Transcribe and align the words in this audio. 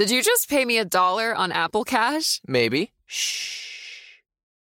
Did 0.00 0.10
you 0.10 0.22
just 0.22 0.48
pay 0.48 0.64
me 0.64 0.78
a 0.78 0.84
dollar 0.86 1.34
on 1.34 1.52
Apple 1.52 1.84
Cash? 1.84 2.40
Maybe. 2.46 2.92
Shh. 3.04 4.22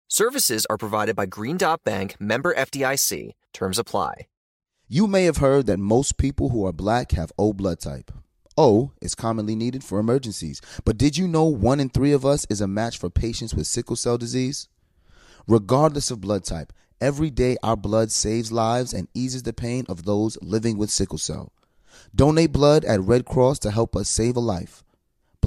Services 0.07 0.65
are 0.69 0.77
provided 0.77 1.17
by 1.17 1.25
Green 1.25 1.57
Dot 1.57 1.83
Bank, 1.83 2.15
member 2.17 2.55
FDIC. 2.55 3.33
Terms 3.51 3.77
apply. 3.77 4.27
You 4.87 5.05
may 5.05 5.25
have 5.25 5.35
heard 5.35 5.65
that 5.65 5.79
most 5.79 6.17
people 6.17 6.47
who 6.47 6.65
are 6.65 6.71
black 6.71 7.11
have 7.11 7.33
O 7.37 7.51
blood 7.51 7.81
type. 7.81 8.09
O 8.55 8.93
is 9.01 9.15
commonly 9.15 9.53
needed 9.53 9.83
for 9.83 9.99
emergencies, 9.99 10.61
but 10.85 10.97
did 10.97 11.17
you 11.17 11.27
know 11.27 11.43
one 11.43 11.81
in 11.81 11.89
three 11.89 12.13
of 12.13 12.25
us 12.25 12.47
is 12.49 12.61
a 12.61 12.65
match 12.65 12.97
for 12.97 13.09
patients 13.09 13.53
with 13.53 13.67
sickle 13.67 13.97
cell 13.97 14.17
disease? 14.17 14.69
Regardless 15.45 16.09
of 16.09 16.21
blood 16.21 16.45
type, 16.45 16.71
every 17.01 17.31
day 17.31 17.57
our 17.61 17.75
blood 17.75 18.13
saves 18.13 18.53
lives 18.53 18.93
and 18.93 19.09
eases 19.13 19.43
the 19.43 19.51
pain 19.51 19.85
of 19.89 20.05
those 20.05 20.37
living 20.41 20.77
with 20.77 20.89
sickle 20.89 21.17
cell. 21.17 21.51
Donate 22.15 22.53
blood 22.53 22.85
at 22.85 23.01
Red 23.01 23.25
Cross 23.25 23.59
to 23.59 23.71
help 23.71 23.93
us 23.93 24.07
save 24.07 24.37
a 24.37 24.39
life. 24.39 24.85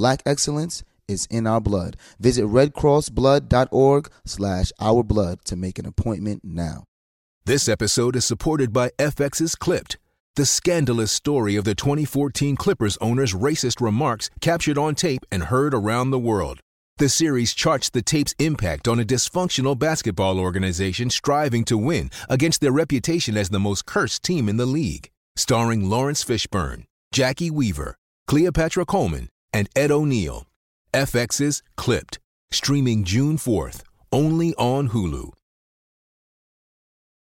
Black 0.01 0.23
excellence 0.25 0.83
is 1.09 1.27
in 1.27 1.47
our 1.47 1.61
blood. 1.61 1.95
Visit 2.19 2.47
redcrossblood.org 2.47 4.11
slash 4.25 4.73
our 4.81 5.03
blood 5.03 5.45
to 5.45 5.57
make 5.57 5.79
an 5.79 5.85
appointment 5.85 6.41
now. 6.43 6.85
This 7.45 7.69
episode 7.69 8.17
is 8.17 8.25
supported 8.25 8.73
by 8.73 8.93
FX's 8.99 9.55
Clipped, 9.55 9.99
the 10.37 10.47
scandalous 10.47 11.13
story 11.13 11.55
of 11.55 11.67
the 11.67 11.75
2014 11.75 12.57
Clippers 12.57 12.97
owner's 13.03 13.35
racist 13.35 13.83
remarks 13.83 14.31
captured 14.41 14.79
on 14.79 14.95
tape 14.95 15.27
and 15.31 15.43
heard 15.43 15.75
around 15.75 16.13
the 16.13 16.19
world. 16.19 16.61
The 16.97 17.11
series 17.11 17.53
charts 17.53 17.91
the 17.91 18.01
tape's 18.01 18.35
impact 18.39 18.89
on 18.89 19.01
a 19.01 19.05
dysfunctional 19.05 19.79
basketball 19.79 20.41
organization 20.41 21.11
striving 21.11 21.63
to 21.65 21.77
win 21.77 22.11
against 22.31 22.63
their 22.63 22.73
reputation 22.73 23.37
as 23.37 23.51
the 23.51 23.61
most 23.61 23.85
cursed 23.85 24.23
team 24.23 24.49
in 24.49 24.57
the 24.57 24.65
league. 24.65 25.11
Starring 25.37 25.91
Laurence 25.91 26.25
Fishburne, 26.25 26.85
Jacki 27.15 27.51
Weaver, 27.51 27.97
Cleopatra 28.27 28.87
Coleman, 28.87 29.29
and 29.53 29.69
Ed 29.75 29.91
O'Neill. 29.91 30.47
FX's 30.93 31.63
Clipped, 31.77 32.19
streaming 32.51 33.05
June 33.05 33.37
4th, 33.37 33.83
only 34.13 34.55
on 34.55 34.91
Hulu. 34.91 35.33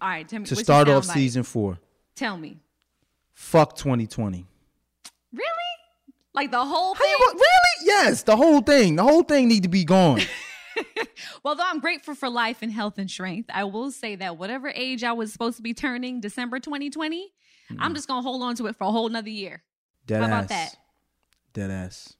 All 0.00 0.08
right, 0.08 0.26
tell 0.28 0.38
me 0.40 0.46
to 0.46 0.56
start 0.56 0.88
off 0.88 1.04
soundbite? 1.04 1.12
season 1.14 1.42
four. 1.42 1.78
Tell 2.14 2.36
me, 2.36 2.58
Fuck 3.34 3.76
2020. 3.76 4.46
really? 5.32 5.44
Like 6.34 6.50
the 6.50 6.64
whole 6.64 6.94
How 6.94 7.00
thing? 7.02 7.10
you, 7.18 7.26
really? 7.32 7.86
Yes, 7.86 8.22
the 8.22 8.36
whole 8.36 8.60
thing. 8.60 8.96
The 8.96 9.02
whole 9.02 9.22
thing 9.22 9.48
need 9.48 9.62
to 9.64 9.68
be 9.68 9.84
gone. 9.84 10.20
Well, 11.42 11.54
though 11.54 11.64
I'm 11.66 11.80
grateful 11.80 12.14
for 12.14 12.28
life 12.30 12.58
and 12.62 12.72
health 12.72 12.96
and 12.98 13.10
strength, 13.10 13.50
I 13.52 13.64
will 13.64 13.90
say 13.90 14.16
that 14.16 14.38
whatever 14.38 14.68
age 14.74 15.04
I 15.04 15.12
was 15.12 15.30
supposed 15.32 15.56
to 15.56 15.62
be 15.62 15.74
turning, 15.74 16.20
December 16.20 16.58
2020, 16.58 17.30
I'm 17.78 17.94
just 17.94 18.08
gonna 18.08 18.22
hold 18.22 18.42
on 18.42 18.54
to 18.56 18.66
it 18.66 18.76
for 18.76 18.84
a 18.84 18.90
whole 18.90 19.08
nother 19.08 19.28
year. 19.28 19.62
Dead 20.06 20.20
How 20.20 20.26
about 20.26 20.44
ass. 20.44 20.48
that? 20.48 20.76
Dead 21.52 21.70
ass. 21.70 22.14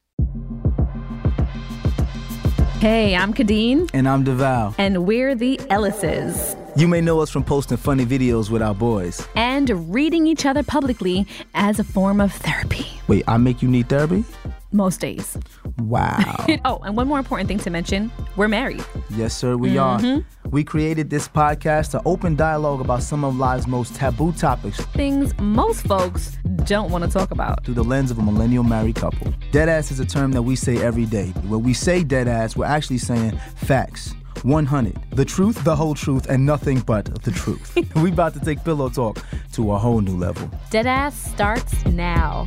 Hey, 2.81 3.15
I'm 3.15 3.33
Khadeen, 3.35 3.89
And 3.95 4.07
I'm 4.09 4.25
Devale. 4.25 4.75
and 4.79 5.07
we're 5.07 5.35
the 5.35 5.59
Ellises. 5.71 6.57
You 6.77 6.87
may 6.87 7.01
know 7.01 7.21
us 7.21 7.31
from 7.31 7.43
posting 7.43 7.77
funny 7.77 8.07
videos 8.07 8.49
with 8.49 8.63
our 8.63 8.75
boys. 8.75 9.27
And 9.35 9.93
reading 9.93 10.27
each 10.29 10.47
other 10.47 10.63
publicly 10.63 11.27
as 11.55 11.81
a 11.81 11.85
form 11.85 12.21
of 12.21 12.33
therapy. 12.33 12.87
Wait, 13.09 13.25
I 13.27 13.39
make 13.39 13.61
you 13.61 13.69
need 13.69 13.89
therapy? 13.89 14.25
Most 14.71 15.01
days. 15.01 15.37
Wow. 15.79 16.47
oh, 16.65 16.79
and 16.85 16.97
one 16.97 17.09
more 17.09 17.19
important 17.19 17.49
thing 17.49 17.59
to 17.59 17.71
mention 17.71 18.13
we're 18.37 18.47
married. 18.47 18.85
yes, 19.11 19.37
sir, 19.37 19.57
we 19.57 19.79
are. 19.79 19.99
Mm-hmm. 19.99 20.51
We 20.51 20.63
created 20.63 21.11
this 21.11 21.27
podcast 21.27 21.91
to 21.91 22.03
open 22.05 22.37
dialogue 22.37 22.81
about 22.81 23.03
some 23.03 23.25
of 23.25 23.37
life's 23.37 23.67
most 23.67 23.97
taboo 23.97 24.33
topics 24.33 24.81
Things 24.81 25.37
most 25.39 25.87
folks 25.87 26.39
don't 26.65 26.93
want 26.93 27.03
to 27.03 27.11
talk 27.11 27.33
about. 27.33 27.65
through 27.65 27.75
the 27.75 27.85
lens 27.85 28.13
of 28.13 28.19
a 28.19 28.23
millennial 28.23 28.63
married 28.63 28.95
couple. 28.95 29.33
Deadass 29.51 29.91
is 29.91 29.99
a 29.99 30.07
term 30.07 30.31
that 30.33 30.43
we 30.43 30.55
say 30.55 30.79
every 30.79 31.07
day. 31.07 31.31
When 31.49 31.65
we 31.65 31.75
say 31.75 32.05
deadass, 32.05 32.57
we're 32.57 32.65
actually 32.67 32.99
saying 32.99 33.33
facts. 33.57 34.15
100. 34.45 34.97
The 35.13 35.25
truth, 35.25 35.63
the 35.65 35.77
whole 35.77 35.95
truth, 35.95 36.27
and 36.29 36.45
nothing 36.47 36.81
but 36.81 37.23
the 37.23 37.31
truth. 37.31 37.77
we 37.97 38.11
about 38.11 38.35
to 38.35 38.41
take 38.41 38.65
pillow 38.65 38.89
talk 38.89 39.23
to 39.53 39.73
a 39.73 39.79
whole 39.79 40.01
new 40.01 40.17
level. 40.17 40.49
Deadass 40.71 41.13
starts 41.13 41.85
now. 41.87 42.47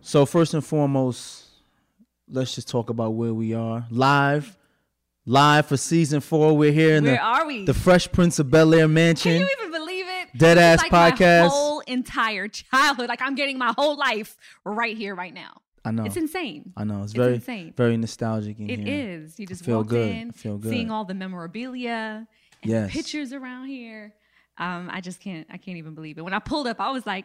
So 0.00 0.26
first 0.26 0.52
and 0.54 0.64
foremost, 0.64 1.44
let's 2.28 2.54
just 2.54 2.68
talk 2.68 2.90
about 2.90 3.10
where 3.10 3.32
we 3.32 3.54
are. 3.54 3.86
Live. 3.90 4.56
Live 5.24 5.66
for 5.66 5.76
season 5.76 6.20
four. 6.20 6.56
We're 6.56 6.72
here 6.72 6.96
in 6.96 7.04
Where 7.04 7.14
the, 7.14 7.20
are 7.20 7.46
we? 7.46 7.64
the 7.64 7.74
Fresh 7.74 8.10
Prince 8.10 8.40
of 8.40 8.50
Bel 8.50 8.74
Air 8.74 8.88
mansion. 8.88 9.32
Can 9.38 9.40
you 9.42 9.48
even 9.60 9.70
believe 9.70 10.06
it? 10.08 10.36
Dead 10.36 10.56
This 10.56 10.62
is 10.62 10.64
ass 10.64 10.78
like 10.82 10.92
My 10.92 11.10
podcast. 11.12 11.48
whole 11.48 11.80
entire 11.80 12.48
childhood, 12.48 13.08
like 13.08 13.22
I'm 13.22 13.36
getting 13.36 13.56
my 13.56 13.72
whole 13.78 13.96
life 13.96 14.36
right 14.64 14.96
here, 14.96 15.14
right 15.14 15.32
now. 15.32 15.61
I 15.84 15.90
know. 15.90 16.04
It's 16.04 16.16
insane. 16.16 16.72
I 16.76 16.84
know. 16.84 17.02
It's 17.02 17.12
It's 17.12 17.14
very 17.14 17.34
insane. 17.34 17.74
very 17.76 17.96
nostalgic 17.96 18.58
in 18.60 18.70
It 18.70 18.78
here. 18.80 19.20
is. 19.24 19.38
You 19.38 19.46
just 19.46 19.64
feel 19.64 19.78
walked 19.78 19.90
good. 19.90 20.10
in, 20.10 20.28
I 20.28 20.32
feel 20.32 20.58
good. 20.58 20.70
seeing 20.70 20.90
all 20.90 21.04
the 21.04 21.14
memorabilia 21.14 22.26
and 22.62 22.70
Yes. 22.70 22.92
the 22.92 22.98
pictures 22.98 23.32
around 23.32 23.66
here. 23.66 24.14
Um, 24.58 24.88
I 24.92 25.00
just 25.00 25.20
can't. 25.20 25.46
I 25.50 25.56
can't 25.56 25.78
even 25.78 25.94
believe 25.94 26.18
it. 26.18 26.22
When 26.22 26.34
I 26.34 26.38
pulled 26.38 26.66
up, 26.68 26.80
I 26.80 26.90
was 26.92 27.04
like, 27.06 27.24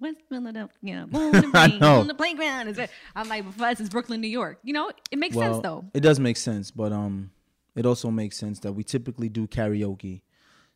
"West 0.00 0.16
Philadelphia, 0.28 0.76
you 0.82 1.06
boom, 1.06 1.32
the 1.32 1.50
I 1.54 1.78
know. 1.78 2.00
on 2.00 2.06
the 2.08 2.14
playground." 2.14 2.68
Is 2.68 2.78
it? 2.78 2.90
I'm 3.14 3.28
like, 3.28 3.52
for 3.52 3.64
us, 3.64 3.78
it's 3.80 3.90
Brooklyn, 3.90 4.20
New 4.20 4.28
York. 4.28 4.58
You 4.64 4.72
know, 4.72 4.90
it 5.10 5.18
makes 5.18 5.36
well, 5.36 5.52
sense 5.54 5.62
though. 5.62 5.84
It 5.94 6.00
does 6.00 6.18
make 6.18 6.36
sense, 6.36 6.70
but 6.70 6.90
um, 6.92 7.30
it 7.76 7.86
also 7.86 8.10
makes 8.10 8.36
sense 8.38 8.58
that 8.60 8.72
we 8.72 8.82
typically 8.82 9.28
do 9.28 9.46
karaoke. 9.46 10.22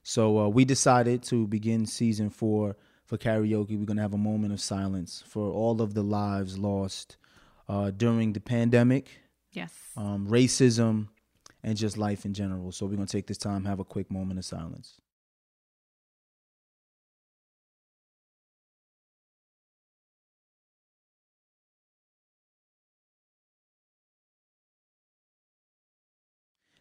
So 0.05 0.39
uh, 0.39 0.49
we 0.49 0.65
decided 0.65 1.23
to 1.25 1.47
begin 1.49 1.85
season 1.87 2.31
four 2.31 2.77
for 3.09 3.17
karaoke. 3.19 3.77
We're 3.79 3.87
gonna 3.87 4.03
have 4.03 4.15
a 4.15 4.19
moment 4.19 4.53
of 4.53 4.61
silence 4.61 5.25
for 5.27 5.51
all 5.51 5.81
of 5.83 5.95
the 5.95 6.03
lives 6.05 6.59
lost 6.59 7.17
uh, 7.69 7.91
during 7.91 8.35
the 8.35 8.41
pandemic, 8.41 9.09
Yes. 9.51 9.73
um, 9.97 10.29
racism, 10.29 11.09
and 11.65 11.77
just 11.77 11.97
life 11.99 12.25
in 12.25 12.35
general. 12.35 12.71
So 12.71 12.87
we're 12.87 12.97
gonna 12.97 13.07
take 13.07 13.27
this 13.27 13.39
time, 13.39 13.65
have 13.65 13.81
a 13.81 13.85
quick 13.85 14.11
moment 14.11 14.39
of 14.39 14.45
silence. 14.45 15.01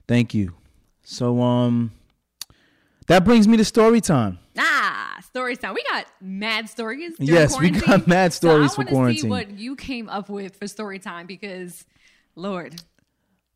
Thank 0.08 0.34
you. 0.34 0.54
So 1.04 1.42
um 1.42 1.92
that 3.08 3.24
brings 3.24 3.48
me 3.48 3.58
to 3.58 3.66
story 3.66 4.02
time. 4.02 4.40
Ah, 4.58 4.77
stories 5.22 5.58
time. 5.60 5.74
We 5.74 5.84
got 5.92 6.06
mad 6.22 6.70
stories. 6.70 7.14
Yes, 7.20 7.60
we 7.60 7.70
got 7.72 8.08
mad 8.18 8.34
stories 8.34 8.76
for 8.76 8.82
so 8.82 8.82
I 8.82 8.86
wanna 8.86 8.92
quarantine. 8.92 9.22
See 9.24 9.30
what 9.30 9.52
you 9.58 9.76
came 9.76 10.10
up 10.10 10.30
with 10.30 10.56
for 10.58 10.68
story 10.68 11.00
time 11.00 11.26
because, 11.28 11.86
Lord, 12.36 12.82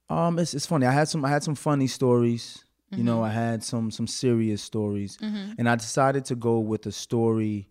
Um 0.09 0.39
it's 0.39 0.53
it's 0.53 0.65
funny. 0.65 0.85
I 0.85 0.91
had 0.91 1.07
some 1.07 1.23
I 1.25 1.29
had 1.29 1.43
some 1.43 1.55
funny 1.55 1.87
stories. 1.87 2.63
You 2.91 2.97
Mm-hmm. 2.97 3.05
know, 3.05 3.23
I 3.23 3.29
had 3.29 3.63
some 3.63 3.89
some 3.91 4.05
serious 4.07 4.61
stories. 4.61 5.17
And 5.21 5.69
I 5.69 5.75
decided 5.75 6.25
to 6.25 6.35
go 6.35 6.59
with 6.59 6.85
a 6.87 6.91
story 6.91 7.69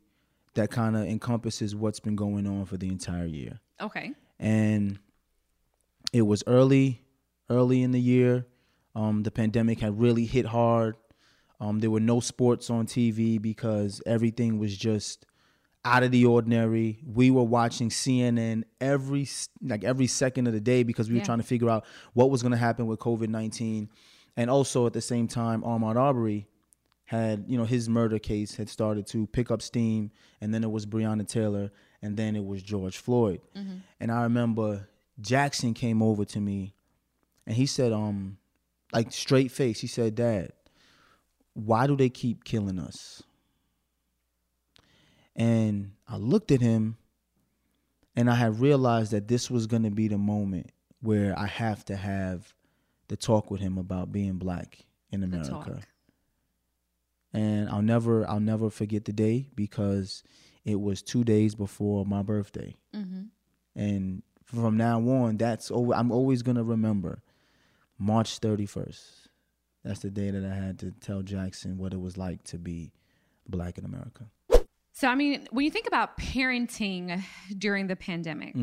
that 0.54 0.70
kind 0.70 0.96
of 0.96 1.02
encompasses 1.06 1.76
what's 1.76 2.00
been 2.00 2.16
going 2.16 2.46
on 2.46 2.64
for 2.64 2.76
the 2.78 2.88
entire 2.88 3.26
year. 3.26 3.60
okay, 3.80 4.12
and 4.38 4.98
it 6.12 6.22
was 6.22 6.42
early 6.46 7.02
early 7.50 7.82
in 7.82 7.90
the 7.92 8.00
year 8.00 8.46
um, 8.94 9.22
the 9.22 9.30
pandemic 9.30 9.80
had 9.80 10.00
really 10.00 10.24
hit 10.24 10.46
hard 10.46 10.96
um, 11.60 11.78
there 11.80 11.90
were 11.90 12.00
no 12.00 12.20
sports 12.20 12.70
on 12.70 12.86
tv 12.86 13.40
because 13.40 14.02
everything 14.06 14.58
was 14.58 14.76
just 14.76 15.26
out 15.84 16.02
of 16.02 16.10
the 16.10 16.26
ordinary. 16.26 16.98
We 17.06 17.30
were 17.30 17.42
watching 17.42 17.88
CNN 17.88 18.64
every 18.80 19.26
like 19.62 19.84
every 19.84 20.06
second 20.06 20.46
of 20.46 20.52
the 20.52 20.60
day 20.60 20.82
because 20.82 21.08
we 21.08 21.14
were 21.16 21.24
trying 21.24 21.38
to 21.38 21.44
figure 21.44 21.70
out 21.70 21.84
what 22.12 22.30
was 22.30 22.42
going 22.42 22.52
to 22.52 22.58
happen 22.58 22.86
with 22.86 22.98
COVID 22.98 23.28
nineteen, 23.28 23.88
and 24.36 24.50
also 24.50 24.86
at 24.86 24.92
the 24.92 25.00
same 25.00 25.26
time, 25.26 25.62
Ahmaud 25.62 25.96
Arbery 25.96 26.48
had 27.04 27.44
you 27.48 27.56
know 27.56 27.64
his 27.64 27.88
murder 27.88 28.18
case 28.18 28.56
had 28.56 28.68
started 28.68 29.06
to 29.08 29.26
pick 29.28 29.50
up 29.50 29.62
steam, 29.62 30.10
and 30.40 30.52
then 30.52 30.64
it 30.64 30.70
was 30.70 30.86
Breonna 30.86 31.26
Taylor, 31.26 31.70
and 32.02 32.16
then 32.16 32.36
it 32.36 32.44
was 32.44 32.62
George 32.62 32.98
Floyd, 32.98 33.40
and 33.98 34.12
I 34.12 34.22
remember 34.24 34.88
Jackson 35.20 35.72
came 35.74 36.02
over 36.02 36.24
to 36.26 36.40
me, 36.40 36.74
and 37.46 37.56
he 37.56 37.66
said, 37.66 37.92
um, 37.92 38.36
like 38.92 39.12
straight 39.12 39.50
face, 39.50 39.80
he 39.80 39.86
said, 39.86 40.14
"Dad, 40.14 40.52
why 41.54 41.86
do 41.86 41.96
they 41.96 42.08
keep 42.08 42.44
killing 42.44 42.78
us?" 42.78 43.22
And 45.36 45.92
I 46.06 46.16
looked 46.16 46.50
at 46.50 46.60
him 46.60 46.96
and 48.16 48.28
I 48.28 48.34
had 48.34 48.60
realized 48.60 49.12
that 49.12 49.28
this 49.28 49.50
was 49.50 49.66
going 49.66 49.84
to 49.84 49.90
be 49.90 50.08
the 50.08 50.18
moment 50.18 50.72
where 51.00 51.38
I 51.38 51.46
have 51.46 51.84
to 51.86 51.96
have 51.96 52.54
the 53.08 53.16
talk 53.16 53.50
with 53.50 53.60
him 53.60 53.78
about 53.78 54.12
being 54.12 54.34
black 54.34 54.84
in 55.10 55.22
America. 55.22 55.80
And 57.32 57.68
I'll 57.70 57.80
never 57.80 58.28
I'll 58.28 58.40
never 58.40 58.70
forget 58.70 59.04
the 59.04 59.12
day 59.12 59.48
because 59.54 60.22
it 60.64 60.80
was 60.80 61.00
2 61.00 61.24
days 61.24 61.54
before 61.54 62.04
my 62.04 62.22
birthday. 62.22 62.76
Mm-hmm. 62.94 63.22
And 63.76 64.22
from 64.44 64.76
now 64.76 65.00
on 65.00 65.36
that's 65.36 65.70
over 65.70 65.94
I'm 65.94 66.10
always 66.10 66.42
going 66.42 66.56
to 66.56 66.64
remember 66.64 67.22
March 67.98 68.40
31st. 68.40 69.19
That's 69.84 70.00
the 70.00 70.10
day 70.10 70.30
that 70.30 70.44
I 70.44 70.54
had 70.54 70.78
to 70.80 70.90
tell 70.90 71.22
Jackson 71.22 71.78
what 71.78 71.92
it 71.94 72.00
was 72.00 72.16
like 72.18 72.44
to 72.44 72.58
be 72.58 72.92
black 73.48 73.78
in 73.78 73.84
America. 73.84 74.26
So, 74.92 75.08
I 75.08 75.14
mean, 75.14 75.46
when 75.50 75.64
you 75.64 75.70
think 75.70 75.86
about 75.86 76.18
parenting 76.18 77.22
during 77.56 77.86
the 77.86 77.96
pandemic, 77.96 78.54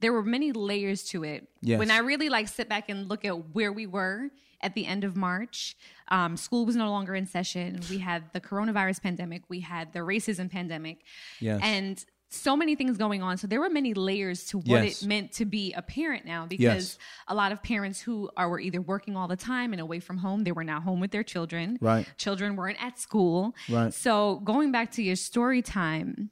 there 0.00 0.12
were 0.12 0.22
many 0.22 0.52
layers 0.52 1.02
to 1.04 1.24
it. 1.24 1.42
Mm-hmm. 1.42 1.66
Yes. 1.66 1.78
When 1.78 1.90
I 1.90 1.98
really 1.98 2.28
like 2.28 2.48
sit 2.48 2.68
back 2.68 2.88
and 2.88 3.08
look 3.08 3.24
at 3.24 3.54
where 3.54 3.72
we 3.72 3.86
were 3.86 4.28
at 4.60 4.74
the 4.74 4.86
end 4.86 5.02
of 5.02 5.16
March, 5.16 5.76
um, 6.08 6.36
school 6.36 6.64
was 6.64 6.76
no 6.76 6.88
longer 6.90 7.16
in 7.16 7.26
session. 7.26 7.80
We 7.90 7.98
had 7.98 8.32
the 8.32 8.40
coronavirus 8.40 9.02
pandemic, 9.02 9.42
we 9.48 9.60
had 9.60 9.92
the 9.92 10.00
racism 10.00 10.48
pandemic, 10.50 10.98
Yes. 11.40 11.60
and 11.64 12.04
so 12.34 12.56
many 12.56 12.74
things 12.74 12.96
going 12.96 13.22
on. 13.22 13.36
So 13.36 13.46
there 13.46 13.60
were 13.60 13.68
many 13.70 13.94
layers 13.94 14.44
to 14.46 14.58
what 14.58 14.84
Yes. 14.84 15.02
it 15.02 15.06
meant 15.06 15.32
to 15.32 15.44
be 15.44 15.72
a 15.74 15.82
parent 15.82 16.24
now 16.24 16.46
because 16.46 16.60
Yes. 16.62 16.98
a 17.28 17.34
lot 17.34 17.52
of 17.52 17.62
parents 17.62 18.00
who 18.00 18.30
are 18.36 18.48
were 18.48 18.60
either 18.60 18.80
working 18.80 19.16
all 19.16 19.28
the 19.28 19.36
time 19.36 19.72
and 19.72 19.80
away 19.80 20.00
from 20.00 20.18
home, 20.18 20.44
they 20.44 20.52
were 20.52 20.64
now 20.64 20.80
home 20.80 21.00
with 21.00 21.10
their 21.10 21.22
children. 21.22 21.78
Right. 21.80 22.06
Children 22.16 22.56
weren't 22.56 22.82
at 22.82 22.98
school. 22.98 23.54
Right. 23.68 23.92
So 23.92 24.40
going 24.44 24.72
back 24.72 24.90
to 24.92 25.02
your 25.02 25.16
story 25.16 25.62
time, 25.62 26.30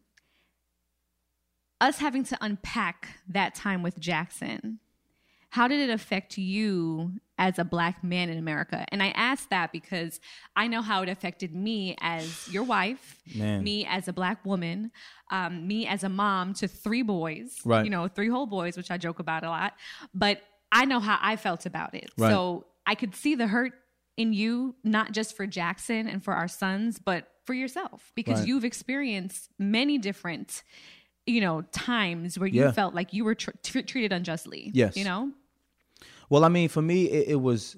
us 1.80 1.98
having 1.98 2.24
to 2.24 2.38
unpack 2.40 3.08
that 3.28 3.54
time 3.54 3.82
with 3.82 3.98
Jackson, 3.98 4.78
how 5.50 5.66
did 5.66 5.80
it 5.80 5.92
affect 5.92 6.36
you 6.38 7.14
as 7.40 7.58
a 7.58 7.64
black 7.64 8.04
man 8.04 8.28
in 8.28 8.38
America? 8.38 8.84
And 8.92 9.02
I 9.02 9.08
ask 9.08 9.48
that 9.48 9.72
because 9.72 10.20
I 10.54 10.68
know 10.68 10.82
how 10.82 11.02
it 11.02 11.08
affected 11.08 11.52
me 11.54 11.96
as 12.00 12.46
your 12.52 12.62
wife, 12.62 13.16
Man. 13.34 13.64
me 13.64 13.84
as 13.86 14.06
a 14.06 14.12
black 14.12 14.44
woman, 14.44 14.92
um, 15.32 15.66
me 15.66 15.86
as 15.88 16.04
a 16.04 16.08
mom 16.08 16.54
to 16.54 16.68
three 16.68 17.02
boys, 17.02 17.58
Right. 17.64 17.84
you 17.84 17.90
know, 17.90 18.06
three 18.06 18.28
whole 18.28 18.46
boys, 18.46 18.76
which 18.76 18.90
I 18.90 18.98
joke 18.98 19.18
about 19.18 19.42
a 19.42 19.48
lot. 19.48 19.74
But 20.14 20.42
I 20.70 20.84
know 20.84 21.00
how 21.00 21.18
I 21.20 21.34
felt 21.36 21.66
about 21.66 21.94
it. 21.94 22.10
Right. 22.16 22.30
So 22.30 22.66
I 22.86 22.94
could 22.94 23.14
see 23.16 23.34
the 23.34 23.46
hurt 23.48 23.72
in 24.16 24.32
you, 24.32 24.76
not 24.84 25.12
just 25.12 25.34
for 25.36 25.46
Jackson 25.46 26.06
and 26.06 26.22
for 26.22 26.34
our 26.34 26.46
sons, 26.48 26.98
but 26.98 27.26
for 27.46 27.54
yourself, 27.54 28.12
because 28.14 28.40
Right. 28.40 28.48
you've 28.48 28.64
experienced 28.64 29.48
many 29.58 29.96
different, 29.98 30.62
you 31.26 31.40
know, 31.40 31.62
times 31.72 32.38
where 32.38 32.48
you 32.48 32.62
Yeah. 32.62 32.72
felt 32.72 32.94
like 32.94 33.12
you 33.14 33.24
were 33.24 33.34
tr- 33.34 33.50
tr- 33.62 33.80
treated 33.80 34.12
unjustly. 34.12 34.70
Yes. 34.74 34.96
You 34.96 35.04
know? 35.04 35.32
Well, 36.30 36.44
I 36.44 36.48
mean, 36.48 36.68
for 36.70 36.80
me, 36.80 37.04
it, 37.04 37.28
it 37.32 37.40
was 37.40 37.76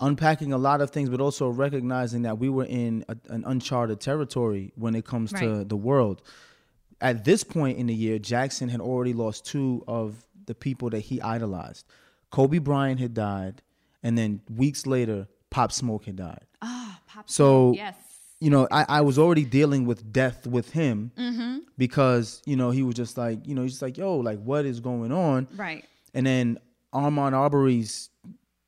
unpacking 0.00 0.52
a 0.52 0.58
lot 0.58 0.80
of 0.80 0.90
things, 0.90 1.08
but 1.10 1.20
also 1.20 1.48
recognizing 1.48 2.22
that 2.22 2.38
we 2.38 2.48
were 2.48 2.64
in 2.64 3.04
a, 3.08 3.16
an 3.28 3.44
uncharted 3.46 4.00
territory 4.00 4.72
when 4.74 4.94
it 4.96 5.04
comes 5.04 5.32
to 5.34 5.62
the 5.64 5.76
world. 5.76 6.22
At 7.02 7.24
this 7.24 7.44
point 7.44 7.78
in 7.78 7.86
the 7.86 7.94
year, 7.94 8.18
Jackson 8.18 8.68
had 8.68 8.80
already 8.80 9.12
lost 9.12 9.46
two 9.46 9.84
of 9.86 10.14
the 10.46 10.54
people 10.54 10.90
that 10.90 11.00
he 11.00 11.20
idolized. 11.20 11.86
Kobe 12.30 12.58
Bryant 12.58 12.98
had 13.00 13.14
died, 13.14 13.62
and 14.02 14.16
then 14.18 14.40
weeks 14.54 14.86
later, 14.86 15.28
Pop 15.50 15.70
Smoke 15.72 16.04
had 16.06 16.16
died. 16.16 16.44
Ah, 16.62 16.98
Pop 17.06 17.28
So, 17.28 17.72
Yes. 17.74 17.94
you 18.40 18.50
know, 18.50 18.68
I, 18.70 18.84
I 18.88 19.00
was 19.02 19.18
already 19.18 19.44
dealing 19.44 19.84
with 19.84 20.12
death 20.12 20.46
with 20.46 20.70
him 20.70 21.10
Mm-hmm. 21.18 21.58
because, 21.76 22.40
you 22.46 22.56
know, 22.56 22.70
he 22.70 22.82
was 22.82 22.94
just 22.94 23.18
like, 23.18 23.46
you 23.46 23.54
know, 23.54 23.62
he's 23.62 23.72
just 23.72 23.82
like, 23.82 23.98
yo, 23.98 24.16
like, 24.16 24.38
what 24.42 24.64
is 24.64 24.80
going 24.80 25.12
on? 25.12 25.46
Right. 25.56 25.84
And 26.14 26.24
then 26.26 26.58
Ahmaud 26.94 27.32
Arbery's 27.32 28.10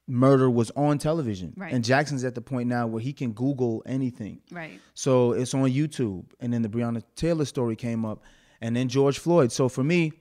murder 0.09 0.51
was 0.51 0.71
on 0.73 0.99
television. 0.99 1.53
Right. 1.57 1.73
And 1.73 1.85
Jackson's 1.85 2.25
at 2.25 2.35
the 2.35 2.41
point 2.41 2.69
now 2.69 2.87
where 2.87 3.01
he 3.03 3.13
can 3.13 3.33
Google 3.33 3.83
anything. 3.87 4.41
Right. 4.51 4.81
So 4.95 5.33
it's 5.33 5.55
on 5.55 5.71
YouTube. 5.71 6.25
And 6.41 6.53
then 6.53 6.63
the 6.63 6.69
Breonna 6.69 7.03
Taylor 7.17 7.45
story 7.45 7.77
came 7.77 8.05
up. 8.05 8.23
And 8.61 8.77
then 8.77 8.89
George 8.89 9.19
Floyd. 9.19 9.51
So 9.53 9.69
for 9.69 9.83
me, 9.85 10.13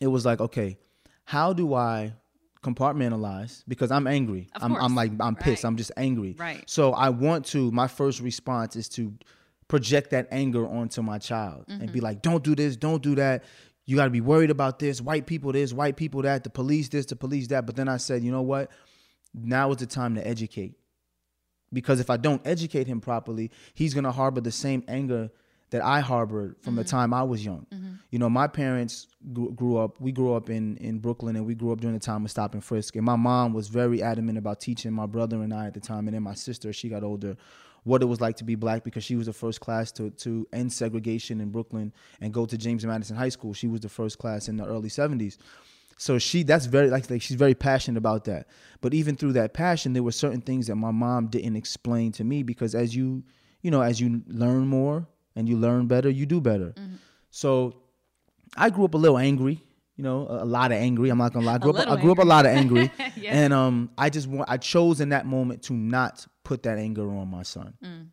it 0.00 0.08
was 0.08 0.24
like, 0.26 0.40
okay, 0.40 0.76
how 1.24 1.52
do 1.52 1.74
I 1.74 2.12
compartmentalize? 2.62 3.62
Because 3.66 3.90
I'm 3.90 4.06
angry. 4.06 4.48
Of 4.54 4.62
I'm, 4.62 4.76
I'm 4.76 4.94
like, 4.94 5.12
I'm 5.20 5.36
pissed. 5.36 5.64
Right. 5.64 5.68
I'm 5.70 5.76
just 5.76 5.92
angry. 5.96 6.34
Right. 6.38 6.62
So 6.68 6.92
I 6.92 7.08
want 7.10 7.44
to, 7.46 7.70
my 7.70 7.88
first 7.88 8.20
response 8.20 8.76
is 8.76 8.88
to 8.90 9.12
project 9.68 10.10
that 10.10 10.28
anger 10.30 10.66
onto 10.66 11.02
my 11.02 11.18
child 11.18 11.64
and 11.68 11.82
Mm-hmm. 11.82 11.92
be 11.92 12.00
like, 12.00 12.22
don't 12.22 12.44
do 12.44 12.54
this, 12.54 12.76
don't 12.76 13.02
do 13.02 13.14
that. 13.16 13.44
You 13.86 13.96
got 13.96 14.04
to 14.04 14.10
be 14.10 14.20
worried 14.20 14.50
about 14.50 14.78
this. 14.78 15.00
White 15.00 15.26
people 15.26 15.52
this, 15.52 15.72
white 15.72 15.96
people 15.96 16.22
that, 16.22 16.44
the 16.44 16.50
police 16.50 16.88
this, 16.88 17.06
the 17.06 17.16
police 17.16 17.46
that. 17.48 17.66
But 17.66 17.76
then 17.76 17.88
I 17.88 17.96
said, 17.96 18.22
you 18.22 18.32
know 18.32 18.42
what? 18.42 18.70
Now 19.32 19.70
is 19.70 19.78
the 19.78 19.86
time 19.86 20.16
to 20.16 20.26
educate. 20.26 20.74
Because 21.72 22.00
if 22.00 22.10
I 22.10 22.16
don't 22.16 22.44
educate 22.46 22.86
him 22.86 23.00
properly, 23.00 23.50
he's 23.74 23.94
going 23.94 24.04
to 24.04 24.12
harbor 24.12 24.40
the 24.40 24.52
same 24.52 24.84
anger 24.88 25.30
that 25.70 25.84
I 25.84 26.00
harbored 26.00 26.56
from 26.60 26.76
the 26.76 26.82
mm-hmm. 26.82 26.96
time 26.96 27.12
I 27.12 27.24
was 27.24 27.44
young. 27.44 27.66
Mm-hmm. 27.72 27.94
You 28.10 28.18
know, 28.20 28.28
my 28.28 28.46
parents 28.46 29.08
grew, 29.32 29.52
grew 29.52 29.78
up, 29.78 30.00
we 30.00 30.12
grew 30.12 30.34
up 30.34 30.48
in, 30.48 30.76
in 30.76 31.00
Brooklyn 31.00 31.34
and 31.34 31.44
we 31.44 31.54
grew 31.54 31.72
up 31.72 31.80
during 31.80 31.94
the 31.94 32.00
time 32.00 32.24
of 32.24 32.30
stop 32.30 32.54
and 32.54 32.62
frisk. 32.62 32.94
And 32.94 33.04
my 33.04 33.16
mom 33.16 33.52
was 33.52 33.66
very 33.66 34.02
adamant 34.02 34.38
about 34.38 34.60
teaching 34.60 34.92
my 34.92 35.06
brother 35.06 35.42
and 35.42 35.52
I 35.52 35.66
at 35.66 35.74
the 35.74 35.80
time, 35.80 36.06
and 36.06 36.14
then 36.14 36.22
my 36.22 36.34
sister, 36.34 36.72
she 36.72 36.88
got 36.88 37.02
older, 37.02 37.36
what 37.86 38.02
it 38.02 38.06
was 38.06 38.20
like 38.20 38.36
to 38.36 38.44
be 38.44 38.56
black 38.56 38.82
because 38.82 39.04
she 39.04 39.14
was 39.14 39.26
the 39.26 39.32
first 39.32 39.60
class 39.60 39.92
to, 39.92 40.10
to 40.10 40.44
end 40.52 40.72
segregation 40.72 41.40
in 41.40 41.50
Brooklyn 41.50 41.92
and 42.20 42.34
go 42.34 42.44
to 42.44 42.58
James 42.58 42.84
Madison 42.84 43.16
High 43.16 43.28
School. 43.28 43.54
She 43.54 43.68
was 43.68 43.80
the 43.80 43.88
first 43.88 44.18
class 44.18 44.48
in 44.48 44.56
the 44.56 44.66
early 44.66 44.88
70s. 44.88 45.38
So 45.96 46.18
she 46.18 46.42
that's 46.42 46.66
very 46.66 46.90
like, 46.90 47.08
like 47.08 47.22
she's 47.22 47.36
very 47.36 47.54
passionate 47.54 47.96
about 47.96 48.24
that. 48.24 48.48
But 48.80 48.92
even 48.92 49.16
through 49.16 49.34
that 49.34 49.54
passion, 49.54 49.92
there 49.92 50.02
were 50.02 50.12
certain 50.12 50.40
things 50.40 50.66
that 50.66 50.74
my 50.74 50.90
mom 50.90 51.28
didn't 51.28 51.54
explain 51.54 52.10
to 52.12 52.24
me 52.24 52.42
because 52.42 52.74
as 52.74 52.94
you 52.94 53.22
you 53.62 53.70
know, 53.70 53.82
as 53.82 54.00
you 54.00 54.20
learn 54.26 54.66
more 54.66 55.06
and 55.36 55.48
you 55.48 55.56
learn 55.56 55.86
better, 55.86 56.10
you 56.10 56.26
do 56.26 56.40
better. 56.40 56.74
Mm-hmm. 56.76 56.96
So 57.30 57.76
I 58.56 58.70
grew 58.70 58.84
up 58.84 58.94
a 58.94 58.98
little 58.98 59.18
angry, 59.18 59.62
you 59.96 60.04
know, 60.04 60.26
a, 60.26 60.44
a 60.44 60.44
lot 60.44 60.72
of 60.72 60.78
angry. 60.78 61.08
I'm 61.10 61.18
not 61.18 61.32
gonna 61.32 61.46
lie. 61.46 61.54
I 61.54 61.58
grew, 61.58 61.72
up, 61.72 61.88
I 61.88 62.00
grew 62.00 62.12
up 62.12 62.18
a 62.18 62.22
lot 62.22 62.46
of 62.46 62.52
angry. 62.52 62.90
Yeah. 63.16 63.32
And 63.32 63.52
um 63.54 63.90
I 63.96 64.10
just 64.10 64.26
want 64.26 64.50
I 64.50 64.58
chose 64.58 65.00
in 65.00 65.08
that 65.08 65.24
moment 65.24 65.62
to 65.64 65.72
not 65.72 66.26
put 66.44 66.64
that 66.64 66.76
anger 66.78 67.10
on 67.10 67.28
my 67.28 67.42
son. 67.42 67.74
Mm. 67.82 68.08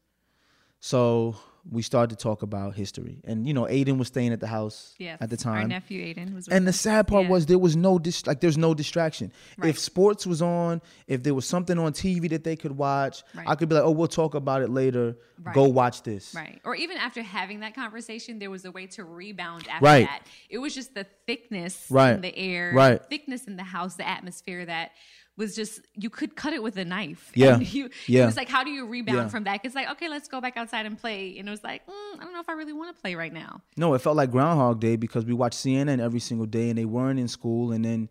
So 0.80 1.36
we 1.70 1.82
started 1.82 2.18
to 2.18 2.22
talk 2.22 2.42
about 2.42 2.76
history. 2.76 3.22
And 3.24 3.48
you 3.48 3.54
know, 3.54 3.64
Aiden 3.64 3.98
was 3.98 4.10
staying 4.10 4.34
at 4.34 4.42
the 4.42 4.48
house 4.48 4.94
Yes. 5.00 5.18
at 5.22 5.30
the 5.30 5.38
Our 5.48 5.60
time. 5.60 5.70
nephew 5.70 6.04
Aiden 6.04 6.34
was 6.36 6.48
with 6.48 6.54
And 6.54 6.68
the 6.68 6.74
sad 6.74 7.08
part 7.08 7.24
Yeah. 7.24 7.30
was 7.30 7.46
there 7.46 7.58
was 7.58 7.76
no 7.78 7.98
dis- 7.98 8.28
like 8.28 8.42
there's 8.42 8.58
no 8.58 8.74
distraction. 8.74 9.32
Right. 9.58 9.70
If 9.70 9.80
sports 9.80 10.28
was 10.28 10.42
on, 10.42 10.82
if 11.08 11.24
there 11.24 11.34
was 11.34 11.46
something 11.48 11.80
on 11.80 11.94
TV 11.94 12.28
that 12.32 12.44
they 12.44 12.58
could 12.58 12.74
watch, 12.74 13.24
Right. 13.34 13.48
I 13.48 13.56
could 13.56 13.70
be 13.70 13.76
like, 13.76 13.84
"Oh, 13.86 13.92
we'll 13.92 14.08
talk 14.10 14.36
about 14.36 14.62
it 14.62 14.70
later. 14.72 15.16
Go 15.54 15.70
watch 15.70 16.04
this." 16.04 16.34
Right. 16.36 16.60
Or 16.66 16.76
even 16.76 16.98
after 16.98 17.22
having 17.24 17.62
that 17.62 17.76
conversation, 17.76 18.40
there 18.40 18.52
was 18.52 18.66
a 18.66 18.72
way 18.72 18.88
to 18.88 19.06
rebound 19.06 19.66
after 19.70 19.86
Right. 19.86 20.06
that. 20.08 20.28
It 20.50 20.58
was 20.58 20.76
just 20.76 20.94
the 20.94 21.06
thickness 21.28 21.88
Right. 21.90 22.16
in 22.16 22.22
the 22.22 22.38
air, 22.38 22.74
Right. 22.76 23.02
thickness 23.10 23.46
in 23.46 23.56
the 23.56 23.64
house, 23.64 23.96
the 23.96 24.08
atmosphere 24.08 24.66
that 24.66 24.92
was 25.36 25.56
just 25.56 25.82
you 25.96 26.10
could 26.10 26.36
cut 26.36 26.54
it 26.54 26.62
with 26.62 26.78
a 26.78 26.86
knife. 26.86 27.32
Yeah. 27.34 27.56
And 27.56 27.74
you, 27.74 27.90
Yeah. 28.08 28.24
It 28.24 28.26
was 28.28 28.38
like, 28.38 28.50
how 28.50 28.64
do 28.64 28.70
you 28.70 28.86
rebound 28.86 29.18
Yeah. 29.18 29.28
from 29.30 29.44
that? 29.46 29.62
It's 29.64 29.74
like, 29.76 29.90
okay, 29.92 30.08
let's 30.08 30.28
go 30.28 30.40
back 30.40 30.58
outside 30.58 30.86
and 30.86 30.98
play. 30.98 31.38
And 31.40 31.48
it 31.48 31.52
was 31.52 31.64
like, 31.64 31.86
mm, 31.88 32.20
I 32.20 32.24
don't 32.24 32.34
know 32.34 32.40
if 32.40 32.50
I 32.50 32.54
really 32.54 32.74
want 32.74 32.96
to 32.96 33.02
play 33.02 33.16
right 33.16 33.34
now. 33.34 33.62
No, 33.76 33.94
it 33.96 34.00
felt 34.00 34.16
like 34.16 34.30
Groundhog 34.32 34.80
Day 34.80 34.96
because 34.96 35.26
we 35.26 35.34
watched 35.34 35.58
CNN 35.58 36.00
every 36.00 36.20
single 36.20 36.46
day 36.46 36.70
and 36.70 36.78
they 36.78 36.86
weren't 36.86 37.20
in 37.20 37.28
school 37.28 37.72
and 37.72 37.84
then 37.84 38.10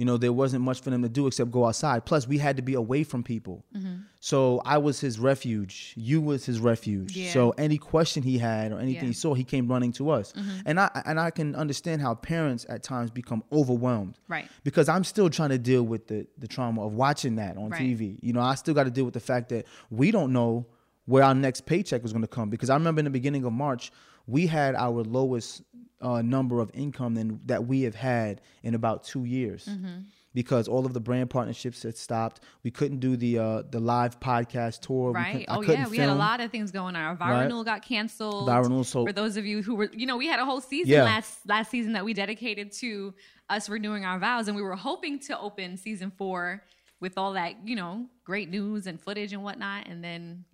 you 0.00 0.06
know 0.06 0.16
there 0.16 0.32
wasn't 0.32 0.64
much 0.64 0.80
for 0.80 0.88
them 0.88 1.02
to 1.02 1.10
do 1.10 1.26
except 1.26 1.50
go 1.50 1.66
outside. 1.66 2.06
Plus 2.06 2.26
we 2.26 2.38
had 2.38 2.56
to 2.56 2.62
be 2.62 2.72
away 2.72 3.04
from 3.04 3.22
people. 3.22 3.66
Mm-hmm. 3.76 3.96
So 4.20 4.62
I 4.64 4.78
was 4.78 4.98
his 4.98 5.18
refuge. 5.18 5.92
You 5.94 6.22
was 6.22 6.46
his 6.46 6.58
refuge. 6.58 7.14
Yeah. 7.14 7.30
So 7.32 7.50
any 7.58 7.76
question 7.76 8.22
he 8.22 8.38
had 8.38 8.72
or 8.72 8.78
anything 8.78 8.94
Yeah. 8.94 9.00
Mm-hmm. 9.00 9.06
he 9.08 9.12
saw, 9.12 9.34
he 9.34 9.44
came 9.44 9.68
running 9.68 9.92
to 9.92 10.08
us. 10.08 10.32
And 10.64 10.80
I 10.80 10.88
and 11.04 11.20
I 11.20 11.30
can 11.30 11.54
understand 11.54 12.00
how 12.00 12.14
parents 12.14 12.64
at 12.70 12.82
times 12.82 13.10
become 13.10 13.44
overwhelmed. 13.52 14.18
Right. 14.26 14.48
Because 14.64 14.88
I'm 14.88 15.04
still 15.04 15.28
trying 15.28 15.50
to 15.50 15.58
deal 15.58 15.82
with 15.82 16.06
the 16.06 16.26
the 16.38 16.48
trauma 16.48 16.86
of 16.86 16.94
watching 16.94 17.36
that 17.36 17.58
on 17.58 17.68
Right. 17.68 17.82
TV. 17.82 18.18
You 18.22 18.32
know, 18.32 18.40
I 18.40 18.54
still 18.54 18.72
got 18.72 18.84
to 18.84 18.90
deal 18.90 19.04
with 19.04 19.14
the 19.20 19.20
fact 19.32 19.50
that 19.50 19.66
we 19.90 20.10
don't 20.10 20.32
know 20.32 20.64
where 21.04 21.24
our 21.24 21.34
next 21.34 21.66
paycheck 21.66 22.02
was 22.02 22.12
going 22.14 22.22
to 22.22 22.34
come 22.38 22.48
because 22.48 22.70
I 22.70 22.74
remember 22.74 23.00
in 23.00 23.04
the 23.04 23.10
beginning 23.10 23.44
of 23.44 23.52
March 23.52 23.92
we 24.26 24.46
had 24.46 24.74
our 24.76 25.02
lowest 25.02 25.62
uh, 26.00 26.22
number 26.22 26.60
of 26.60 26.70
income 26.74 27.14
than 27.14 27.40
that 27.46 27.66
we 27.66 27.82
have 27.82 27.94
had 27.94 28.40
in 28.62 28.74
about 28.74 29.04
two 29.04 29.24
years. 29.24 29.66
Mm-hmm. 29.66 30.00
Because 30.32 30.68
all 30.68 30.86
of 30.86 30.94
the 30.94 31.00
brand 31.00 31.28
partnerships 31.28 31.82
had 31.82 31.96
stopped, 31.96 32.40
we 32.62 32.70
couldn't 32.70 33.00
do 33.00 33.16
the 33.16 33.38
uh, 33.40 33.62
the 33.68 33.80
live 33.80 34.20
podcast 34.20 34.80
tour. 34.82 35.08
We 35.10 35.14
Right. 35.14 35.44
Oh 35.48 35.60
yeah, 35.60 35.88
we 35.88 35.96
had 35.98 36.08
a 36.08 36.14
lot 36.14 36.40
of 36.40 36.52
things 36.52 36.70
going 36.70 36.94
on. 36.94 37.02
Our 37.02 37.16
viral 37.16 37.30
Right. 37.30 37.42
renewal 37.42 37.64
got 37.64 37.82
canceled. 37.84 38.48
Viral 38.48 38.84
so- 38.84 39.04
for 39.04 39.12
those 39.12 39.36
of 39.36 39.44
you 39.44 39.60
who 39.62 39.74
were, 39.74 39.90
you 39.92 40.06
know, 40.06 40.16
we 40.16 40.28
had 40.28 40.38
a 40.38 40.44
whole 40.44 40.60
season 40.60 40.92
Yeah. 40.92 41.02
last 41.04 41.44
last 41.48 41.68
season 41.70 41.94
that 41.94 42.04
we 42.04 42.14
dedicated 42.14 42.70
to 42.74 43.12
us 43.48 43.68
renewing 43.68 44.04
our 44.04 44.20
vows, 44.20 44.46
and 44.46 44.56
we 44.56 44.62
were 44.62 44.76
hoping 44.76 45.18
to 45.18 45.36
open 45.36 45.76
season 45.76 46.12
four 46.16 46.62
with 47.00 47.18
all 47.18 47.32
that, 47.32 47.66
you 47.66 47.74
know, 47.74 48.06
great 48.24 48.48
news 48.50 48.86
and 48.86 49.00
footage 49.00 49.32
and 49.32 49.42
whatnot, 49.42 49.88
and 49.88 50.04
then 50.04 50.44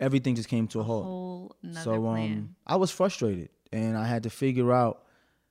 Everything 0.00 0.36
just 0.36 0.48
came 0.48 0.68
to 0.68 0.80
a 0.80 0.82
halt. 0.84 1.56
so 1.72 2.00
plan. 2.00 2.32
um, 2.32 2.56
I 2.66 2.76
was 2.76 2.90
frustrated, 2.90 3.48
and 3.72 3.96
I 3.96 4.06
had 4.06 4.22
to 4.24 4.30
figure 4.30 4.72
out 4.72 5.02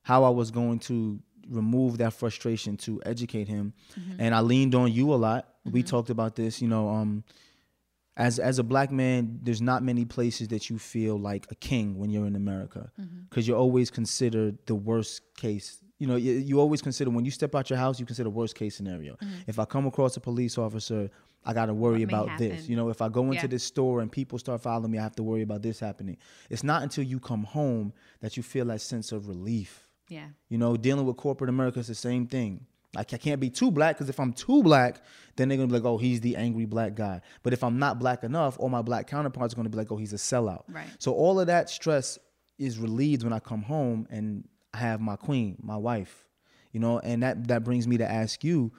how 0.02 0.24
I 0.24 0.30
was 0.30 0.50
going 0.50 0.78
to 0.80 1.20
remove 1.48 1.98
that 1.98 2.12
frustration 2.12 2.76
to 2.76 3.00
educate 3.06 3.48
him. 3.48 3.72
Mm-hmm. 3.98 4.20
And 4.20 4.34
I 4.34 4.40
leaned 4.40 4.74
on 4.74 4.92
you 4.92 5.12
a 5.12 5.16
lot. 5.16 5.48
We 5.70 5.82
talked 5.82 6.10
about 6.10 6.34
this. 6.34 6.60
You 6.62 6.68
know, 6.68 6.88
um, 6.88 7.24
as 8.16 8.38
as 8.38 8.58
a 8.58 8.62
black 8.64 8.90
man, 8.90 9.38
there's 9.42 9.60
not 9.62 9.82
many 9.82 10.04
places 10.04 10.48
that 10.48 10.68
you 10.70 10.78
feel 10.78 11.18
like 11.18 11.46
a 11.50 11.54
king 11.54 11.98
when 11.98 12.10
you're 12.10 12.26
in 12.26 12.36
America, 12.36 12.90
Mm-hmm. 13.00 13.20
because 13.28 13.46
you're 13.46 13.58
always 13.58 13.90
considered 13.90 14.58
the 14.66 14.74
worst 14.74 15.22
case. 15.36 15.78
You 15.98 16.06
know, 16.06 16.16
you, 16.16 16.32
you 16.32 16.60
always 16.60 16.80
consider 16.80 17.10
when 17.10 17.24
you 17.24 17.30
step 17.30 17.54
out 17.54 17.70
your 17.70 17.78
house, 17.78 17.98
you 18.00 18.06
consider 18.06 18.30
worst 18.30 18.54
case 18.54 18.76
scenario. 18.76 19.16
If 19.46 19.58
I 19.58 19.64
come 19.64 19.86
across 19.86 20.16
a 20.16 20.20
police 20.20 20.56
officer, 20.56 21.10
I 21.44 21.52
got 21.54 21.66
to 21.66 21.74
worry 21.74 22.02
about 22.02 22.36
this. 22.38 22.68
You 22.68 22.76
know, 22.76 22.88
if 22.90 23.00
I 23.00 23.08
go 23.08 23.22
into 23.24 23.36
Yeah. 23.36 23.46
this 23.46 23.64
store 23.64 24.00
and 24.00 24.10
people 24.12 24.38
start 24.38 24.60
following 24.60 24.90
me, 24.90 24.98
I 24.98 25.02
have 25.02 25.16
to 25.16 25.22
worry 25.22 25.42
about 25.42 25.62
this 25.62 25.80
happening. 25.80 26.16
It's 26.50 26.62
not 26.64 26.82
until 26.82 27.04
you 27.04 27.20
come 27.20 27.44
home 27.44 27.92
that 28.20 28.36
you 28.36 28.42
feel 28.42 28.66
that 28.66 28.80
sense 28.80 29.12
of 29.12 29.28
relief. 29.28 29.86
yeah, 30.10 30.28
You 30.48 30.56
know, 30.58 30.76
dealing 30.76 31.04
with 31.06 31.16
corporate 31.18 31.50
America 31.50 31.78
is 31.80 31.86
the 31.86 31.94
same 31.94 32.26
thing. 32.26 32.64
Like 32.94 33.12
I 33.12 33.18
can't 33.18 33.40
be 33.40 33.50
too 33.50 33.70
black 33.70 33.96
because 33.96 34.08
if 34.08 34.18
I'm 34.18 34.32
too 34.32 34.62
black, 34.62 35.02
then 35.36 35.48
they're 35.48 35.58
gonna 35.58 35.66
be 35.68 35.74
like, 35.74 35.84
oh, 35.84 35.98
he's 35.98 36.20
the 36.22 36.34
angry 36.36 36.64
black 36.64 36.94
guy. 36.94 37.20
But 37.42 37.52
if 37.52 37.62
I'm 37.62 37.78
not 37.78 37.98
black 37.98 38.24
enough, 38.24 38.58
all 38.58 38.70
my 38.70 38.80
black 38.80 39.06
counterparts 39.06 39.52
are 39.52 39.56
gonna 39.56 39.68
be 39.68 39.76
like, 39.76 39.92
oh, 39.92 39.98
he's 39.98 40.14
a 40.14 40.16
sellout. 40.16 40.62
Right. 40.68 40.86
So 40.98 41.12
all 41.12 41.38
of 41.38 41.46
that 41.48 41.68
stress 41.68 42.18
is 42.58 42.78
relieved 42.78 43.22
when 43.22 43.34
I 43.34 43.38
come 43.38 43.60
home 43.62 44.06
and 44.10 44.48
I 44.72 44.78
have 44.78 45.00
my 45.02 45.16
queen, 45.16 45.58
my 45.62 45.76
wife. 45.76 46.24
You 46.72 46.80
know, 46.80 46.98
and 47.00 47.22
that 47.22 47.48
that 47.48 47.62
brings 47.64 47.86
me 47.86 47.98
to 47.98 48.10
ask 48.10 48.42
you, 48.42 48.72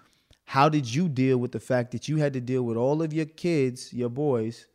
how 0.50 0.68
did 0.68 0.92
you 0.92 1.08
deal 1.08 1.38
with 1.38 1.52
the 1.52 1.60
fact 1.60 1.92
that 1.92 2.08
you 2.08 2.18
had 2.18 2.34
to 2.34 2.42
deal 2.42 2.64
with 2.64 2.76
all 2.76 3.04
of 3.04 3.14
your 3.14 3.28
kids, 3.28 3.94
your 3.94 4.10
boys, 4.10 4.66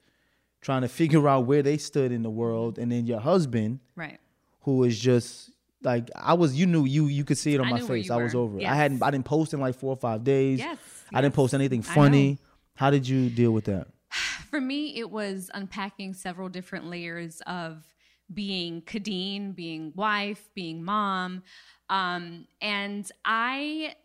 trying 0.61 0.83
to 0.83 0.88
figure 0.88 1.28
out 1.28 1.47
where 1.47 1.64
they 1.64 1.76
stood 1.78 2.12
in 2.12 2.23
the 2.23 2.31
world, 2.31 2.78
and 2.78 2.93
then 2.93 3.09
your 3.09 3.19
husband 3.19 3.81
right. 3.97 4.21
who 4.61 4.76
was 4.76 4.97
just 4.97 5.50
like 5.83 6.12
I 6.14 6.35
was. 6.35 6.54
You 6.54 6.66
knew 6.66 6.85
you. 6.85 7.07
You 7.07 7.25
could 7.25 7.38
see 7.38 7.54
it 7.54 7.61
on 7.61 7.66
I 7.66 7.71
my 7.71 7.81
face. 7.81 8.09
I 8.09 8.23
was 8.23 8.37
over 8.37 8.59
it. 8.59 8.61
I 8.61 8.66
Yes. 8.66 8.76
hadn't. 8.76 9.02
I 9.02 9.11
didn't 9.11 9.25
post 9.25 9.52
in 9.52 9.59
like 9.59 9.75
four 9.75 9.90
or 9.90 9.97
five 9.97 10.23
days. 10.23 10.61
Yes, 10.61 10.78
I 11.12 11.21
didn't 11.21 11.35
post 11.35 11.54
anything 11.54 11.83
funny. 11.83 12.38
How 12.76 12.90
did 12.90 13.09
you 13.09 13.28
deal 13.28 13.50
with 13.50 13.64
that? 13.64 13.88
For 14.50 14.61
me, 14.61 14.97
it 15.00 15.11
was 15.11 15.50
unpacking 15.54 16.14
several 16.14 16.49
different 16.49 16.87
layers 16.87 17.40
of 17.49 17.85
being 18.33 18.81
Khadeen, 18.83 19.57
being 19.57 19.93
wife, 19.97 20.50
being 20.54 20.85
mom. 20.85 21.43
Um, 21.90 22.47
and 22.61 23.11
I 23.25 23.97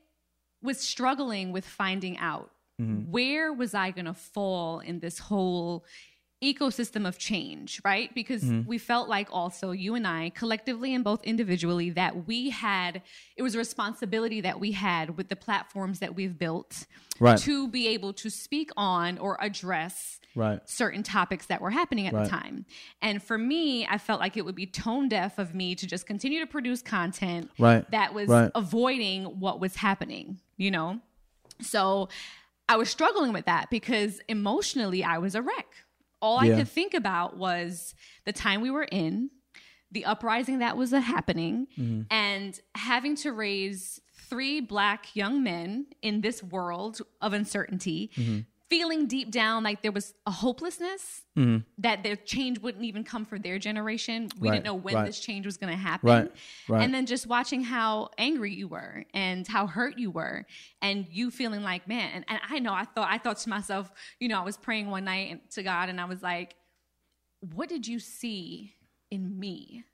was 0.61 0.79
struggling 0.79 1.51
with 1.51 1.65
finding 1.65 2.17
out 2.17 2.51
mm-hmm. 2.81 3.11
where 3.11 3.53
was 3.53 3.73
I 3.73 3.91
going 3.91 4.05
to 4.05 4.13
fall 4.13 4.79
in 4.79 4.99
this 4.99 5.19
whole 5.19 5.85
ecosystem 6.41 7.05
of 7.05 7.17
change, 7.17 7.81
right? 7.83 8.13
Because 8.15 8.43
mm-hmm. 8.43 8.67
we 8.67 8.77
felt 8.77 9.09
like 9.09 9.27
also 9.29 9.71
you 9.71 9.95
and 9.95 10.07
I 10.07 10.31
collectively 10.33 10.93
and 10.93 11.03
both 11.03 11.21
individually 11.23 11.89
that 11.91 12.27
we 12.27 12.49
had 12.49 13.01
it 13.35 13.43
was 13.43 13.55
a 13.55 13.57
responsibility 13.57 14.39
that 14.41 14.57
we 14.57 14.71
had 14.71 15.17
with 15.17 15.27
the 15.27 15.35
platforms 15.35 15.99
that 15.99 16.15
we've 16.15 16.37
built 16.37 16.85
Right. 17.21 17.37
to 17.39 17.67
be 17.67 17.87
able 17.87 18.13
to 18.13 18.29
speak 18.29 18.69
on 18.77 19.17
or 19.17 19.37
address 19.41 20.21
Right. 20.35 20.61
certain 20.69 21.03
topics 21.03 21.47
that 21.47 21.59
were 21.59 21.71
happening 21.71 22.07
at 22.07 22.13
Right. 22.13 22.23
the 22.23 22.29
time. 22.29 22.65
And 23.01 23.21
for 23.21 23.37
me, 23.37 23.85
I 23.87 23.97
felt 23.97 24.21
like 24.21 24.37
it 24.37 24.45
would 24.45 24.55
be 24.55 24.65
tone 24.65 25.09
deaf 25.09 25.37
of 25.37 25.53
me 25.53 25.75
to 25.75 25.85
just 25.85 26.07
continue 26.07 26.39
to 26.39 26.47
produce 26.47 26.81
content 26.81 27.51
Right. 27.59 27.89
that 27.91 28.13
was 28.13 28.29
avoiding 28.55 29.25
what 29.25 29.59
was 29.59 29.75
happening, 29.75 30.39
you 30.59 30.69
know? 30.69 30.99
So 31.61 32.09
I 32.67 32.75
was 32.77 32.89
struggling 32.91 33.33
with 33.33 33.45
that 33.45 33.69
because 33.71 34.21
emotionally 34.29 35.03
I 35.03 35.17
was 35.17 35.33
a 35.33 35.41
wreck. 35.41 35.67
All 36.21 36.43
Yeah. 36.45 36.53
I 36.53 36.57
could 36.59 36.67
think 36.67 36.93
about 36.93 37.35
was 37.37 37.95
the 38.25 38.33
time 38.33 38.61
we 38.61 38.69
were 38.69 38.83
in, 38.83 39.31
the 39.91 40.05
uprising 40.05 40.59
that 40.59 40.77
was 40.77 40.91
happening, 40.91 41.65
Mm-hmm. 41.77 42.01
and 42.11 42.59
having 42.75 43.15
to 43.17 43.31
raise 43.31 43.99
three 44.29 44.59
black 44.61 45.15
young 45.15 45.41
men 45.41 45.87
in 46.03 46.21
this 46.21 46.43
world 46.43 47.01
of 47.21 47.33
uncertainty. 47.33 48.11
Mm-hmm. 48.15 48.39
Feeling 48.69 49.07
deep 49.07 49.31
down 49.31 49.63
like 49.63 49.81
there 49.81 49.91
was 49.91 50.13
a 50.27 50.31
hopelessness 50.31 51.23
Mm-hmm. 51.37 51.59
that 51.77 52.03
their 52.03 52.17
change 52.17 52.59
wouldn't 52.59 52.83
even 52.83 53.05
come 53.05 53.23
for 53.23 53.39
their 53.39 53.57
generation. 53.59 54.27
We 54.39 54.49
Right, 54.49 54.55
didn't 54.55 54.65
know 54.65 54.73
when 54.75 54.95
right. 54.95 55.05
this 55.05 55.21
change 55.21 55.45
was 55.45 55.55
going 55.55 55.71
to 55.71 55.79
happen. 55.79 56.09
Right, 56.09 56.31
right. 56.67 56.83
And 56.83 56.93
then 56.93 57.05
just 57.05 57.27
watching 57.27 57.63
how 57.63 58.09
angry 58.17 58.53
you 58.53 58.67
were 58.67 59.05
and 59.13 59.47
how 59.47 59.65
hurt 59.65 59.97
you 59.97 60.11
were 60.11 60.45
and 60.81 61.05
you 61.09 61.31
feeling 61.31 61.63
like, 61.63 61.87
man, 61.87 62.11
and, 62.13 62.25
and 62.27 62.39
I 62.49 62.59
know 62.59 62.73
I 62.73 62.83
thought 62.83 63.07
I 63.09 63.19
thought 63.19 63.37
to 63.37 63.49
myself, 63.49 63.89
you 64.19 64.27
know, 64.27 64.37
I 64.41 64.43
was 64.43 64.57
praying 64.57 64.89
one 64.89 65.05
night 65.05 65.31
and- 65.31 65.49
to 65.51 65.63
God 65.63 65.87
and 65.87 66.01
I 66.01 66.05
was 66.05 66.21
like, 66.21 66.55
what 67.53 67.69
did 67.69 67.87
you 67.87 67.99
see 67.99 68.73
in 69.09 69.39
me 69.39 69.85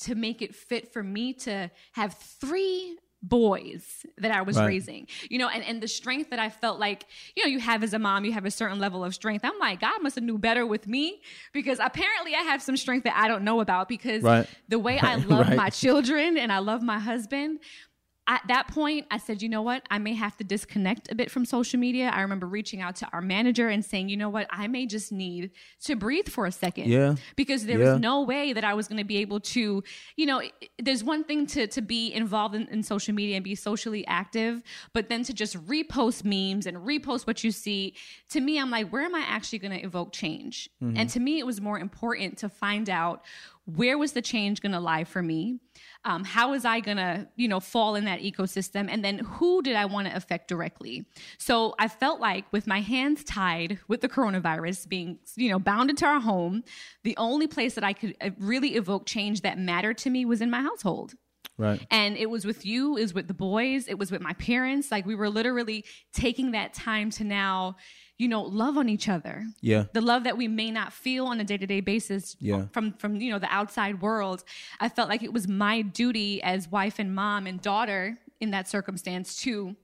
to 0.00 0.16
make 0.16 0.42
it 0.42 0.56
fit 0.56 0.92
for 0.92 1.04
me 1.04 1.32
to 1.34 1.70
have 1.92 2.14
three 2.14 2.98
boys 3.22 4.04
that 4.18 4.32
I 4.32 4.42
was 4.42 4.56
Right. 4.56 4.66
raising, 4.66 5.06
you 5.30 5.38
know, 5.38 5.48
and, 5.48 5.62
and 5.64 5.80
the 5.82 5.88
strength 5.88 6.30
that 6.30 6.38
I 6.38 6.50
felt 6.50 6.80
like, 6.80 7.06
you 7.36 7.44
know, 7.44 7.48
you 7.48 7.60
have 7.60 7.82
as 7.82 7.94
a 7.94 7.98
mom, 7.98 8.24
you 8.24 8.32
have 8.32 8.44
a 8.44 8.50
certain 8.50 8.78
level 8.78 9.04
of 9.04 9.14
strength. 9.14 9.44
I'm 9.44 9.58
like, 9.58 9.80
God 9.80 10.02
must 10.02 10.16
have 10.16 10.24
knew 10.24 10.38
better 10.38 10.66
with 10.66 10.86
me 10.86 11.22
because 11.52 11.78
apparently 11.78 12.34
I 12.34 12.40
have 12.42 12.60
some 12.62 12.76
strength 12.76 13.04
that 13.04 13.16
I 13.16 13.28
don't 13.28 13.44
know 13.44 13.60
about 13.60 13.88
because 13.88 14.22
Right. 14.22 14.46
the 14.68 14.78
way 14.78 14.98
I 14.98 15.16
love 15.24 15.48
right. 15.48 15.56
my 15.56 15.70
children 15.70 16.36
and 16.36 16.52
I 16.52 16.58
love 16.58 16.82
my 16.82 16.98
husband, 16.98 17.60
at 18.28 18.42
that 18.46 18.68
point, 18.68 19.06
I 19.10 19.18
said, 19.18 19.42
you 19.42 19.48
know 19.48 19.62
what? 19.62 19.82
I 19.90 19.98
may 19.98 20.14
have 20.14 20.36
to 20.36 20.44
disconnect 20.44 21.10
a 21.10 21.14
bit 21.14 21.28
from 21.28 21.44
social 21.44 21.80
media. 21.80 22.08
I 22.14 22.20
remember 22.20 22.46
reaching 22.46 22.80
out 22.80 22.94
to 22.96 23.08
our 23.12 23.20
manager 23.20 23.68
and 23.68 23.84
saying, 23.84 24.10
you 24.10 24.16
know 24.16 24.28
what? 24.28 24.46
I 24.50 24.68
may 24.68 24.86
just 24.86 25.10
need 25.10 25.50
to 25.84 25.96
breathe 25.96 26.28
for 26.28 26.46
a 26.46 26.52
second. 26.52 26.88
Yeah. 26.88 27.16
Because 27.34 27.66
there 27.66 27.80
Yeah. 27.80 27.92
was 27.94 28.00
no 28.00 28.22
way 28.22 28.52
that 28.52 28.62
I 28.62 28.74
was 28.74 28.86
going 28.86 28.98
to 28.98 29.04
be 29.04 29.16
able 29.16 29.40
to, 29.40 29.82
you 30.16 30.26
know, 30.26 30.40
there's 30.78 31.02
one 31.02 31.24
thing 31.24 31.46
to, 31.48 31.66
to 31.66 31.82
be 31.82 32.12
involved 32.12 32.54
in, 32.54 32.68
in 32.68 32.84
social 32.84 33.12
media 33.12 33.34
and 33.36 33.44
be 33.44 33.56
socially 33.56 34.06
active, 34.06 34.62
but 34.92 35.08
then 35.08 35.24
to 35.24 35.32
just 35.32 35.56
repost 35.66 36.24
memes 36.24 36.66
and 36.66 36.76
repost 36.76 37.26
what 37.26 37.42
you 37.42 37.50
see, 37.50 37.94
to 38.30 38.40
me, 38.40 38.60
I'm 38.60 38.70
like, 38.70 38.90
where 38.90 39.02
am 39.02 39.16
I 39.16 39.24
actually 39.26 39.58
going 39.58 39.76
to 39.76 39.84
evoke 39.84 40.12
change? 40.12 40.70
Mm-hmm. 40.80 40.96
And 40.96 41.10
to 41.10 41.18
me, 41.18 41.40
it 41.40 41.46
was 41.46 41.60
more 41.60 41.78
important 41.78 42.38
to 42.38 42.48
find 42.48 42.88
out 42.88 43.24
where 43.64 43.96
was 43.96 44.12
the 44.12 44.22
change 44.22 44.60
going 44.60 44.72
to 44.72 44.80
lie 44.80 45.04
for 45.04 45.22
me 45.22 45.58
um, 46.04 46.24
how 46.24 46.50
was 46.50 46.64
i 46.64 46.80
going 46.80 46.96
to 46.96 47.28
you 47.36 47.46
know 47.46 47.60
fall 47.60 47.94
in 47.94 48.04
that 48.04 48.20
ecosystem 48.20 48.88
and 48.90 49.04
then 49.04 49.18
who 49.20 49.62
did 49.62 49.76
i 49.76 49.84
want 49.84 50.06
to 50.08 50.14
affect 50.16 50.48
directly 50.48 51.04
so 51.38 51.74
i 51.78 51.86
felt 51.86 52.20
like 52.20 52.44
with 52.52 52.66
my 52.66 52.80
hands 52.80 53.22
tied 53.24 53.78
with 53.88 54.00
the 54.00 54.08
coronavirus 54.08 54.88
being 54.88 55.18
you 55.36 55.48
know 55.48 55.58
bound 55.58 55.90
into 55.90 56.04
our 56.04 56.20
home 56.20 56.64
the 57.04 57.16
only 57.16 57.46
place 57.46 57.74
that 57.74 57.84
i 57.84 57.92
could 57.92 58.16
uh, 58.20 58.30
really 58.38 58.74
evoke 58.74 59.06
change 59.06 59.42
that 59.42 59.58
mattered 59.58 59.96
to 59.96 60.10
me 60.10 60.24
was 60.24 60.40
in 60.40 60.50
my 60.50 60.60
household 60.60 61.14
Right. 61.58 61.86
and 61.90 62.16
it 62.16 62.30
was 62.30 62.44
with 62.44 62.64
you, 62.64 62.96
it 62.96 63.02
was 63.02 63.14
with 63.14 63.28
the 63.28 63.34
boys, 63.34 63.86
it 63.86 63.98
was 63.98 64.10
with 64.10 64.22
my 64.22 64.32
parents. 64.34 64.90
Like 64.90 65.04
we 65.06 65.14
were 65.14 65.28
literally 65.28 65.84
taking 66.12 66.52
that 66.52 66.72
time 66.72 67.10
to 67.10 67.24
now, 67.24 67.76
you 68.22 68.28
know, 68.28 68.42
love 68.42 68.78
on 68.78 68.88
each 68.88 69.08
other. 69.08 69.44
Yeah. 69.60 69.84
The 69.92 70.00
love 70.00 70.22
that 70.24 70.36
we 70.36 70.46
may 70.48 70.70
not 70.70 70.92
feel 70.92 71.26
on 71.26 71.40
a 71.40 71.44
day-to-day 71.44 71.80
basis 71.80 72.36
Yeah. 72.40 72.66
from 72.74 72.92
from 73.00 73.16
you 73.16 73.30
know 73.32 73.40
the 73.46 73.52
outside 73.60 74.00
world. 74.00 74.44
I 74.84 74.88
felt 74.88 75.08
like 75.12 75.22
it 75.28 75.32
was 75.32 75.48
my 75.48 75.82
duty 75.82 76.30
as 76.42 76.70
wife 76.70 76.96
and 77.02 77.14
mom 77.14 77.46
and 77.48 77.60
daughter 77.60 78.18
in 78.40 78.50
that 78.52 78.68
circumstance 78.68 79.28
to 79.44 79.74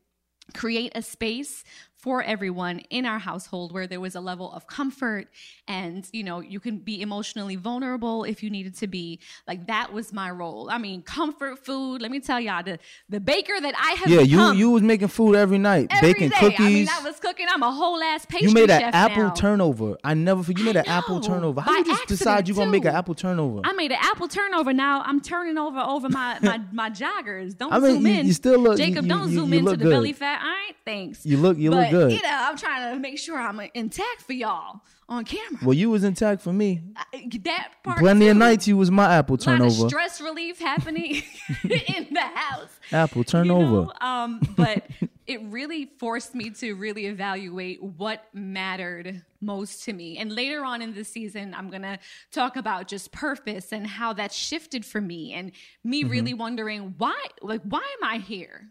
create 0.54 0.92
a 0.94 1.02
space 1.02 1.64
for 1.98 2.22
everyone 2.22 2.78
in 2.90 3.04
our 3.04 3.18
household 3.18 3.72
where 3.72 3.86
there 3.86 4.00
was 4.00 4.14
a 4.14 4.20
level 4.20 4.52
of 4.52 4.66
comfort 4.68 5.26
and 5.66 6.08
you 6.12 6.22
know 6.22 6.40
you 6.40 6.60
can 6.60 6.78
be 6.78 7.02
emotionally 7.02 7.56
vulnerable 7.56 8.22
if 8.24 8.42
you 8.42 8.50
needed 8.50 8.74
to 8.76 8.86
be 8.86 9.18
like 9.48 9.66
that 9.66 9.92
was 9.92 10.12
my 10.12 10.30
role 10.30 10.68
i 10.70 10.78
mean 10.78 11.02
comfort 11.02 11.64
food 11.64 12.00
let 12.00 12.10
me 12.10 12.20
tell 12.20 12.38
y'all 12.40 12.62
the, 12.62 12.78
the 13.08 13.18
baker 13.18 13.60
that 13.60 13.74
i 13.76 13.92
have 13.94 14.08
Yeah, 14.08 14.20
you 14.20 14.36
become 14.36 14.56
you 14.58 14.70
was 14.70 14.82
making 14.82 15.08
food 15.08 15.34
every 15.34 15.58
night, 15.58 15.88
every 15.90 16.12
baking 16.12 16.28
day. 16.30 16.36
cookies. 16.38 16.60
i 16.60 16.68
mean 16.68 16.88
i 16.88 17.00
was 17.02 17.18
cooking 17.18 17.46
i'm 17.50 17.62
a 17.64 17.72
whole 17.72 18.00
ass 18.02 18.24
pastry 18.26 18.48
you 18.48 18.54
made 18.54 18.70
an 18.70 18.82
apple 18.94 19.24
now. 19.24 19.30
turnover. 19.34 19.96
I 20.04 20.14
never 20.14 20.42
forget. 20.42 20.58
You 20.60 20.64
made 20.66 20.76
an 20.76 20.86
apple 20.86 21.20
turnover. 21.20 21.60
How 21.60 21.72
By 21.72 21.78
you 21.78 21.84
just 21.84 22.06
decide 22.06 22.30
accident, 22.38 22.48
you 22.48 22.54
gonna 22.54 22.70
make 22.70 22.84
an 22.84 22.94
apple 22.94 23.14
turnover? 23.14 23.60
I 23.64 23.72
made 23.72 23.90
an 23.90 23.98
apple 24.00 24.28
turnover. 24.28 24.72
Now 24.72 25.02
I'm 25.04 25.20
turning 25.20 25.58
over 25.58 25.80
over 25.80 26.08
my 26.08 26.38
my, 26.42 26.60
my 26.72 26.90
joggers. 26.90 27.56
Don't 27.56 27.72
I 27.72 27.78
mean, 27.80 27.94
zoom 27.94 28.06
you- 28.06 28.12
in. 28.14 28.26
you 28.26 28.32
still 28.32 28.58
look- 28.60 28.76
Jacob. 28.78 29.04
you- 29.04 29.08
don't 29.10 29.28
you- 29.30 29.34
zoom 29.40 29.52
you 29.52 29.58
into 29.60 29.70
the 29.72 29.76
good. 29.78 29.90
belly 29.90 30.12
fat. 30.12 30.40
All 30.42 30.48
right, 30.48 30.74
thanks. 30.84 31.26
You 31.26 31.36
look- 31.38 31.58
you 31.58 31.70
look 31.70 31.87
but 31.92 31.98
good. 32.08 32.12
you 32.12 32.22
know, 32.22 32.28
I'm 32.32 32.56
trying 32.56 32.94
to 32.94 33.00
make 33.00 33.18
sure 33.18 33.38
I'm 33.38 33.60
intact 33.74 34.22
for 34.26 34.32
y'all 34.32 34.80
on 35.08 35.24
camera. 35.24 35.60
Well, 35.64 35.74
you 35.74 35.90
was 35.90 36.04
intact 36.04 36.42
for 36.42 36.52
me. 36.52 36.82
I- 36.96 37.28
that 37.44 37.72
part 37.82 37.98
Plenty 37.98 38.28
of 38.28 38.36
nights 38.36 38.68
you 38.68 38.76
was 38.76 38.90
my 38.90 39.12
apple 39.14 39.34
lot 39.36 39.40
of 39.40 39.44
turnover. 39.44 39.88
stress 39.88 40.20
relief 40.20 40.58
happening 40.58 41.22
in 41.64 42.06
the 42.12 42.20
house. 42.20 42.68
Apple 42.92 43.20
you 43.20 43.24
turnover. 43.24 43.70
know? 43.86 43.92
Um, 44.00 44.40
but 44.56 44.86
it 45.28 45.42
really 45.44 45.84
forced 45.98 46.34
me 46.34 46.48
to 46.48 46.74
really 46.74 47.04
evaluate 47.06 47.82
what 47.82 48.24
mattered 48.32 49.22
most 49.42 49.84
to 49.84 49.92
me. 49.92 50.16
And 50.16 50.32
later 50.34 50.64
on 50.64 50.80
in 50.80 50.94
the 50.94 51.04
season, 51.04 51.54
I'm 51.54 51.68
gonna 51.70 51.98
talk 52.32 52.56
about 52.56 52.88
just 52.88 53.12
purpose 53.12 53.72
and 53.72 53.86
how 53.86 54.14
that 54.14 54.32
shifted 54.32 54.84
for 54.86 55.00
me, 55.02 55.34
and 55.34 55.52
me 55.84 56.02
Mm-hmm. 56.02 56.10
really 56.10 56.34
wondering 56.34 56.94
why, 56.96 57.14
like, 57.42 57.60
why 57.62 57.86
am 58.00 58.08
I 58.08 58.18
here? 58.18 58.70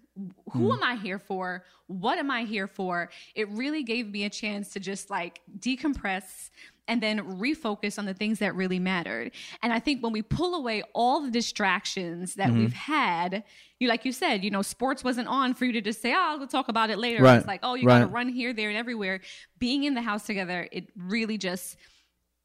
Who 0.51 0.71
Mm. 0.71 0.73
am 0.73 0.83
I 0.83 0.95
here 0.95 1.19
for? 1.19 1.63
What 1.85 2.17
am 2.17 2.31
I 2.31 2.43
here 2.43 2.67
for? 2.67 3.11
It 3.35 3.47
really 3.49 3.83
gave 3.83 4.09
me 4.09 4.25
a 4.25 4.29
chance 4.29 4.73
to 4.73 4.79
just 4.79 5.11
like 5.11 5.41
decompress 5.59 6.49
and 6.87 7.01
then 7.01 7.19
refocus 7.39 7.97
on 7.99 8.05
the 8.05 8.13
things 8.13 8.39
that 8.39 8.55
really 8.55 8.79
mattered. 8.79 9.31
And 9.61 9.73
I 9.73 9.79
think 9.79 10.01
when 10.03 10.13
we 10.13 10.21
pull 10.21 10.55
away 10.55 10.83
all 10.93 11.21
the 11.21 11.31
distractions 11.31 12.35
that 12.35 12.47
Mm-hmm. 12.49 12.59
we've 12.59 12.73
had, 12.73 13.43
you 13.79 13.87
like 13.89 14.05
you 14.05 14.11
said, 14.11 14.43
you 14.43 14.49
know, 14.51 14.61
sports 14.61 15.03
wasn't 15.03 15.27
on 15.27 15.53
for 15.53 15.65
you 15.65 15.73
to 15.73 15.81
just 15.81 16.01
say, 16.01 16.13
"Oh, 16.15 16.35
we'll 16.37 16.47
talk 16.47 16.67
about 16.69 16.89
it 16.89 16.97
later." 16.97 17.21
Right, 17.23 17.37
It's 17.37 17.47
like, 17.47 17.59
"Oh, 17.63 17.75
you 17.75 17.85
got 17.87 17.99
to 17.99 18.07
run 18.07 18.29
here, 18.29 18.53
there, 18.53 18.69
and 18.69 18.77
everywhere." 18.77 19.21
Being 19.59 19.83
in 19.83 19.93
the 19.93 20.01
house 20.01 20.25
together, 20.25 20.67
it 20.71 20.89
really 20.95 21.37
just 21.37 21.77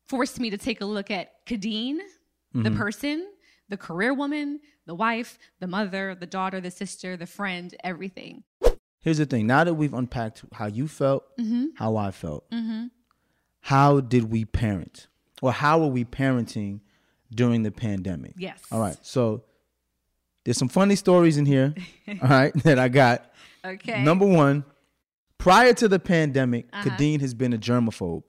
forced 0.08 0.40
me 0.40 0.50
to 0.50 0.58
take 0.58 0.80
a 0.80 0.84
look 0.84 1.10
at 1.10 1.44
Khadeen, 1.46 1.98
the 2.52 2.58
Mm-hmm. 2.68 2.76
person, 2.76 3.26
the 3.68 3.76
career 3.78 4.12
woman, 4.12 4.60
the 4.86 4.94
wife, 4.94 5.38
the 5.60 5.66
mother, 5.66 6.14
the 6.14 6.26
daughter, 6.26 6.60
the 6.60 6.70
sister, 6.70 7.16
the 7.16 7.26
friend, 7.26 7.74
everything. 7.82 8.42
Here's 9.00 9.18
the 9.18 9.26
thing. 9.26 9.46
Now 9.46 9.64
that 9.64 9.74
we've 9.74 9.94
unpacked 9.94 10.44
how 10.52 10.66
you 10.66 10.86
felt, 10.86 11.24
Mm-hmm. 11.38 11.66
how 11.76 11.96
I 11.96 12.10
felt, 12.10 12.44
how 13.62 14.00
did 14.00 14.30
we 14.30 14.44
parent? 14.44 15.06
Or 15.40 15.50
how 15.52 15.82
are 15.82 15.86
we 15.88 16.04
parenting 16.04 16.80
during 17.34 17.62
the 17.62 17.72
pandemic? 17.72 18.34
Yes. 18.36 18.60
All 18.70 18.78
right. 18.80 18.96
So 19.02 19.42
there's 20.44 20.56
some 20.58 20.68
funny 20.68 20.94
stories 20.96 21.36
in 21.36 21.46
here, 21.46 21.74
all 22.22 22.28
right, 22.28 22.52
that 22.64 22.78
I 22.78 22.88
got. 22.88 23.32
Okay. 23.64 24.02
Number 24.02 24.26
one, 24.26 24.64
prior 25.38 25.72
to 25.74 25.88
the 25.88 25.98
pandemic, 25.98 26.66
Uh-huh. 26.72 26.90
Khadeen 26.90 27.20
has 27.20 27.34
been 27.34 27.52
a 27.52 27.58
germaphobe. 27.58 28.24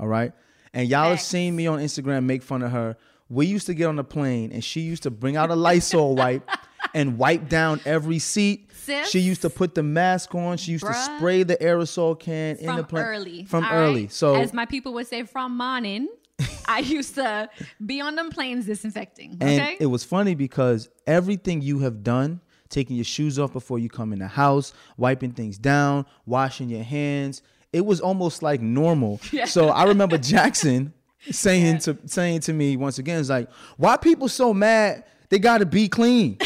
All 0.00 0.08
right. 0.08 0.32
And 0.74 0.88
y'all 0.88 1.10
have 1.10 1.20
seen 1.20 1.56
me 1.56 1.66
on 1.66 1.78
Instagram 1.78 2.24
make 2.24 2.42
fun 2.42 2.62
of 2.62 2.70
her. 2.72 2.96
We 3.30 3.46
used 3.46 3.66
to 3.66 3.74
get 3.74 3.86
on 3.86 3.96
the 3.96 4.04
plane 4.04 4.52
and 4.52 4.62
she 4.64 4.80
used 4.80 5.02
to 5.04 5.10
bring 5.10 5.36
out 5.36 5.50
a 5.50 5.54
Lysol 5.56 6.14
wipe 6.16 6.48
and 6.94 7.18
wipe 7.18 7.48
down 7.48 7.80
every 7.84 8.18
seat. 8.18 8.70
Sis. 8.72 9.08
She 9.10 9.18
used 9.20 9.42
to 9.42 9.50
put 9.50 9.74
the 9.74 9.82
mask 9.82 10.34
on. 10.34 10.56
She 10.56 10.72
used 10.72 10.86
to 10.86 10.94
spray 10.94 11.42
the 11.42 11.56
aerosol 11.56 12.18
can 12.18 12.56
in 12.56 12.74
the 12.76 12.84
plane. 12.84 13.04
early. 13.04 13.44
From 13.44 13.64
all 13.64 13.70
early. 13.72 14.02
right? 14.02 14.12
So 14.12 14.34
as 14.36 14.52
my 14.54 14.64
people 14.64 14.94
would 14.94 15.06
say, 15.06 15.24
from 15.24 15.56
morning, 15.56 16.08
I 16.66 16.78
used 16.80 17.14
to 17.16 17.50
be 17.84 18.00
on 18.00 18.14
them 18.16 18.30
planes 18.30 18.66
disinfecting. 18.66 19.36
And 19.40 19.60
Okay. 19.60 19.76
it 19.80 19.86
was 19.86 20.04
funny 20.04 20.34
because 20.34 20.88
everything 21.06 21.60
you 21.60 21.80
have 21.80 22.02
done, 22.02 22.40
taking 22.70 22.96
your 22.96 23.04
shoes 23.04 23.38
off 23.38 23.52
before 23.52 23.78
you 23.78 23.88
come 23.90 24.12
in 24.12 24.18
the 24.20 24.26
house, 24.28 24.72
wiping 24.96 25.32
things 25.32 25.58
down, 25.58 26.06
washing 26.26 26.68
your 26.70 26.82
hands, 26.84 27.42
it 27.72 27.84
was 27.84 28.00
almost 28.00 28.42
like 28.42 28.60
normal. 28.62 29.20
So 29.46 29.68
I 29.68 29.84
remember 29.84 30.16
Jackson 30.16 30.94
saying 31.30 31.78
to 31.80 31.98
saying 32.06 32.40
to 32.40 32.52
me 32.54 32.76
once 32.76 32.98
again, 32.98 33.20
it's 33.20 33.28
like, 33.28 33.50
why 33.76 33.96
people 33.98 34.28
so 34.28 34.54
mad 34.54 35.04
they 35.28 35.38
gotta 35.38 35.66
be 35.66 35.88
clean? 35.88 36.38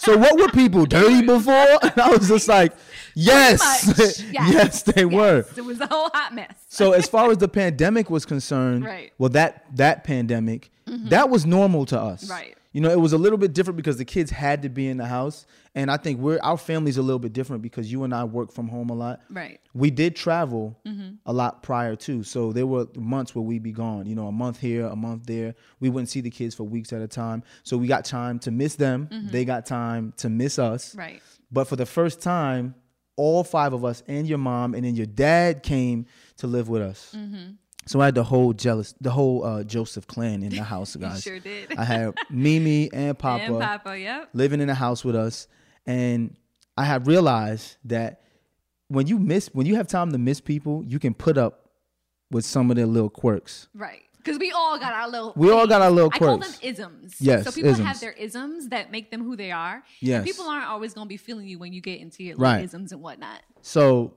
So 0.00 0.16
what 0.16 0.38
were 0.38 0.48
people 0.48 0.86
dirty 0.98 1.22
before? 1.26 1.78
And 1.82 1.98
I 2.00 2.10
was 2.10 2.28
just 2.28 2.48
like, 2.48 2.72
yes, 3.14 3.60
yes, 3.98 4.22
yes, 4.32 4.82
they 4.82 5.04
were. 5.04 5.44
It 5.56 5.64
was 5.64 5.80
a 5.80 5.86
whole 5.86 6.10
hot 6.14 6.34
mess. 6.34 6.54
So 6.68 6.92
as 6.92 7.06
far 7.08 7.30
as 7.30 7.38
the 7.38 7.48
pandemic 7.48 8.08
was 8.10 8.24
concerned, 8.24 8.84
Right. 8.84 9.06
Mm-hmm. 9.08 9.22
well 9.22 9.30
that 9.30 9.64
that 9.76 10.04
pandemic, 10.04 10.70
that 10.86 11.28
was 11.30 11.46
normal 11.46 11.86
to 11.86 11.98
us. 12.00 12.28
Right. 12.30 12.56
You 12.72 12.80
know, 12.80 12.90
it 12.90 13.00
was 13.00 13.12
a 13.12 13.18
little 13.18 13.38
bit 13.38 13.52
different 13.52 13.76
because 13.76 13.96
the 13.96 14.04
kids 14.04 14.30
had 14.30 14.62
to 14.62 14.68
be 14.68 14.86
in 14.86 14.96
the 14.96 15.06
house. 15.06 15.44
And 15.74 15.90
I 15.90 15.96
think 15.96 16.20
we're 16.20 16.38
our 16.42 16.56
family's 16.56 16.98
a 16.98 17.02
little 17.02 17.18
bit 17.18 17.32
different 17.32 17.62
because 17.62 17.90
you 17.90 18.04
and 18.04 18.14
I 18.14 18.22
work 18.24 18.52
from 18.52 18.68
home 18.68 18.90
a 18.90 18.94
lot. 18.94 19.20
Right. 19.28 19.60
We 19.74 19.90
did 19.90 20.14
travel 20.14 20.78
Mm-hmm. 20.86 21.14
a 21.26 21.32
lot 21.32 21.62
prior 21.62 21.96
to. 21.96 22.22
So 22.22 22.52
there 22.52 22.66
were 22.66 22.86
months 22.96 23.34
where 23.34 23.42
we'd 23.42 23.62
be 23.62 23.72
gone, 23.72 24.06
you 24.06 24.14
know, 24.14 24.26
a 24.28 24.32
month 24.32 24.60
here, 24.60 24.86
a 24.86 24.96
month 24.96 25.26
there. 25.26 25.54
We 25.80 25.88
wouldn't 25.88 26.08
see 26.08 26.20
the 26.20 26.30
kids 26.30 26.54
for 26.54 26.64
weeks 26.64 26.92
at 26.92 27.00
a 27.02 27.08
time. 27.08 27.42
So 27.64 27.76
we 27.76 27.86
got 27.88 28.04
time 28.04 28.38
to 28.40 28.50
miss 28.50 28.76
them. 28.76 29.08
They 29.30 29.44
got 29.44 29.66
time 29.66 30.12
to 30.18 30.28
miss 30.30 30.58
us. 30.58 30.90
Mm-hmm. 30.90 30.98
Right. 30.98 31.22
But 31.50 31.64
for 31.66 31.76
the 31.76 31.86
first 31.86 32.20
time, 32.22 32.74
all 33.16 33.44
five 33.44 33.72
of 33.72 33.84
us 33.84 34.02
and 34.08 34.26
your 34.26 34.38
mom 34.38 34.74
and 34.74 34.84
then 34.84 34.94
your 34.94 35.06
dad 35.06 35.62
came 35.62 36.06
to 36.38 36.46
live 36.46 36.68
with 36.68 36.82
us. 36.82 37.14
Mm-hmm. 37.16 37.52
So 37.90 38.00
I 38.00 38.04
had 38.04 38.14
the 38.14 38.22
whole 38.22 38.52
jealous, 38.52 38.94
the 39.00 39.10
whole 39.10 39.44
uh, 39.44 39.64
Joseph 39.64 40.06
clan 40.06 40.44
in 40.44 40.50
the 40.50 40.62
house, 40.62 40.94
guys. 41.00 41.24
sure 41.24 41.40
did. 41.40 41.76
I 41.76 41.82
had 41.84 42.14
Mimi 42.30 42.88
and 42.92 43.18
Papa, 43.18 43.42
and 43.42 43.58
Papa, 43.58 43.98
yep. 43.98 44.28
living 44.32 44.60
in 44.60 44.68
the 44.68 44.76
house 44.76 45.04
with 45.04 45.16
us, 45.16 45.48
and 45.86 46.36
I 46.78 46.84
have 46.84 47.08
realized 47.08 47.78
that 47.86 48.22
when 48.86 49.08
you 49.08 49.18
miss, 49.18 49.48
when 49.52 49.66
you 49.66 49.74
have 49.74 49.88
time 49.88 50.12
to 50.12 50.18
miss 50.18 50.40
people, 50.40 50.84
you 50.86 51.00
can 51.00 51.14
put 51.14 51.36
up 51.36 51.68
with 52.30 52.44
some 52.44 52.70
of 52.70 52.76
their 52.76 52.86
little 52.86 53.10
quirks. 53.10 53.66
Right. 53.74 54.02
Because 54.18 54.38
we 54.38 54.52
all 54.52 54.78
got 54.78 54.92
our 54.92 55.08
little. 55.08 55.32
We 55.34 55.50
all 55.50 55.66
got 55.66 55.82
our 55.82 55.90
little 55.90 56.12
I 56.14 56.18
call 56.18 56.38
them 56.38 56.52
isms. 56.62 57.16
Yes, 57.18 57.42
So 57.42 57.50
people 57.50 57.72
isms. 57.72 57.88
have 57.88 57.98
their 57.98 58.12
isms 58.12 58.68
that 58.68 58.92
make 58.92 59.10
them 59.10 59.24
who 59.24 59.34
they 59.34 59.50
are. 59.50 59.82
Yes. 59.98 60.18
And 60.18 60.26
people 60.26 60.44
aren't 60.44 60.66
always 60.66 60.94
going 60.94 61.06
to 61.06 61.08
be 61.08 61.16
feeling 61.16 61.48
you 61.48 61.58
when 61.58 61.72
you 61.72 61.80
get 61.80 62.00
into 62.00 62.22
your 62.22 62.36
little 62.36 62.52
Right. 62.52 62.64
isms 62.64 62.92
and 62.92 63.02
whatnot. 63.02 63.42
So 63.62 64.14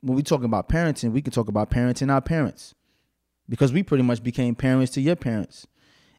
when 0.00 0.16
we 0.16 0.22
talk 0.22 0.42
about 0.42 0.68
parenting, 0.68 1.12
we 1.12 1.22
can 1.22 1.32
talk 1.32 1.48
about 1.48 1.70
parenting 1.70 2.12
our 2.12 2.20
parents 2.20 2.74
because 3.48 3.72
we 3.72 3.82
pretty 3.82 4.04
much 4.04 4.22
became 4.22 4.54
parents 4.54 4.92
to 4.92 5.00
your 5.00 5.16
parents 5.16 5.66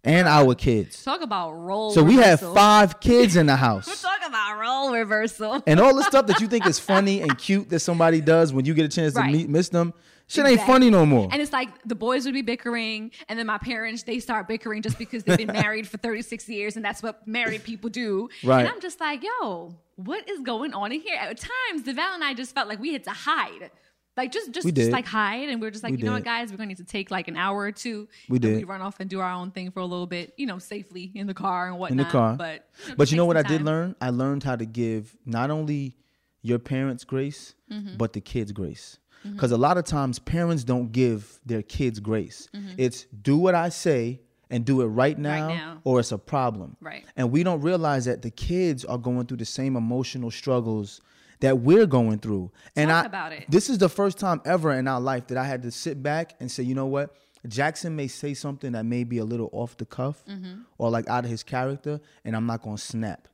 and 0.03 0.27
our 0.27 0.55
kids. 0.55 1.03
Talk 1.03 1.21
about 1.21 1.51
role. 1.51 1.91
So 1.91 2.03
we 2.03 2.15
had 2.15 2.31
reversal. 2.31 2.53
five 2.53 2.99
kids 2.99 3.35
in 3.35 3.45
the 3.45 3.55
house. 3.55 4.01
Talk 4.01 4.19
about 4.25 4.59
role 4.59 4.93
reversal. 4.93 5.61
And 5.67 5.79
all 5.79 5.95
the 5.95 6.03
stuff 6.03 6.27
that 6.27 6.39
you 6.39 6.47
think 6.47 6.65
is 6.65 6.79
funny 6.79 7.21
and 7.21 7.37
cute 7.37 7.69
that 7.69 7.79
somebody 7.79 8.21
does 8.21 8.53
when 8.53 8.65
you 8.65 8.73
get 8.73 8.85
a 8.85 8.89
chance 8.89 9.13
to 9.13 9.23
meet, 9.23 9.49
miss 9.49 9.69
them, 9.69 9.93
shit 10.29 10.45
ain't 10.45 10.53
Exactly. 10.53 10.73
funny 10.73 10.89
no 10.89 11.05
more. 11.05 11.27
And 11.31 11.41
it's 11.41 11.51
like 11.51 11.69
the 11.85 11.95
boys 11.95 12.23
would 12.23 12.33
be 12.33 12.41
bickering, 12.41 13.11
and 13.27 13.37
then 13.37 13.45
my 13.45 13.57
parents 13.57 14.03
they 14.03 14.19
start 14.19 14.47
bickering 14.47 14.81
just 14.81 14.97
because 14.97 15.23
they've 15.25 15.37
been 15.37 15.47
married 15.65 15.87
for 15.87 15.97
36 15.97 16.47
years, 16.47 16.77
and 16.77 16.85
that's 16.85 17.03
what 17.03 17.27
married 17.27 17.63
people 17.63 17.89
do. 17.89 18.29
Right. 18.43 18.61
And 18.61 18.69
I'm 18.69 18.79
just 18.79 19.01
like, 19.01 19.21
yo, 19.23 19.75
what 19.97 20.29
is 20.29 20.39
going 20.39 20.73
on 20.73 20.91
in 20.93 21.01
here? 21.01 21.17
At 21.19 21.37
times, 21.37 21.83
Devale 21.83 22.13
and 22.15 22.23
I 22.23 22.33
just 22.33 22.55
felt 22.55 22.69
like 22.69 22.79
we 22.79 22.93
had 22.93 23.03
to 23.03 23.11
hide. 23.11 23.69
Like 24.17 24.33
just 24.33 24.51
just, 24.51 24.67
just 24.75 24.91
like 24.91 25.05
hide, 25.05 25.47
and 25.47 25.61
we 25.61 25.67
are 25.67 25.71
just 25.71 25.83
like, 25.83 25.91
We 25.93 25.99
you 25.99 26.03
know 26.05 26.11
what, 26.11 26.25
guys, 26.25 26.51
we're 26.51 26.57
gonna 26.57 26.67
need 26.67 26.77
to 26.77 26.83
take 26.83 27.09
like 27.09 27.29
an 27.29 27.37
hour 27.37 27.57
or 27.61 27.71
two. 27.71 28.09
We 28.27 28.37
did. 28.37 28.57
We 28.57 28.63
run 28.65 28.81
off 28.81 28.99
and 28.99 29.09
do 29.09 29.21
our 29.21 29.31
own 29.31 29.51
thing 29.51 29.71
for 29.71 29.79
a 29.79 29.85
little 29.85 30.07
bit, 30.07 30.33
you 30.35 30.45
know, 30.45 30.59
safely 30.59 31.09
in 31.15 31.25
the 31.25 31.33
car 31.33 31.67
and 31.69 31.79
whatnot. 31.79 31.91
in 31.91 31.97
the 31.97 32.03
car. 32.11 32.35
But 32.35 32.67
you 32.83 32.89
know, 32.89 32.95
but 32.97 33.11
you 33.11 33.17
know 33.17 33.25
what 33.25 33.37
I 33.37 33.43
did 33.43 33.61
learn? 33.61 33.95
I 34.01 34.09
learned 34.09 34.43
how 34.43 34.57
to 34.57 34.65
give 34.65 35.15
not 35.25 35.51
only 35.51 35.95
your 36.41 36.59
parents 36.59 37.03
grace, 37.05 37.53
Mm-hmm. 37.71 37.97
but 37.97 38.11
the 38.13 38.19
kids 38.19 38.51
grace. 38.51 38.97
Because 39.23 39.51
a 39.51 39.57
lot 39.57 39.77
of 39.77 39.83
times 39.85 40.17
parents 40.19 40.63
don't 40.63 40.91
give 40.91 41.39
their 41.45 41.61
kids 41.61 41.99
grace. 41.99 42.47
It's 42.77 43.05
do 43.21 43.37
what 43.37 43.55
I 43.55 43.69
say 43.69 44.21
and 44.49 44.65
do 44.65 44.81
it 44.81 44.85
right 44.87 45.17
now, 45.17 45.47
now. 45.49 45.81
or 45.83 45.99
it's 45.99 46.11
a 46.11 46.17
problem. 46.17 46.75
Right. 46.81 47.05
And 47.15 47.31
we 47.31 47.43
don't 47.43 47.61
realize 47.61 48.05
that 48.05 48.21
the 48.21 48.31
kids 48.31 48.83
are 48.85 48.97
going 48.97 49.27
through 49.27 49.37
the 49.37 49.45
same 49.45 49.75
emotional 49.75 50.31
struggles 50.31 51.01
that 51.41 51.59
we're 51.59 51.85
going 51.85 52.19
through. 52.19 52.51
And 52.75 52.89
Talk 52.89 53.03
I, 53.03 53.07
about 53.07 53.31
it. 53.33 53.45
This 53.49 53.69
is 53.69 53.77
the 53.77 53.89
first 53.89 54.17
time 54.17 54.41
ever 54.45 54.71
in 54.73 54.87
our 54.87 54.99
life 54.99 55.27
that 55.27 55.37
I 55.37 55.43
had 55.45 55.61
to 55.63 55.71
sit 55.71 56.01
back 56.01 56.33
and 56.39 56.49
say, 56.51 56.63
you 56.63 56.73
know 56.75 56.87
what? 56.87 57.15
Jackson 57.47 57.95
may 57.95 58.07
say 58.07 58.33
something 58.33 58.71
that 58.73 58.85
may 58.85 59.03
be 59.05 59.19
a 59.19 59.23
little 59.25 59.49
off 59.53 59.77
the 59.77 59.85
cuff 59.85 60.23
Mm-hmm. 60.27 60.61
or 60.77 60.89
like 60.89 61.07
out 61.07 61.23
of 61.23 61.29
his 61.29 61.43
character, 61.43 62.01
and 62.25 62.35
I'm 62.35 62.45
not 62.45 62.61
gonna 62.61 62.77
snap. 62.77 63.27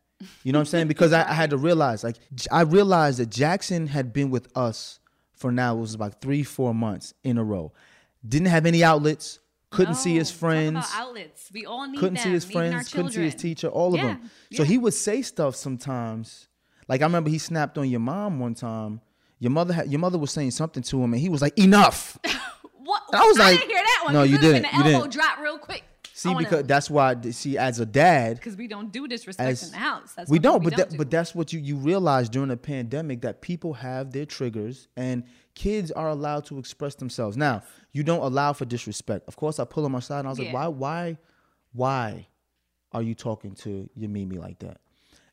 You 0.44 0.52
know 0.52 0.60
what 0.60 0.64
I'm 0.64 0.66
saying? 0.68 0.88
Because 0.94 1.12
I, 1.14 1.28
I 1.30 1.34
had 1.34 1.50
to 1.50 1.58
realize, 1.58 2.04
like, 2.04 2.18
I 2.52 2.62
realized 2.62 3.18
that 3.20 3.30
Jackson 3.32 3.88
had 3.88 4.14
been 4.14 4.30
with 4.30 4.48
us 4.56 5.00
for 5.36 5.52
now 5.52 5.78
it 5.78 5.82
was 5.82 5.94
about 5.94 6.22
three, 6.22 6.44
four 6.44 6.74
months 6.74 7.14
in 7.24 7.38
a 7.38 7.44
row. 7.44 7.72
Didn't 8.28 8.48
have 8.48 8.66
any 8.66 8.84
outlets, 8.84 9.40
couldn't 9.70 9.96
see 9.96 10.16
oh, 10.16 10.20
his 10.20 10.30
No, 10.30 10.34
talk 10.34 10.40
friends, 10.40 10.88
outlets. 10.94 11.50
We 11.54 11.66
all 11.66 11.88
need 11.88 12.00
couldn't 12.00 12.16
them, 12.16 12.24
see 12.24 12.32
his 12.32 12.46
friends, 12.46 12.92
couldn't 12.92 13.12
see 13.12 13.24
his 13.24 13.36
teacher, 13.36 13.68
all 13.68 13.94
of 13.94 14.00
Yeah, 14.00 14.08
them. 14.08 14.32
So 14.54 14.64
yeah. 14.64 14.70
he 14.70 14.78
would 14.78 14.94
say 14.94 15.22
stuff 15.22 15.56
sometimes. 15.56 16.48
Like 16.88 17.02
I 17.02 17.06
remember 17.06 17.30
he 17.30 17.38
snapped 17.38 17.78
on 17.78 17.90
your 17.90 18.00
mom 18.00 18.40
one 18.40 18.54
time. 18.56 19.02
Your 19.40 19.52
mother 19.52 19.74
had, 19.74 19.92
your 19.92 20.00
mother 20.00 20.18
was 20.18 20.32
saying 20.32 20.52
something 20.52 20.82
to 20.84 21.04
him, 21.04 21.14
and 21.14 21.22
he 21.22 21.30
was 21.30 21.42
like, 21.42 21.58
"Enough." 21.58 22.18
What? 22.86 23.02
And 23.12 23.20
I 23.20 23.26
was 23.26 23.40
like, 23.40 23.58
didn't 23.60 23.72
hear 23.72 23.82
that 23.82 24.02
one. 24.06 24.14
no, 24.14 24.22
you 24.22 24.38
didn't, 24.38 24.64
you 24.66 24.70
elbow 24.72 24.90
didn't. 24.92 25.14
drop 25.14 25.40
real 25.40 25.58
quick. 25.58 25.84
See, 26.18 26.34
because 26.34 26.64
that's 26.64 26.90
why. 26.90 27.20
See, 27.32 27.58
as 27.58 27.82
a 27.82 27.86
dad, 27.86 28.38
because 28.38 28.56
we 28.56 28.68
don't 28.68 28.90
do 28.90 29.06
disrespect 29.06 29.50
as 29.50 29.64
in 29.66 29.72
the 29.72 29.78
house. 29.78 30.14
That's 30.14 30.30
we 30.32 30.40
don't, 30.40 30.62
we 30.64 30.70
but 30.70 30.78
don't 30.78 30.86
that, 30.88 30.92
do. 30.92 30.98
but 30.98 31.12
that's 31.12 31.36
what 31.36 31.52
you 31.52 31.60
you 31.60 31.76
realize 31.76 32.30
during 32.30 32.48
the 32.48 32.56
pandemic 32.56 33.22
that 33.24 33.42
people 33.42 33.74
have 33.74 34.12
their 34.12 34.26
triggers 34.26 34.88
and 34.96 35.26
kids 35.56 35.92
are 35.92 36.08
allowed 36.08 36.46
to 36.46 36.58
express 36.58 36.96
themselves. 36.96 37.36
Now, 37.36 37.64
you 37.92 38.02
don't 38.02 38.22
allow 38.24 38.54
for 38.54 38.64
disrespect. 38.64 39.28
Of 39.28 39.36
course, 39.36 39.60
I 39.60 39.66
pull 39.66 39.84
them 39.84 39.94
aside 39.96 40.20
and 40.20 40.28
I 40.30 40.32
was 40.32 40.40
Yeah. 40.40 40.46
like, 40.54 40.54
why, 40.54 40.68
why, 40.78 41.18
why 41.74 42.28
are 42.94 43.02
you 43.02 43.14
talking 43.14 43.54
to 43.56 43.90
your 43.96 44.10
Mimi 44.10 44.38
like 44.38 44.60
that? 44.60 44.78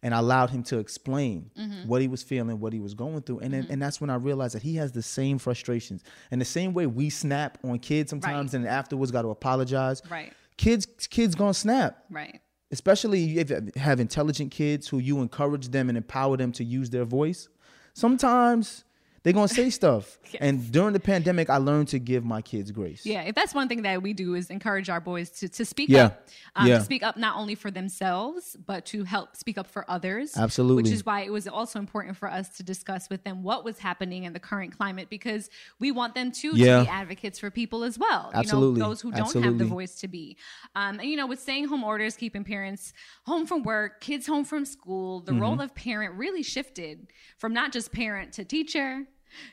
and 0.05 0.13
I 0.13 0.19
allowed 0.19 0.51
him 0.51 0.65
to 0.65 0.79
explain 0.79 1.53
Mm-hmm. 1.57 1.87
what 1.87 2.01
he 2.03 2.09
was 2.09 2.25
feeling, 2.25 2.59
what 2.59 2.73
he 2.73 2.81
was 2.81 2.93
going 2.93 3.23
through, 3.23 3.39
and 3.39 3.55
then, 3.55 3.69
and 3.71 3.81
that's 3.81 4.01
when 4.01 4.11
I 4.11 4.17
realized 4.17 4.57
that 4.57 4.63
he 4.65 4.75
has 4.75 4.91
the 4.91 5.01
same 5.01 5.39
frustrations 5.39 6.03
and 6.33 6.41
the 6.41 6.45
same 6.45 6.75
way 6.75 6.89
we 6.89 7.09
snap 7.09 7.57
on 7.63 7.79
kids 7.79 8.11
sometimes, 8.11 8.53
Right. 8.53 8.59
and 8.63 8.67
afterwards 8.69 9.13
got 9.13 9.23
to 9.23 9.29
apologize. 9.31 10.03
Right. 10.11 10.33
Kids, 10.63 10.87
kids 11.11 11.35
gonna 11.35 11.55
snap 11.55 12.05
Right. 12.09 12.41
especially 12.71 13.39
if 13.39 13.51
you 13.51 13.73
have 13.77 13.99
intelligent 14.01 14.51
kids 14.53 14.89
who 14.89 14.99
you 14.99 15.21
encourage 15.21 15.69
them 15.69 15.89
and 15.89 15.99
empower 15.99 16.37
them 16.37 16.53
to 16.53 16.63
use 16.65 16.89
their 16.91 17.05
voice 17.05 17.49
sometimes 17.95 18.85
they're 19.23 19.33
gonna 19.33 19.47
say 19.49 19.71
stuff 19.71 20.19
and 20.41 20.73
during 20.73 20.93
the 20.93 21.01
pandemic 21.01 21.49
i 21.51 21.57
learned 21.57 21.87
to 21.89 21.99
give 21.99 22.25
my 22.25 22.43
kids 22.43 22.71
grace 22.71 23.05
Yeah, 23.07 23.23
if 23.23 23.35
that's 23.35 23.55
one 23.55 23.69
thing 23.69 23.83
that 23.83 24.03
we 24.03 24.13
do 24.13 24.35
is 24.35 24.51
encourage 24.51 24.89
our 24.91 25.01
boys 25.01 25.31
to, 25.39 25.49
to 25.49 25.65
speak 25.65 25.89
Yeah. 25.91 26.07
up, 26.07 26.29
um, 26.57 26.67
Yeah. 26.67 26.79
to 26.79 26.85
speak 26.85 27.03
up 27.03 27.17
not 27.17 27.37
only 27.37 27.55
for 27.55 27.71
themselves 27.71 28.57
but 28.67 28.85
to 28.87 29.05
help 29.05 29.37
speak 29.37 29.59
up 29.59 29.67
for 29.67 29.89
others. 29.91 30.37
Absolutely. 30.37 30.83
which 30.83 30.93
is 30.93 31.07
why 31.07 31.21
it 31.23 31.33
was 31.33 31.47
also 31.47 31.79
important 31.79 32.17
for 32.17 32.29
us 32.31 32.49
to 32.57 32.63
discuss 32.63 33.09
with 33.11 33.23
them 33.25 33.43
what 33.43 33.65
was 33.65 33.79
happening 33.79 34.25
in 34.25 34.33
the 34.33 34.41
current 34.41 34.77
climate 34.77 35.09
because 35.11 35.51
we 35.79 35.91
want 35.93 36.15
them 36.15 36.33
too 36.33 36.53
Yeah. 36.55 36.79
to 36.81 36.85
be 36.85 36.91
advocates 36.91 37.39
for 37.39 37.51
people 37.51 37.85
as 37.85 37.99
well. 37.99 38.31
Absolutely. 38.35 38.79
you 38.81 38.83
know, 38.83 38.89
those 38.89 39.01
who 39.01 39.13
don't 39.13 39.35
have 39.45 39.59
the 39.59 39.65
voice 39.65 39.97
to 40.01 40.09
be. 40.09 40.37
Um, 40.75 40.99
and 41.01 41.09
you 41.09 41.17
know, 41.17 41.27
with 41.27 41.41
staying 41.41 41.69
home 41.69 41.85
orders, 41.85 42.17
keeping 42.17 42.45
parents 42.45 42.93
home 43.27 43.47
from 43.47 43.63
work, 43.63 44.01
kids 44.01 44.27
home 44.27 44.45
from 44.45 44.65
school, 44.65 45.21
the 45.21 45.33
role 45.33 45.53
Mm-hmm. 45.53 45.61
of 45.61 45.75
parent 45.75 46.15
really 46.15 46.43
shifted 46.43 47.09
from 47.39 47.53
not 47.53 47.73
just 47.73 47.93
parent 47.93 48.33
to 48.35 48.45
teacher. 48.45 49.05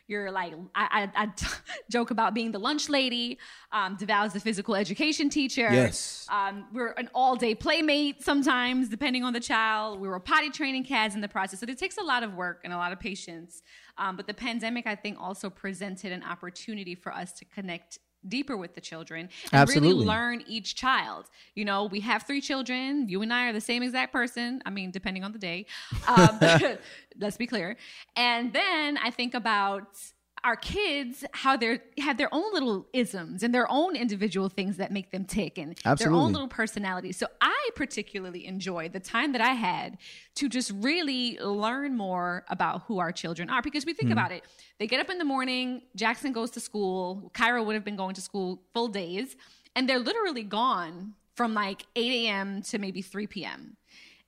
You're 0.08 0.32
like 0.32 0.54
I, 0.76 1.10
I, 1.16 1.24
I 1.24 1.34
joke 1.90 2.12
about 2.12 2.34
being 2.34 2.52
the 2.52 2.60
lunch 2.60 2.90
lady. 2.90 3.38
Um, 3.72 3.98
Devale's 3.98 4.34
the 4.34 4.40
physical 4.40 4.76
education 4.76 5.30
teacher. 5.30 5.70
Yes. 5.72 6.28
Um, 6.32 6.66
we're 6.74 6.92
an 6.92 7.10
all 7.14 7.36
day 7.36 7.56
playmate 7.56 8.24
sometimes, 8.24 8.90
depending 8.90 9.24
on 9.24 9.34
the 9.34 9.40
child. 9.40 10.00
We 10.00 10.08
were 10.08 10.20
potty 10.20 10.50
training 10.50 10.86
cats 10.86 11.16
in 11.16 11.22
the 11.22 11.28
process. 11.28 11.60
So 11.60 11.66
it 11.68 11.78
takes 11.78 11.98
a 11.98 12.04
lot 12.04 12.24
of 12.24 12.34
work 12.34 12.62
and 12.64 12.74
a 12.74 12.78
lot 12.78 12.92
of 12.92 13.00
patience. 13.00 13.62
Um, 13.98 14.16
but 14.16 14.28
the 14.28 14.34
pandemic, 14.34 14.88
I 14.88 14.96
think, 14.96 15.18
also 15.20 15.50
presented 15.50 16.12
an 16.12 16.24
opportunity 16.24 16.96
for 16.96 17.14
us 17.14 17.34
to 17.34 17.46
connect 17.46 18.00
deeper 18.28 18.58
with 18.58 18.76
the 18.76 18.82
children 18.82 19.30
and 19.52 19.62
Absolutely. 19.62 19.90
really 19.90 20.06
learn 20.06 20.44
each 20.48 20.76
child. 20.76 21.30
You 21.56 21.66
know, 21.66 21.86
we 21.86 22.00
have 22.02 22.24
three 22.24 22.42
children. 22.42 23.08
You 23.08 23.22
and 23.22 23.34
I 23.34 23.48
are 23.48 23.54
the 23.54 23.62
same 23.62 23.84
exact 23.84 24.12
person. 24.12 24.62
I 24.66 24.70
mean, 24.70 24.92
depending 24.92 25.24
on 25.24 25.32
the 25.32 25.40
day. 25.40 25.66
Um, 26.08 26.40
let's 27.20 27.38
be 27.38 27.48
clear. 27.48 27.78
And 28.16 28.54
then 28.54 28.98
I 28.98 29.12
think 29.12 29.34
about 29.34 29.98
our 30.44 30.56
kids 30.56 31.26
how 31.34 31.58
they're 31.58 31.80
have 32.00 32.18
their 32.18 32.34
own 32.34 32.54
little 32.54 32.88
isms 32.94 33.44
and 33.44 33.54
their 33.54 33.70
own 33.70 33.96
individual 33.96 34.50
things 34.50 34.78
that 34.78 34.92
make 34.92 35.12
them 35.12 35.26
tick 35.26 35.58
and 35.58 35.78
their 35.98 36.12
own 36.12 36.32
little 36.32 36.48
personalities. 36.48 37.18
So 37.18 37.28
I 37.42 37.70
particularly 37.76 38.46
enjoyed 38.46 38.94
the 38.94 39.00
time 39.00 39.34
that 39.34 39.42
I 39.42 39.54
had 39.54 39.98
to 40.36 40.50
just 40.50 40.72
really 40.76 41.38
learn 41.40 41.98
more 41.98 42.46
about 42.50 42.84
who 42.84 43.00
our 43.00 43.12
children 43.12 43.50
are 43.50 43.62
because 43.62 43.86
we 43.86 43.94
think 43.94 44.10
hmm. 44.10 44.14
about 44.14 44.32
it. 44.32 44.44
They 44.80 44.88
get 44.88 45.00
up 45.00 45.10
in 45.10 45.18
the 45.18 45.26
morning, 45.26 45.84
Jackson 45.96 46.32
goes 46.32 46.52
to 46.52 46.60
school, 46.60 47.32
Kairo 47.34 47.66
would 47.66 47.76
have 47.76 47.86
been 47.86 47.98
going 47.98 48.16
to 48.16 48.22
school 48.22 48.62
full 48.74 48.88
days, 48.88 49.36
and 49.76 49.90
they're 49.90 50.00
literally 50.00 50.44
gone 50.44 51.14
from 51.36 51.54
like 51.54 51.86
8 51.96 52.12
a.m. 52.26 52.62
to 52.64 52.80
maybe 52.80 53.02
3 53.02 53.28
p.m. 53.28 53.78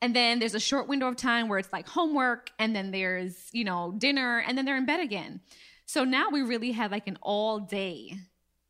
And 0.01 0.15
then 0.15 0.39
there's 0.39 0.55
a 0.55 0.59
short 0.59 0.87
window 0.87 1.07
of 1.07 1.15
time 1.15 1.47
where 1.47 1.59
it's 1.59 1.71
like 1.71 1.87
homework, 1.87 2.49
and 2.57 2.75
then 2.75 2.91
there's, 2.91 3.49
you 3.51 3.63
know, 3.63 3.93
dinner, 3.97 4.39
and 4.39 4.57
then 4.57 4.65
they're 4.65 4.77
in 4.77 4.85
bed 4.85 4.99
again. 4.99 5.41
So 5.93 6.05
now 6.05 6.29
we 6.29 6.41
really 6.41 6.71
had 6.71 6.89
like 6.89 7.07
an 7.07 7.17
all 7.21 7.59
day 7.59 8.15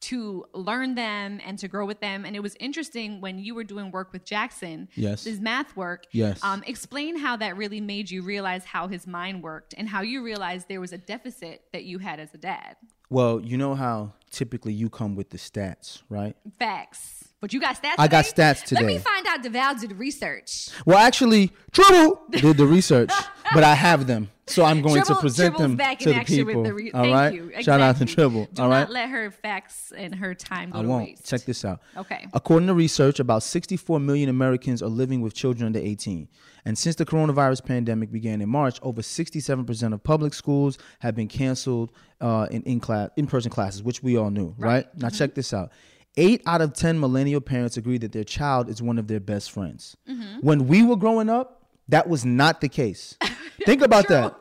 to 0.09 0.43
learn 0.55 0.95
them 0.95 1.39
and 1.45 1.59
to 1.59 1.67
grow 1.67 1.85
with 1.85 1.99
them. 1.99 2.25
And 2.25 2.35
it 2.35 2.39
was 2.39 2.55
interesting 2.59 3.21
when 3.21 3.37
you 3.37 3.53
were 3.53 3.63
doing 3.63 3.91
work 3.91 4.11
with 4.11 4.25
Jackson, 4.25 4.89
Yes. 4.95 5.25
his 5.25 5.39
math 5.39 5.75
work. 5.77 6.05
Yes. 6.11 6.43
Um, 6.43 6.63
explain 6.65 7.15
how 7.19 7.37
that 7.37 7.55
really 7.57 7.79
made 7.79 8.09
you 8.09 8.23
realize 8.23 8.65
how 8.65 8.87
his 8.87 9.05
mind 9.05 9.43
worked 9.43 9.75
and 9.77 9.87
how 9.87 10.01
you 10.01 10.23
realized 10.23 10.67
there 10.67 10.81
was 10.81 10.93
a 10.93 10.97
deficit 10.97 11.61
that 11.73 11.83
you 11.83 11.99
had 11.99 12.19
as 12.19 12.33
a 12.33 12.39
dad. 12.39 12.75
well 13.11 13.39
you 13.39 13.55
know 13.63 13.75
how 13.75 14.13
typically 14.31 14.73
you 14.73 14.89
come 14.89 15.15
with 15.15 15.29
the 15.29 15.37
stats 15.37 16.01
right 16.09 16.35
Facts. 16.57 17.25
But 17.39 17.53
you 17.53 17.59
got 17.59 17.75
stats 17.81 17.95
I 17.99 18.07
got 18.07 18.25
stats 18.25 18.63
today? 18.63 18.81
Let 18.81 18.87
me 18.87 18.93
today. 18.97 19.03
find 19.11 19.27
out 19.27 19.43
Devale 19.43 19.75
did 19.79 19.91
research. 20.07 20.69
well 20.87 20.97
actually 20.97 21.51
Tribble 21.71 22.09
did 22.31 22.57
the 22.57 22.65
research 22.65 23.11
but 23.53 23.63
i 23.63 23.75
have 23.75 24.07
them 24.07 24.23
so 24.51 24.63
i'm 24.65 24.81
going 24.81 24.95
Tribble- 25.03 25.15
to 25.15 25.21
present 25.21 25.55
Tribble's 25.55 25.61
them 25.61 25.75
back 25.75 25.99
to 25.99 26.13
the 26.13 26.23
people 26.23 26.63
the 26.63 26.73
re- 26.73 26.91
all 26.91 27.03
Thank 27.03 27.13
right 27.13 27.33
you. 27.33 27.51
shout 27.63 27.79
out 27.81 27.97
to 27.97 28.03
Exactly. 28.03 28.05
Tribble 28.15 28.47
Do 28.53 28.63
all 28.63 28.69
not 28.69 28.89
let 28.91 29.09
her 29.09 29.31
facts 29.31 29.91
and 29.95 30.15
her 30.15 30.33
time 30.35 30.71
go 30.71 30.79
I 30.79 30.81
to 30.83 30.87
won't. 30.87 31.05
waste. 31.09 31.25
Check 31.29 31.41
this 31.45 31.63
out. 31.65 31.81
Okay. 31.97 32.27
According 32.33 32.67
to 32.67 32.73
research, 32.73 33.19
about 33.19 33.43
64 33.43 33.99
million 33.99 34.29
Americans 34.29 34.81
are 34.81 34.87
living 34.87 35.21
with 35.21 35.33
children 35.33 35.65
under 35.67 35.79
18. 35.79 36.27
And 36.65 36.77
since 36.77 36.95
the 36.95 37.05
coronavirus 37.05 37.65
pandemic 37.65 38.11
began 38.11 38.41
in 38.41 38.49
March, 38.49 38.79
over 38.83 39.01
67% 39.01 39.93
of 39.93 40.03
public 40.03 40.33
schools 40.33 40.77
have 40.99 41.15
been 41.15 41.27
canceled 41.27 41.91
uh, 42.21 42.47
in 42.51 42.61
in 42.63 42.79
class 42.79 43.09
in 43.17 43.27
person 43.27 43.49
classes, 43.51 43.81
which 43.83 44.01
we 44.03 44.17
all 44.17 44.29
knew, 44.29 44.53
right? 44.57 44.85
Now 44.97 45.07
Mm-hmm. 45.07 45.17
check 45.17 45.35
this 45.35 45.53
out. 45.53 45.71
Eight 46.17 46.41
out 46.45 46.61
of 46.61 46.73
10 46.73 46.99
millennial 46.99 47.41
parents 47.41 47.77
agree 47.77 47.97
that 47.99 48.11
their 48.11 48.23
child 48.25 48.69
is 48.69 48.81
one 48.81 48.97
of 48.99 49.07
their 49.07 49.19
best 49.21 49.51
friends. 49.51 49.95
Mm-hmm. 50.09 50.39
When 50.41 50.67
we 50.67 50.83
were 50.83 50.97
growing 50.97 51.29
up, 51.29 51.63
that 51.87 52.07
was 52.09 52.25
not 52.25 52.61
the 52.61 52.69
case. 52.69 53.17
Think 53.65 53.81
about 53.81 54.05
True. 54.07 54.15
that. 54.15 54.35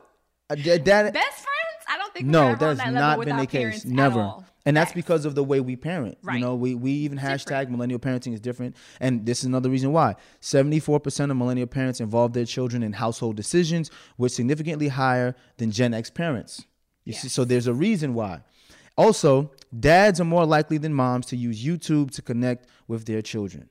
Uh, 0.50 0.54
that- 0.56 0.84
Best 0.84 1.14
friends? 1.14 1.46
I 1.88 1.98
don't 1.98 2.12
think 2.12 2.26
no, 2.26 2.54
that's 2.54 2.78
that 2.78 2.92
not 2.92 3.24
been 3.24 3.36
the 3.36 3.46
case. 3.46 3.84
Never. 3.84 4.34
And 4.66 4.76
that's 4.76 4.92
because 4.92 5.24
of 5.24 5.34
the 5.34 5.42
way 5.42 5.60
we 5.60 5.74
parent. 5.74 6.18
Right. 6.22 6.34
You 6.34 6.44
know, 6.44 6.54
we, 6.54 6.74
we 6.74 6.92
even 6.92 7.18
hashtag 7.18 7.46
different. 7.46 7.70
millennial 7.70 7.98
parenting 7.98 8.34
is 8.34 8.40
different. 8.40 8.76
And 9.00 9.24
this 9.24 9.38
is 9.40 9.46
another 9.46 9.70
reason 9.70 9.90
why. 9.90 10.16
74% 10.42 11.30
of 11.30 11.36
millennial 11.36 11.66
parents 11.66 11.98
involve 12.00 12.34
their 12.34 12.44
children 12.44 12.82
in 12.82 12.92
household 12.92 13.36
decisions, 13.36 13.90
which 14.16 14.32
significantly 14.32 14.88
higher 14.88 15.34
than 15.56 15.70
Gen 15.70 15.94
X 15.94 16.10
parents. 16.10 16.64
You 17.04 17.14
see, 17.14 17.28
so 17.28 17.44
there's 17.44 17.66
a 17.66 17.74
reason 17.74 18.12
why. 18.14 18.42
Also, 18.96 19.50
dads 19.78 20.20
are 20.20 20.24
more 20.24 20.44
likely 20.44 20.76
than 20.76 20.92
moms 20.92 21.26
to 21.26 21.36
use 21.36 21.64
YouTube 21.64 22.10
to 22.12 22.22
connect 22.22 22.66
with 22.86 23.06
their 23.06 23.22
children. 23.22 23.70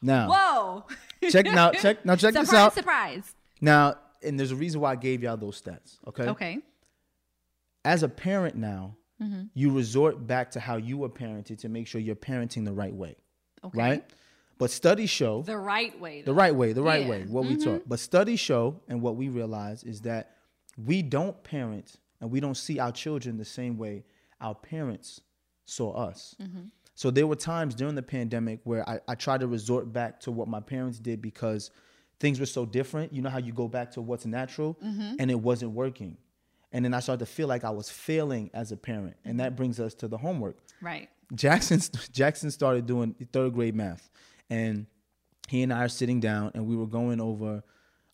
Now, 0.00 0.28
Whoa. 0.30 1.28
check 1.30 1.46
now 1.46 1.70
check 1.72 2.04
now 2.04 2.14
check 2.14 2.34
surprise, 2.34 2.50
this 2.50 2.54
out. 2.54 2.74
surprise. 2.74 3.34
Now, 3.60 3.96
and 4.24 4.38
there's 4.38 4.50
a 4.52 4.56
reason 4.56 4.80
why 4.80 4.92
I 4.92 4.96
gave 4.96 5.22
y'all 5.22 5.36
those 5.36 5.60
stats. 5.60 5.98
Okay. 6.06 6.24
Okay. 6.28 6.58
as 7.84 8.02
a 8.02 8.08
parent 8.08 8.56
now, 8.56 8.96
Mm-hmm. 9.22 9.42
you 9.54 9.70
resort 9.70 10.26
back 10.26 10.50
to 10.50 10.60
how 10.60 10.76
you 10.76 10.98
were 10.98 11.08
parented 11.08 11.58
to 11.58 11.68
make 11.68 11.86
sure 11.86 12.00
you're 12.00 12.16
parenting 12.16 12.64
the 12.64 12.72
right 12.72 12.92
way. 12.92 13.14
Okay. 13.64 13.78
Right? 13.78 14.04
But 14.58 14.72
studies 14.72 15.08
show 15.08 15.42
The 15.42 15.56
right 15.56 15.98
way. 16.00 16.22
the 16.22 16.34
right 16.34 16.54
way, 16.54 16.72
the 16.72 16.82
right 16.82 17.02
Yeah. 17.04 17.08
way, 17.10 17.22
what 17.22 17.44
we 17.46 17.56
taught. 17.56 17.88
But 17.88 18.00
studies 18.00 18.40
show, 18.40 18.80
and 18.88 19.00
what 19.00 19.14
we 19.14 19.28
realize 19.28 19.84
is 19.84 20.00
that 20.00 20.32
we 20.76 21.00
don't 21.00 21.40
parent 21.44 21.94
and 22.20 22.28
we 22.32 22.40
don't 22.40 22.56
see 22.56 22.80
our 22.80 22.90
children 22.90 23.36
the 23.36 23.44
same 23.44 23.78
way 23.78 24.04
our 24.40 24.54
parents 24.56 25.20
saw 25.64 25.92
us. 25.92 26.34
So 26.96 27.12
there 27.12 27.28
were 27.28 27.36
times 27.36 27.76
during 27.76 27.94
the 27.94 28.02
pandemic 28.02 28.60
where 28.64 28.86
I, 28.88 28.98
I 29.06 29.14
tried 29.14 29.40
to 29.40 29.46
resort 29.46 29.92
back 29.92 30.18
to 30.20 30.32
what 30.32 30.48
my 30.48 30.60
parents 30.60 30.98
did 30.98 31.22
because 31.22 31.70
things 32.24 32.40
were 32.40 32.46
so 32.46 32.64
different. 32.64 33.12
You 33.12 33.20
know 33.20 33.28
how 33.28 33.38
you 33.38 33.52
go 33.52 33.68
back 33.68 33.90
to 33.92 34.00
what's 34.00 34.24
natural 34.24 34.78
and 34.80 35.30
it 35.30 35.38
wasn't 35.38 35.72
working. 35.72 36.16
And 36.72 36.82
then 36.84 36.94
I 36.94 37.00
started 37.00 37.24
to 37.26 37.30
feel 37.30 37.46
like 37.48 37.62
I 37.64 37.70
was 37.70 37.88
failing 37.90 38.50
as 38.54 38.72
a 38.72 38.76
parent. 38.76 39.16
And 39.26 39.38
that 39.40 39.56
brings 39.56 39.78
us 39.78 39.92
to 39.96 40.08
the 40.08 40.16
homework. 40.16 40.56
Right. 40.80 41.08
Jackson 41.34 41.80
Jackson 42.12 42.50
started 42.50 42.86
doing 42.86 43.14
third 43.32 43.52
grade 43.54 43.74
math, 43.74 44.08
and 44.50 44.86
he 45.48 45.62
and 45.62 45.72
I 45.72 45.84
are 45.84 45.88
sitting 45.88 46.20
down, 46.20 46.50
and 46.54 46.66
we 46.66 46.76
were 46.76 46.86
going 46.86 47.20
over 47.20 47.62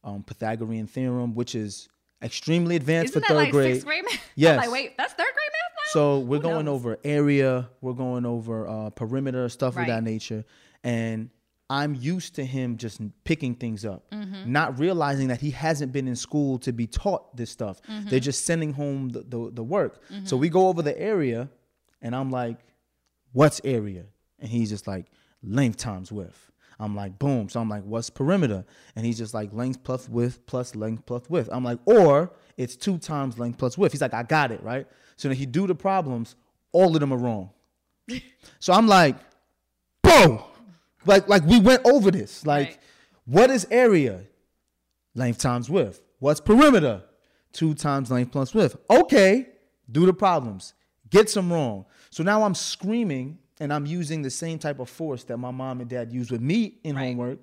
um, 0.05 0.23
Pythagorean 0.25 0.87
theorem, 0.88 1.35
which 1.35 1.55
is 1.55 1.88
extremely 2.23 2.77
advanced 2.77 3.12
Isn't 3.12 3.23
for 3.23 3.29
that 3.29 3.35
third 3.35 3.44
like 3.44 3.53
grade. 3.53 3.75
sixth 3.75 3.87
grade 3.87 4.05
Yes. 4.35 4.57
like, 4.59 4.70
wait, 4.73 4.96
that's 4.99 5.12
third 5.14 5.33
grade 5.37 5.53
math 5.53 5.73
now? 5.77 5.90
So 5.92 6.18
we're 6.20 6.37
Who 6.38 6.42
going 6.42 6.64
knows? 6.66 6.75
over 6.81 6.99
area, 7.05 7.68
we're 7.81 7.94
going 7.94 8.27
over 8.27 8.68
uh, 8.68 8.90
perimeter, 8.90 9.49
stuff 9.49 9.77
of 9.77 9.87
that 9.87 10.03
nature, 10.03 10.44
and 10.85 11.31
I'm 11.70 11.94
used 11.94 12.35
to 12.35 12.44
him 12.44 12.76
just 12.76 13.00
picking 13.24 13.54
things 13.54 13.85
up, 13.85 14.02
Mm-hmm. 14.11 14.50
not 14.52 14.78
realizing 14.80 15.28
that 15.28 15.40
he 15.40 15.50
hasn't 15.52 15.92
been 15.92 16.09
in 16.09 16.16
school 16.16 16.59
to 16.59 16.72
be 16.72 16.87
taught 16.88 17.37
this 17.37 17.50
stuff. 17.50 17.80
Mm-hmm. 17.83 18.09
They're 18.09 18.18
just 18.20 18.44
sending 18.44 18.72
home 18.72 19.09
the, 19.11 19.20
the, 19.20 19.50
the 19.52 19.62
work. 19.62 20.02
So 20.24 20.37
we 20.37 20.48
go 20.48 20.66
over 20.68 20.83
the 20.83 20.98
area, 21.00 21.48
and 22.02 22.14
I'm 22.16 22.30
like, 22.30 22.59
"What's 23.33 23.61
area?" 23.64 24.04
And 24.40 24.48
he's 24.50 24.68
just 24.70 24.87
like, 24.88 25.06
"Length 25.44 25.76
times 25.78 26.11
width." 26.11 26.50
I'm 26.80 26.96
like, 26.96 27.18
"Boom!" 27.18 27.48
So 27.48 27.61
I'm 27.61 27.68
like, 27.68 27.85
"What's 27.85 28.11
perimeter?" 28.11 28.64
And 28.96 29.06
he's 29.06 29.18
just 29.18 29.33
like, 29.35 29.52
"Length 29.52 29.85
plus 29.85 30.09
width 30.09 30.44
plus 30.46 30.74
length 30.74 31.06
plus 31.06 31.22
width." 31.30 31.48
I'm 31.52 31.62
like, 31.62 31.78
"Or 31.85 32.33
it's 32.56 32.74
two 32.74 32.98
times 32.98 33.38
length 33.38 33.59
plus 33.59 33.78
width." 33.78 33.92
He's 33.92 34.00
like, 34.02 34.14
"I 34.14 34.24
got 34.24 34.50
it 34.50 34.61
right." 34.62 34.87
So 35.16 35.28
then 35.28 35.37
he 35.37 35.46
do 35.46 35.66
the 35.68 35.74
problems, 35.74 36.35
all 36.72 36.94
of 36.96 37.00
them 37.00 37.12
are 37.12 37.18
wrong. 37.18 37.50
so 38.59 38.72
I'm 38.72 38.88
like, 38.88 39.16
"Bro!" 40.02 40.46
Like 41.06 41.28
like 41.28 41.44
we 41.44 41.60
went 41.60 41.84
over 41.86 42.10
this. 42.10 42.44
Like, 42.46 42.68
Right. 42.68 42.78
what 43.24 43.50
is 43.50 43.66
area? 43.70 44.22
Length 45.14 45.38
times 45.38 45.68
width. 45.70 46.00
What's 46.18 46.40
perimeter? 46.40 47.02
Two 47.52 47.74
times 47.74 48.10
length 48.10 48.32
plus 48.32 48.54
width. 48.54 48.76
Okay, 48.88 49.48
do 49.90 50.06
the 50.06 50.12
problems. 50.12 50.74
Get 51.10 51.28
some 51.28 51.52
wrong. 51.52 51.84
So 52.10 52.22
now 52.22 52.44
I'm 52.44 52.54
screaming 52.54 53.38
and 53.58 53.72
I'm 53.72 53.86
using 53.86 54.22
the 54.22 54.30
same 54.30 54.58
type 54.58 54.78
of 54.78 54.88
force 54.88 55.24
that 55.24 55.36
my 55.38 55.50
mom 55.50 55.80
and 55.80 55.90
dad 55.90 56.12
used 56.12 56.30
with 56.30 56.40
me 56.40 56.78
in 56.84 56.94
Right. 56.96 57.06
homework. 57.06 57.40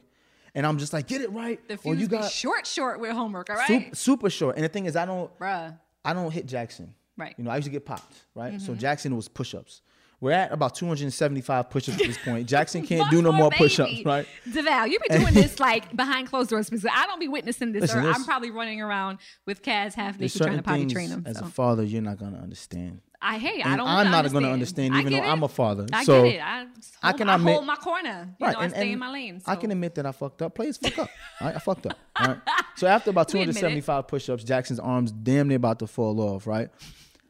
and 0.56 0.66
I'm 0.66 0.80
just 0.80 0.92
like, 0.92 1.06
get 1.06 1.22
it 1.22 1.32
right. 1.32 1.60
The 1.68 1.78
or 1.84 1.94
you 1.94 2.08
got 2.08 2.32
short, 2.32 2.66
short 2.66 3.00
with 3.00 3.12
homework. 3.12 3.48
All 3.52 3.58
right, 3.58 3.68
super, 3.68 3.96
super 3.96 4.30
short. 4.32 4.56
And 4.56 4.66
the 4.66 4.70
thing 4.70 4.86
is, 4.86 4.96
I 4.96 5.06
don't, 5.06 5.30
bruh. 5.38 5.78
I 6.04 6.14
don't 6.14 6.32
hit 6.32 6.48
Jackson. 6.48 6.96
Right. 7.16 7.36
You 7.38 7.44
know, 7.44 7.52
I 7.52 7.58
used 7.58 7.68
to 7.68 7.72
get 7.72 7.86
popped. 7.86 8.26
Right. 8.34 8.60
So 8.60 8.72
mm-hmm. 8.72 8.80
Jackson 8.80 9.16
was 9.16 9.28
push-ups. 9.28 9.82
We're 10.20 10.32
at 10.32 10.52
about 10.52 10.74
275 10.74 11.70
push-ups 11.70 12.02
at 12.02 12.08
this 12.08 12.18
point. 12.18 12.48
Jackson 12.48 12.82
can't 12.88 13.10
do 13.12 13.22
no 13.22 13.32
more 13.32 13.52
baby. 13.52 13.58
push-ups. 13.66 14.04
Right. 14.04 14.26
Devale, 14.50 14.90
you 14.90 14.98
be 15.08 15.08
doing 15.20 15.34
this 15.36 15.60
like 15.60 15.96
behind 15.96 16.28
closed 16.30 16.50
doors 16.50 16.70
because 16.70 16.86
I 16.92 17.06
don't 17.06 17.20
be 17.20 17.28
witnessing 17.28 17.72
this, 17.72 17.82
Listen, 17.82 18.04
or 18.06 18.10
I'm 18.12 18.24
probably 18.24 18.50
running 18.50 18.82
around 18.82 19.20
with 19.46 19.62
Kaz 19.62 19.94
half 19.94 20.20
naked 20.20 20.42
trying 20.42 20.58
to 20.58 20.64
potty 20.64 20.88
train 20.88 21.10
him. 21.10 21.24
as 21.28 21.38
so. 21.38 21.46
a 21.46 21.50
father 21.50 21.84
you're 21.84 22.02
not 22.02 22.18
gonna 22.18 22.40
understand. 22.40 23.02
I 23.22 23.40
hey, 23.40 23.64
I 23.64 23.76
don't. 23.78 23.88
I'm 23.88 24.12
not 24.12 24.24
going 24.32 24.44
gonna 24.44 24.54
understand, 24.54 24.94
even 24.96 25.12
though 25.12 25.20
it. 25.20 25.26
I'm 25.28 25.42
a 25.42 25.48
father. 25.48 25.88
I 25.92 26.04
So, 26.04 26.24
get 26.24 26.36
it. 26.36 26.40
I, 26.40 26.62
I 27.02 27.08
hold, 27.08 27.18
can 27.18 27.30
I 27.30 27.36
admit- 27.36 27.54
hold 27.56 27.66
my 27.66 27.76
corner. 27.76 28.36
You 28.40 28.48
know, 28.48 28.54
I 28.54 28.64
and- 28.64 28.74
stay 28.74 28.92
in 28.92 29.00
my 29.00 29.12
lane. 29.12 29.42
I 29.46 29.56
can 29.56 29.72
admit 29.72 29.96
that 29.96 30.06
I 30.06 30.12
fucked 30.12 30.42
up. 30.44 30.54
Players 30.56 30.78
fuck 30.78 30.98
up. 31.00 31.10
All 31.42 31.48
right, 31.48 31.56
I 31.56 31.60
fucked 31.60 31.88
up. 31.88 31.98
All 32.16 32.28
right. 32.28 32.38
So 32.76 32.86
after 32.88 33.10
about 33.10 33.34
We 33.34 33.42
admit 33.42 33.56
it. 33.58 33.60
275 33.60 34.08
push-ups, 34.08 34.44
Jackson's 34.44 34.80
arms 34.80 35.12
damn 35.12 35.48
near 35.48 35.58
about 35.58 35.80
to 35.80 35.88
fall 35.88 36.20
off. 36.22 36.46
Right. 36.46 36.70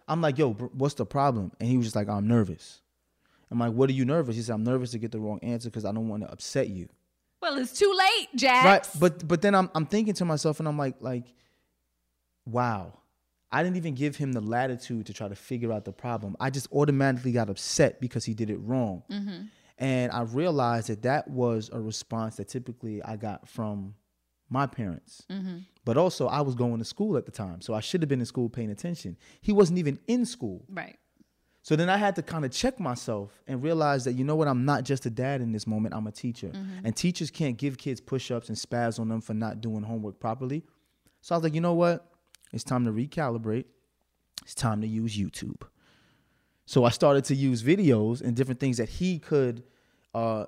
I'm 0.07 0.21
like, 0.21 0.37
yo, 0.37 0.53
what's 0.53 0.95
the 0.95 1.05
problem? 1.05 1.51
And 1.59 1.69
he 1.69 1.77
was 1.77 1.87
just 1.87 1.95
like, 1.95 2.07
I'm 2.07 2.27
nervous. 2.27 2.81
I'm 3.51 3.59
like, 3.59 3.73
what 3.73 3.89
are 3.89 3.93
you 3.93 4.05
nervous? 4.05 4.35
He 4.35 4.41
said, 4.41 4.53
I'm 4.53 4.63
nervous 4.63 4.91
to 4.91 4.99
get 4.99 5.11
the 5.11 5.19
wrong 5.19 5.39
answer 5.41 5.69
because 5.69 5.85
I 5.85 5.91
don't 5.91 6.09
want 6.09 6.23
to 6.23 6.31
upset 6.31 6.69
you. 6.69 6.89
Well, 7.41 7.57
it's 7.57 7.77
too 7.77 7.93
late, 7.97 8.29
Jack. 8.35 8.65
Right. 8.65 8.87
But 8.99 9.27
but 9.27 9.41
then 9.41 9.53
I'm 9.55 9.69
I'm 9.75 9.85
thinking 9.85 10.13
to 10.15 10.25
myself 10.25 10.59
and 10.59 10.67
I'm 10.67 10.77
like 10.77 10.95
like, 10.99 11.25
wow. 12.45 12.93
I 13.49 13.63
didn't 13.63 13.77
even 13.77 13.95
give 13.95 14.17
him 14.17 14.33
the 14.33 14.41
latitude 14.41 15.05
to 15.05 15.13
try 15.13 15.29
to 15.29 15.35
figure 15.35 15.71
out 15.71 15.85
the 15.85 15.93
problem. 15.93 16.35
I 16.37 16.49
just 16.49 16.67
automatically 16.73 17.31
got 17.31 17.49
upset 17.49 18.01
because 18.01 18.25
he 18.25 18.33
did 18.33 18.49
it 18.49 18.57
wrong. 18.57 19.03
Mm-hmm. 19.09 19.43
And 19.77 20.11
I 20.11 20.23
realized 20.23 20.89
that 20.89 21.03
that 21.03 21.29
was 21.29 21.69
a 21.71 21.79
response 21.79 22.35
that 22.37 22.49
typically 22.49 23.01
I 23.03 23.15
got 23.15 23.47
from 23.47 23.93
my 24.49 24.65
parents. 24.65 25.23
But 25.85 25.97
also, 25.97 26.27
I 26.27 26.41
was 26.41 26.55
going 26.55 26.79
to 26.79 26.85
school 26.85 27.15
at 27.17 27.25
the 27.25 27.31
time. 27.31 27.61
So 27.61 27.73
I 27.73 27.79
should 27.79 28.01
have 28.01 28.09
been 28.09 28.19
in 28.19 28.25
school 28.25 28.49
paying 28.49 28.69
attention. 28.71 29.17
He 29.41 29.53
wasn't 29.53 29.79
even 29.79 29.99
in 30.07 30.25
school. 30.25 30.65
right. 30.69 30.97
So 31.63 31.75
then 31.75 31.89
I 31.89 31.97
had 31.97 32.15
to 32.15 32.21
kind 32.21 32.45
of 32.45 32.51
check 32.51 32.79
myself 32.79 33.41
and 33.45 33.61
realize 33.61 34.05
that 34.05 34.13
you 34.13 34.23
know 34.23 34.37
what, 34.37 34.47
I'm 34.47 34.63
not 34.63 34.85
just 34.85 35.05
a 35.05 35.09
dad 35.09 35.41
in 35.41 35.51
this 35.51 35.67
moment. 35.67 35.93
I'm 35.93 36.07
a 36.07 36.13
teacher, 36.13 36.49
and 36.85 36.95
teachers 36.95 37.29
can't 37.29 37.57
give 37.57 37.77
kids 37.77 37.99
push-ups 37.99 38.47
and 38.47 38.57
spaz 38.57 39.01
on 39.01 39.09
them 39.09 39.19
for 39.19 39.33
not 39.33 39.59
doing 39.59 39.83
homework 39.83 40.17
properly. 40.17 40.63
So 41.19 41.35
I 41.35 41.37
was 41.37 41.43
like, 41.43 41.53
you 41.53 41.59
know 41.59 41.73
what, 41.73 42.09
it's 42.53 42.63
time 42.63 42.85
to 42.85 42.91
recalibrate. 42.91 43.65
It's 44.43 44.55
time 44.55 44.79
to 44.79 44.87
use 44.87 45.17
YouTube. 45.17 45.61
So 46.65 46.85
I 46.85 46.89
started 46.89 47.25
to 47.25 47.35
use 47.35 47.63
videos 47.63 48.21
and 48.21 48.33
different 48.33 48.61
things 48.61 48.77
that 48.77 48.87
he 48.87 49.19
could 49.19 49.63
uh, 50.13 50.45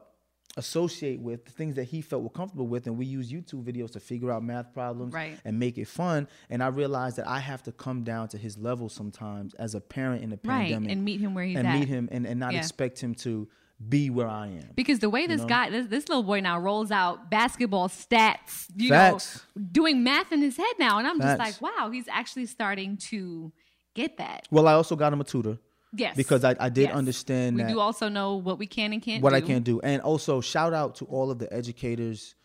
associate 0.58 1.20
with, 1.20 1.46
the 1.46 1.52
things 1.52 1.76
that 1.76 1.86
he 1.86 2.02
felt 2.02 2.24
were 2.24 2.30
comfortable 2.30 2.68
with, 2.68 2.88
and 2.88 2.98
we 2.98 3.06
use 3.06 3.32
YouTube 3.32 3.64
videos 3.64 3.92
to 3.92 4.00
figure 4.00 4.32
out 4.32 4.44
math 4.44 4.74
problems 4.74 5.14
Right. 5.14 5.40
and 5.46 5.60
make 5.60 5.78
it 5.78 5.88
fun. 5.88 6.28
And 6.50 6.62
I 6.64 6.68
realized 6.68 7.18
that 7.18 7.28
I 7.28 7.40
have 7.40 7.64
to 7.64 7.72
come 7.72 8.04
down 8.04 8.28
to 8.30 8.38
his 8.38 8.58
level 8.58 8.90
sometimes 8.90 9.54
as 9.56 9.76
a 9.76 9.82
parent 9.82 10.24
in 10.24 10.32
a 10.34 10.40
Right, 10.44 10.64
pandemic 10.72 10.92
and 10.92 11.06
meet 11.06 11.20
him 11.20 11.34
where 11.34 11.46
he's 11.46 11.58
and 11.58 11.68
at. 11.68 11.80
meet 11.80 11.88
him 11.88 12.10
and, 12.12 12.26
and 12.26 12.40
not 12.40 12.54
Yeah. 12.54 12.60
expect 12.60 13.00
him 13.00 13.16
to 13.16 13.48
be 13.88 14.10
where 14.10 14.28
I 14.28 14.48
am. 14.48 14.72
Because 14.76 15.00
the 15.00 15.10
way 15.10 15.26
this 15.26 15.46
guy, 15.46 15.70
this, 15.70 15.88
this 15.88 16.10
little 16.10 16.24
boy 16.24 16.42
now 16.42 16.60
rolls 16.60 16.92
out 16.92 17.32
basketball 17.32 17.88
stats, 17.88 18.66
you 18.76 18.90
Facts. 18.90 19.46
know, 19.56 19.64
doing 19.72 20.04
math 20.04 20.34
in 20.34 20.42
his 20.42 20.58
head 20.58 20.74
now, 20.80 20.98
and 20.98 21.08
I'm 21.08 21.22
just 21.22 21.40
like, 21.40 21.62
wow, 21.62 21.90
he's 21.90 22.08
actually 22.10 22.46
starting 22.48 22.98
to 22.98 23.54
get 23.96 24.18
that. 24.18 24.48
Well, 24.52 24.68
I 24.68 24.74
also 24.74 24.98
got 24.98 25.14
him 25.14 25.22
a 25.22 25.24
tutor 25.24 25.58
Yes, 25.96 26.16
because 26.16 26.44
I, 26.44 26.56
I 26.60 26.70
did 26.70 26.84
Yes. 26.90 26.96
understand 26.96 27.58
We 27.58 27.64
do 27.64 27.80
also 27.80 28.10
know 28.10 28.36
what 28.36 28.60
we 28.60 28.68
can 28.68 28.94
and 28.94 29.02
can't. 29.02 29.24
what 29.24 29.32
do. 29.32 29.36
I 29.38 29.42
can't 29.42 29.64
do. 29.64 29.80
And 29.82 30.02
also 30.02 30.40
shout 30.42 30.74
out 30.74 30.96
to 30.96 31.06
all 31.06 31.32
of 31.32 31.40
the 31.40 31.52
educators, 31.52 32.36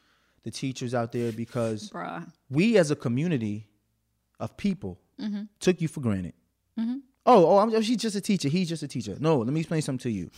the 0.45 0.51
teachers 0.51 0.95
out 0.95 1.13
there 1.13 1.31
because 1.33 1.91
bruh. 1.91 2.27
we 2.51 2.79
as 2.79 2.91
a 2.91 2.97
community 2.97 3.69
of 4.41 4.57
people 4.57 4.99
Mm-hmm. 5.21 5.43
took 5.61 5.81
you 5.81 5.87
for 5.89 6.01
granted. 6.01 6.33
Oh, 7.27 7.47
oh, 7.47 7.59
I'm, 7.59 7.83
she's 7.83 7.99
just 7.99 8.17
a 8.17 8.21
teacher. 8.21 8.49
He's 8.49 8.69
just 8.69 8.83
a 8.83 8.89
teacher. 8.89 9.17
No, 9.21 9.39
let 9.39 9.53
me 9.53 9.61
explain 9.61 9.81
something 9.81 10.03
to 10.03 10.11
you. 10.11 10.31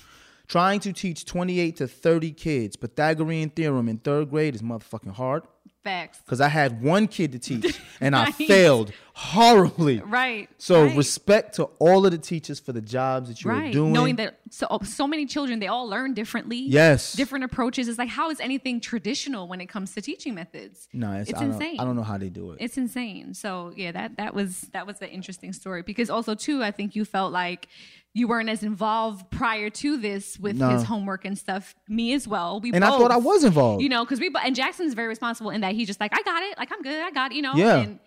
Trying 0.49 0.81
to 0.81 0.93
teach 0.93 1.25
28 1.25 1.77
to 1.77 1.89
30 1.89 2.31
kids 2.33 2.77
Pythagorean 2.77 3.51
theorem 3.51 3.89
in 3.89 3.99
third 3.99 4.31
grade 4.31 4.55
is 4.55 4.63
motherfucking 4.63 5.13
hard. 5.15 5.43
Facts. 5.87 6.19
Because 6.25 6.41
I 6.41 6.49
had 6.49 6.83
one 6.83 7.07
kid 7.07 7.31
to 7.33 7.39
teach 7.39 7.79
and 8.01 8.17
I 8.17 8.33
failed 8.33 8.93
horribly. 9.13 10.01
Right. 10.01 10.49
So 10.59 10.85
right. 10.85 10.97
respect 10.97 11.55
to 11.57 11.65
all 11.79 12.05
of 12.05 12.11
the 12.11 12.19
teachers 12.19 12.59
for 12.59 12.73
the 12.73 12.81
jobs 12.81 13.29
that 13.29 13.45
you 13.45 13.51
right. 13.51 13.71
are 13.71 13.73
doing. 13.73 13.93
Knowing 13.93 14.17
that 14.17 14.41
so 14.51 14.67
oh, 14.69 14.81
so 14.83 15.07
many 15.07 15.27
children, 15.27 15.61
they 15.61 15.69
all 15.69 15.89
learn 15.89 16.13
differently. 16.13 16.59
Yes. 16.59 17.13
Different 17.13 17.45
approaches. 17.45 17.87
It's 17.87 17.99
like 17.99 18.09
how 18.09 18.31
is 18.31 18.41
anything 18.41 18.81
traditional 18.81 19.47
when 19.47 19.61
it 19.61 19.67
comes 19.67 19.95
to 19.95 20.03
teaching 20.03 20.35
methods? 20.35 20.89
no, 20.93 21.13
it's, 21.13 21.31
it's 21.31 21.39
I, 21.39 21.45
don't, 21.45 21.53
insane. 21.53 21.81
I 21.81 21.85
don't 21.85 21.95
know 21.95 22.03
how 22.03 22.19
they 22.19 22.31
do 22.31 22.51
it. 22.51 22.59
It's 22.61 22.77
insane. 22.77 23.33
So 23.33 23.73
yeah, 23.77 23.93
that 23.93 24.17
that 24.17 24.35
was 24.35 24.63
that 24.73 24.89
was 24.89 25.01
an 25.01 25.09
interesting 25.09 25.53
story 25.53 25.83
because 25.83 26.11
also 26.11 26.35
too, 26.35 26.65
I 26.65 26.73
think 26.73 26.97
you 26.97 27.05
felt 27.05 27.33
like 27.33 27.69
you 28.17 28.27
weren't 28.27 28.49
as 28.49 28.63
involved 28.63 29.31
prior 29.31 29.69
to 29.69 29.99
this 29.99 30.39
with 30.41 30.57
No. 30.57 30.71
his 30.71 30.85
homework 30.85 31.27
and 31.27 31.37
stuff. 31.37 31.75
Me 31.87 32.15
as 32.15 32.27
well. 32.27 32.61
We 32.61 32.73
And 32.73 32.83
I 32.83 32.89
thought 32.89 33.11
I 33.11 33.19
was 33.19 33.45
involved. 33.45 33.83
You 33.83 33.91
know, 33.91 34.07
because 34.07 34.21
we 34.21 34.31
and 34.43 34.57
Jackson's 34.57 34.95
very 34.95 35.07
responsible 35.09 35.51
in 35.51 35.61
that 35.61 35.75
he's 35.75 35.87
just 35.87 36.01
like 36.01 36.13
I 36.19 36.23
got 36.23 36.43
it, 36.43 36.57
like 36.57 36.73
I'm 36.73 36.81
good, 36.81 36.99
I 37.05 37.11
got 37.11 37.33
it, 37.33 37.35
you 37.37 37.43
know. 37.43 37.53
Yeah. 37.55 37.77
And 37.77 37.99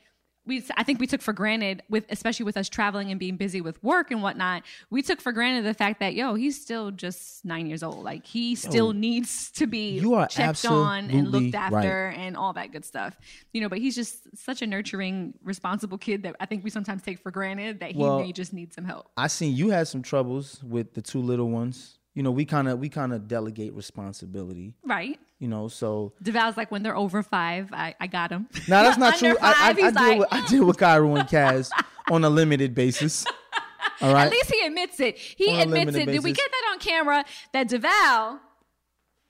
we, 0.50 0.64
I 0.76 0.84
think 0.84 1.00
we 1.00 1.08
took 1.08 1.22
for 1.22 1.32
granted 1.32 1.84
with, 1.90 2.06
especially 2.10 2.44
with 2.44 2.58
us 2.58 2.68
traveling 2.68 3.12
and 3.12 3.20
being 3.20 3.38
busy 3.38 3.62
with 3.62 3.82
work 3.84 4.12
and 4.12 4.22
whatnot. 4.22 4.64
We 4.90 5.02
took 5.02 5.22
for 5.22 5.32
granted 5.32 5.64
the 5.64 5.74
fact 5.74 6.02
that 6.02 6.16
yo, 6.16 6.34
he's 6.34 6.60
still 6.60 6.92
just 6.92 7.46
nine 7.46 7.68
years 7.68 7.84
old. 7.84 8.04
Like 8.04 8.26
he 8.26 8.56
still 8.56 8.92
needs 8.92 9.52
to 9.52 9.68
be 9.68 10.00
you 10.00 10.16
are 10.16 10.28
checked 10.28 10.66
on 10.66 11.10
and 11.12 11.30
looked 11.30 11.56
after 11.56 12.08
right. 12.08 12.18
and 12.18 12.36
all 12.36 12.52
that 12.54 12.72
good 12.72 12.84
stuff. 12.84 13.18
You 13.54 13.62
know, 13.62 13.70
but 13.70 13.78
he's 13.78 13.96
just 13.96 14.38
such 14.38 14.62
a 14.62 14.68
nurturing, 14.68 15.36
responsible 15.44 15.98
kid 15.98 16.24
that 16.24 16.36
I 16.40 16.48
think 16.48 16.64
we 16.64 16.72
sometimes 16.72 17.04
take 17.04 17.20
for 17.20 17.32
granted 17.32 17.80
that 17.80 17.92
he 17.92 18.00
Well, 18.00 18.20
may 18.20 18.32
just 18.32 18.52
need 18.52 18.74
some 18.74 18.84
help. 18.84 19.10
I 19.16 19.28
seen 19.28 19.56
you 19.56 19.70
had 19.70 19.88
some 19.88 20.02
troubles 20.02 20.62
with 20.64 20.96
the 20.96 21.02
two 21.02 21.22
little 21.22 21.50
ones. 21.50 21.99
You 22.16 22.24
know, 22.24 22.32
we 22.32 22.44
kind 22.46 22.68
of 22.68 22.80
we 22.80 22.90
kind 22.90 23.14
of 23.14 23.28
delegate 23.28 23.74
responsibility. 23.74 24.76
Right. 24.84 25.20
You 25.38 25.48
know, 25.48 25.68
so 25.70 26.14
Devale's 26.24 26.58
like 26.58 26.70
when 26.72 26.84
they're 26.84 26.98
over 26.98 27.24
five, 27.24 27.70
I, 27.72 27.96
I 28.00 28.08
got 28.08 28.32
him. 28.32 28.48
now 28.68 28.84
that's 28.84 28.98
not 28.98 29.16
true. 29.20 29.38
I, 29.42 29.52
I, 29.52 29.54
five, 29.54 29.78
I 29.78 29.82
he's 29.82 29.94
deal 29.94 30.08
like, 30.08 30.20
with 30.20 30.28
I 30.32 30.48
deal 30.48 30.66
with 30.66 30.78
Kairo 30.78 31.20
and 31.20 31.30
Kaz 31.30 31.72
on 32.12 32.24
a 32.24 32.30
limited 32.30 32.76
basis. 32.76 33.26
All 34.02 34.14
right. 34.14 34.26
At 34.26 34.32
least 34.32 34.52
he 34.52 34.66
admits 34.66 35.00
it. 35.00 35.18
He 35.18 35.50
On 35.56 35.62
admits 35.74 35.96
it. 35.98 36.06
Did 36.06 36.24
we 36.24 36.32
get 36.34 36.50
that 36.52 36.70
on 36.74 36.80
camera? 36.80 37.24
That 37.54 37.70
DeVal 37.70 38.40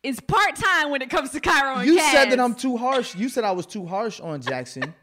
is 0.03 0.19
part 0.21 0.55
time 0.55 0.91
when 0.91 1.01
it 1.01 1.09
comes 1.09 1.31
to 1.31 1.39
Kairo 1.39 1.77
and 1.77 1.85
you 1.87 1.97
Kaz. 1.97 2.11
said 2.11 2.31
that 2.31 2.39
I'm 2.39 2.55
too 2.55 2.77
harsh. 2.77 3.15
You 3.15 3.29
said 3.29 3.43
I 3.43 3.51
was 3.51 3.65
too 3.65 3.85
harsh 3.85 4.19
on 4.19 4.41
Jackson. 4.41 4.93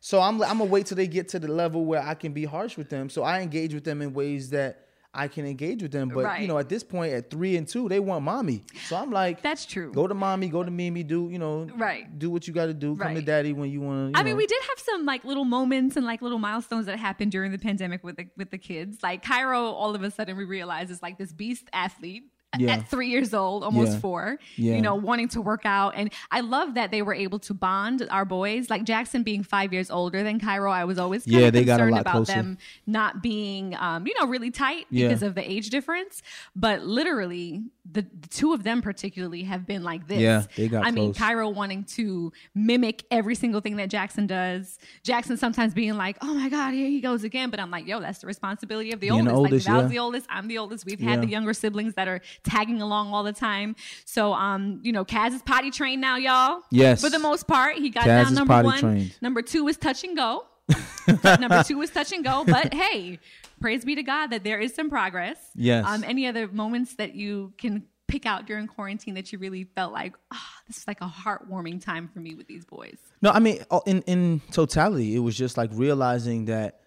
so 0.00 0.20
I'm 0.20 0.42
I'm 0.42 0.58
gonna 0.58 0.64
wait 0.66 0.86
till 0.86 0.96
they 0.96 1.08
get 1.08 1.28
to 1.30 1.38
the 1.38 1.48
level 1.48 1.84
where 1.84 2.02
I 2.02 2.14
can 2.14 2.32
be 2.32 2.44
harsh 2.44 2.76
with 2.78 2.88
them. 2.88 3.08
So 3.10 3.22
I 3.22 3.40
engage 3.40 3.74
with 3.74 3.84
them 3.84 4.00
in 4.00 4.12
ways 4.14 4.50
that 4.50 4.83
I 5.14 5.28
can 5.28 5.46
engage 5.46 5.82
with 5.82 5.92
them. 5.92 6.08
But 6.08 6.40
you 6.40 6.48
know, 6.48 6.58
at 6.58 6.68
this 6.68 6.82
point, 6.82 7.12
at 7.12 7.30
three 7.30 7.56
and 7.56 7.66
two, 7.66 7.88
they 7.88 8.00
want 8.00 8.24
mommy. 8.24 8.64
So 8.86 8.96
I'm 8.96 9.10
like, 9.10 9.42
That's 9.42 9.64
true. 9.64 9.92
Go 9.92 10.06
to 10.06 10.14
mommy. 10.14 10.48
Go 10.48 10.62
to 10.62 10.70
Mimi. 10.70 11.02
Do 11.02 11.28
you 11.30 11.38
know? 11.38 11.68
Right. 11.76 12.18
Do 12.18 12.30
what 12.30 12.46
you 12.46 12.54
got 12.54 12.66
to 12.66 12.74
do. 12.74 12.96
Come 12.96 13.14
to 13.14 13.22
daddy 13.22 13.52
when 13.52 13.70
you 13.70 13.80
want 13.80 14.14
to. 14.14 14.20
I 14.20 14.22
mean, 14.22 14.36
we 14.36 14.46
did 14.46 14.62
have 14.68 14.78
some 14.78 15.04
like 15.06 15.24
little 15.24 15.44
moments 15.44 15.96
and 15.96 16.04
like 16.04 16.22
little 16.22 16.38
milestones 16.38 16.86
that 16.86 16.98
happened 16.98 17.32
during 17.32 17.52
the 17.52 17.58
pandemic 17.58 18.02
with 18.02 18.16
the 18.16 18.26
with 18.36 18.50
the 18.50 18.58
kids. 18.58 18.98
Like 19.02 19.24
Kairo, 19.24 19.72
all 19.72 19.94
of 19.94 20.02
a 20.02 20.10
sudden 20.10 20.36
we 20.36 20.44
realize 20.44 20.90
is 20.90 21.02
like 21.02 21.18
this 21.18 21.32
beast 21.32 21.68
athlete. 21.72 22.24
Yeah. 22.60 22.74
At 22.74 22.88
three 22.88 23.08
years 23.08 23.34
old, 23.34 23.64
almost 23.64 23.92
Yeah. 23.92 23.98
four, 24.00 24.38
Yeah. 24.56 24.76
you 24.76 24.82
know, 24.82 24.94
wanting 24.94 25.28
to 25.30 25.40
work 25.42 25.62
out. 25.64 25.94
And 25.96 26.10
I 26.30 26.40
love 26.40 26.74
that 26.74 26.90
they 26.90 27.02
were 27.02 27.14
able 27.14 27.38
to 27.40 27.54
bond 27.54 28.06
our 28.10 28.24
boys. 28.24 28.70
Like 28.70 28.84
Jackson 28.84 29.22
being 29.22 29.42
five 29.42 29.72
years 29.72 29.90
older 29.90 30.22
than 30.22 30.38
Kairo, 30.40 30.70
I 30.70 30.84
was 30.84 30.98
always 30.98 31.24
kind 31.24 31.40
Yeah, 31.40 31.46
of 31.48 31.52
they 31.52 31.64
got 31.64 31.74
a 31.80 31.84
concerned 31.84 31.92
lot 31.92 32.00
about 32.02 32.12
closer. 32.12 32.32
them 32.34 32.58
not 32.86 33.22
being, 33.22 33.74
um, 33.76 34.06
you 34.06 34.14
know, 34.20 34.26
really 34.26 34.50
tight 34.50 34.86
because 34.90 35.22
of 35.22 35.34
the 35.34 35.48
age 35.50 35.70
difference. 35.70 36.22
But 36.56 36.82
literally, 36.82 37.62
the, 37.90 38.02
the 38.02 38.28
two 38.28 38.52
of 38.54 38.62
them 38.62 38.80
particularly 38.82 39.42
have 39.44 39.66
been 39.66 39.82
like 39.84 40.08
this. 40.08 40.20
Yeah, 40.20 40.44
they 40.56 40.68
got 40.68 40.86
I 40.86 40.90
mean. 40.90 41.12
Kairo 41.12 41.52
wanting 41.54 41.84
to 41.84 42.32
mimic 42.54 43.04
every 43.10 43.34
single 43.34 43.60
thing 43.60 43.76
that 43.76 43.90
Jackson 43.90 44.26
does. 44.26 44.78
Jackson 45.02 45.36
sometimes 45.36 45.74
being 45.74 45.94
like, 45.96 46.16
"Oh 46.22 46.34
my 46.34 46.48
God, 46.48 46.72
here 46.72 46.88
he 46.88 47.00
goes 47.00 47.24
again," 47.24 47.50
but 47.50 47.60
I'm 47.60 47.70
like, 47.70 47.86
"Yo, 47.86 48.00
that's 48.00 48.20
the 48.20 48.26
responsibility 48.26 48.90
of 48.92 49.00
the 49.00 49.10
Being 49.10 49.28
oldest. 49.28 49.34
oldest, 49.36 49.66
like, 49.68 49.74
Val's 49.74 49.82
yeah. 49.84 49.88
the 49.88 49.98
oldest. 49.98 50.26
I'm 50.30 50.48
the 50.48 50.58
oldest. 50.58 50.86
We've 50.86 50.98
had 51.00 51.16
Yeah. 51.20 51.20
the 51.26 51.26
younger 51.28 51.52
siblings 51.52 51.94
that 51.94 52.08
are 52.08 52.20
tagging 52.44 52.80
along 52.80 53.12
all 53.12 53.22
the 53.24 53.32
time. 53.32 53.74
So, 54.04 54.32
um, 54.34 54.80
you 54.82 54.92
know, 54.92 55.04
Kaz 55.04 55.32
is 55.34 55.42
potty 55.42 55.70
trained 55.70 56.00
now, 56.00 56.16
y'all. 56.16 56.60
Yes. 56.70 57.00
for 57.00 57.10
the 57.10 57.18
most 57.18 57.46
part, 57.46 57.76
he 57.76 57.90
got 57.90 58.04
Kaz 58.04 58.24
down 58.26 58.34
number 58.34 58.62
one. 58.62 58.78
trained. 58.78 59.16
Number 59.20 59.42
two 59.42 59.66
is 59.68 59.76
touch 59.76 60.04
and 60.04 60.16
go. 60.16 60.44
number 61.24 61.62
two 61.62 61.80
is 61.82 61.90
touch 61.90 62.12
and 62.12 62.24
go. 62.24 62.44
But 62.46 62.72
hey, 62.72 63.18
praise 63.60 63.84
be 63.84 63.94
to 63.96 64.02
God 64.02 64.28
that 64.28 64.44
there 64.44 64.60
is 64.60 64.74
some 64.74 64.88
progress. 64.90 65.38
Yes. 65.54 65.84
Um, 65.86 66.04
any 66.04 66.26
other 66.26 66.48
moments 66.48 66.94
that 66.96 67.14
you 67.14 67.52
can 67.58 67.84
pick 68.06 68.26
out 68.26 68.46
during 68.46 68.66
quarantine 68.66 69.14
that 69.14 69.32
you 69.32 69.38
really 69.38 69.64
felt 69.64 69.92
like, 69.92 70.14
ah, 70.32 70.50
this 70.66 70.78
is 70.78 70.86
like 70.86 71.00
a 71.00 71.06
heartwarming 71.08 71.82
time 71.82 72.08
for 72.08 72.20
me 72.20 72.34
with 72.34 72.46
these 72.46 72.64
boys? 72.64 72.96
No, 73.22 73.30
I 73.30 73.40
mean, 73.40 73.64
uh, 73.70 73.80
in 73.86 74.02
in 74.02 74.40
totality, 74.52 75.14
it 75.16 75.20
was 75.20 75.36
just 75.36 75.56
like 75.56 75.70
realizing 75.72 76.44
that 76.46 76.80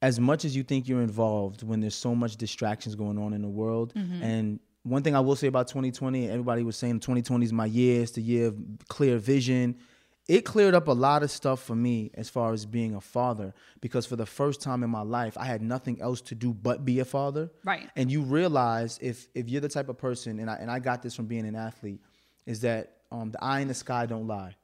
as 0.00 0.20
much 0.20 0.44
as 0.44 0.54
you 0.54 0.62
think 0.62 0.86
you're 0.88 1.02
involved, 1.02 1.62
when 1.62 1.80
there's 1.80 1.94
so 1.94 2.14
much 2.14 2.36
distractions 2.36 2.94
going 2.94 3.18
on 3.18 3.32
in 3.32 3.42
the 3.42 3.48
world, 3.48 3.92
Mm-hmm. 3.94 4.22
and 4.22 4.60
one 4.88 5.02
thing 5.02 5.14
I 5.14 5.20
will 5.20 5.36
say 5.36 5.46
about 5.46 5.68
2020, 5.68 6.28
everybody 6.28 6.62
was 6.62 6.76
saying 6.76 7.00
2020 7.00 7.44
is 7.44 7.52
my 7.52 7.66
year, 7.66 8.02
it's 8.02 8.12
the 8.12 8.22
year 8.22 8.48
of 8.48 8.56
clear 8.88 9.18
vision. 9.18 9.76
It 10.28 10.44
cleared 10.44 10.74
up 10.74 10.88
a 10.88 10.92
lot 10.92 11.22
of 11.22 11.30
stuff 11.30 11.62
for 11.62 11.74
me 11.74 12.10
as 12.12 12.28
far 12.28 12.52
as 12.52 12.66
being 12.66 12.94
a 12.94 13.00
father 13.00 13.54
because 13.80 14.04
for 14.04 14.16
the 14.16 14.26
first 14.26 14.60
time 14.60 14.82
in 14.82 14.90
my 14.90 15.00
life, 15.00 15.38
I 15.38 15.46
had 15.46 15.62
nothing 15.62 16.02
else 16.02 16.20
to 16.22 16.34
do 16.34 16.52
but 16.52 16.84
be 16.84 17.00
a 17.00 17.06
father. 17.06 17.50
Right. 17.64 17.88
And 17.96 18.10
you 18.12 18.20
realize 18.20 18.98
if 19.00 19.28
if 19.34 19.48
you're 19.48 19.62
the 19.62 19.70
type 19.70 19.88
of 19.88 19.96
person, 19.96 20.38
and 20.38 20.50
I 20.50 20.56
and 20.56 20.70
I 20.70 20.80
got 20.80 21.02
this 21.02 21.14
from 21.14 21.26
being 21.26 21.46
an 21.46 21.56
athlete, 21.56 22.02
is 22.44 22.60
that 22.60 22.98
um, 23.10 23.30
the 23.30 23.42
eye 23.42 23.60
in 23.60 23.68
the 23.68 23.74
sky 23.74 24.04
don't 24.04 24.26
lie. 24.26 24.54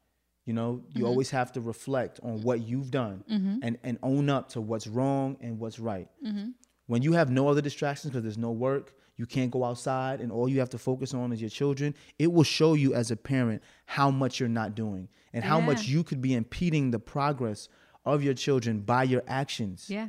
You 0.45 0.53
know, 0.53 0.83
you 0.89 0.97
mm-hmm. 0.97 1.07
always 1.07 1.31
have 1.31 1.53
to 1.53 1.63
reflect 1.63 2.21
on 2.23 2.43
what 2.43 2.61
you've 2.61 2.91
done 2.91 3.25
mm-hmm. 3.31 3.61
and 3.63 3.79
and 3.83 3.99
own 4.03 4.29
up 4.29 4.51
to 4.51 4.61
what's 4.61 4.87
wrong 4.87 5.39
and 5.41 5.59
what's 5.59 5.79
right. 5.79 6.09
Mm-hmm. 6.23 6.51
When 6.89 7.01
you 7.01 7.15
have 7.15 7.31
no 7.31 7.49
other 7.49 7.63
distractions 7.63 8.11
because 8.13 8.23
there's 8.23 8.37
no 8.37 8.51
work, 8.51 8.93
you 9.17 9.27
can't 9.27 9.51
go 9.51 9.65
outside, 9.65 10.21
and 10.21 10.33
all 10.33 10.49
you 10.49 10.59
have 10.61 10.71
to 10.71 10.79
focus 10.79 11.15
on 11.15 11.33
is 11.33 11.41
your 11.41 11.51
children, 11.51 11.95
it 12.19 12.33
will 12.33 12.43
show 12.43 12.75
you 12.75 12.95
as 12.95 13.11
a 13.11 13.17
parent 13.17 13.63
how 13.87 14.11
much 14.11 14.41
you're 14.41 14.49
not 14.49 14.75
doing 14.75 15.09
and 15.33 15.45
how 15.45 15.61
much 15.61 15.87
you 15.87 16.03
could 16.03 16.21
be 16.21 16.35
impeding 16.35 16.91
the 16.91 16.99
progress 16.99 17.69
of 18.05 18.23
your 18.23 18.35
children 18.35 18.81
by 18.81 19.03
your 19.05 19.23
actions. 19.27 19.87
Yeah. 19.89 20.09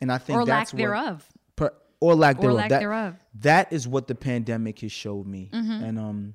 And 0.00 0.10
I 0.12 0.18
think 0.18 0.38
Or 0.38 0.44
lack 0.44 0.48
that's 0.60 0.72
what, 0.74 0.78
thereof. 0.78 1.26
per, 1.56 1.70
or 2.00 2.14
lack 2.14 2.38
Or 2.38 2.40
thereof. 2.42 2.56
lack 2.56 2.68
that, 2.70 2.78
thereof. 2.80 3.14
That 3.40 3.72
is 3.72 3.86
what 3.88 4.06
the 4.08 4.14
pandemic 4.14 4.80
has 4.80 4.92
showed 4.92 5.26
me, 5.26 5.50
Mm-hmm. 5.52 5.84
and 5.84 5.98
um, 5.98 6.34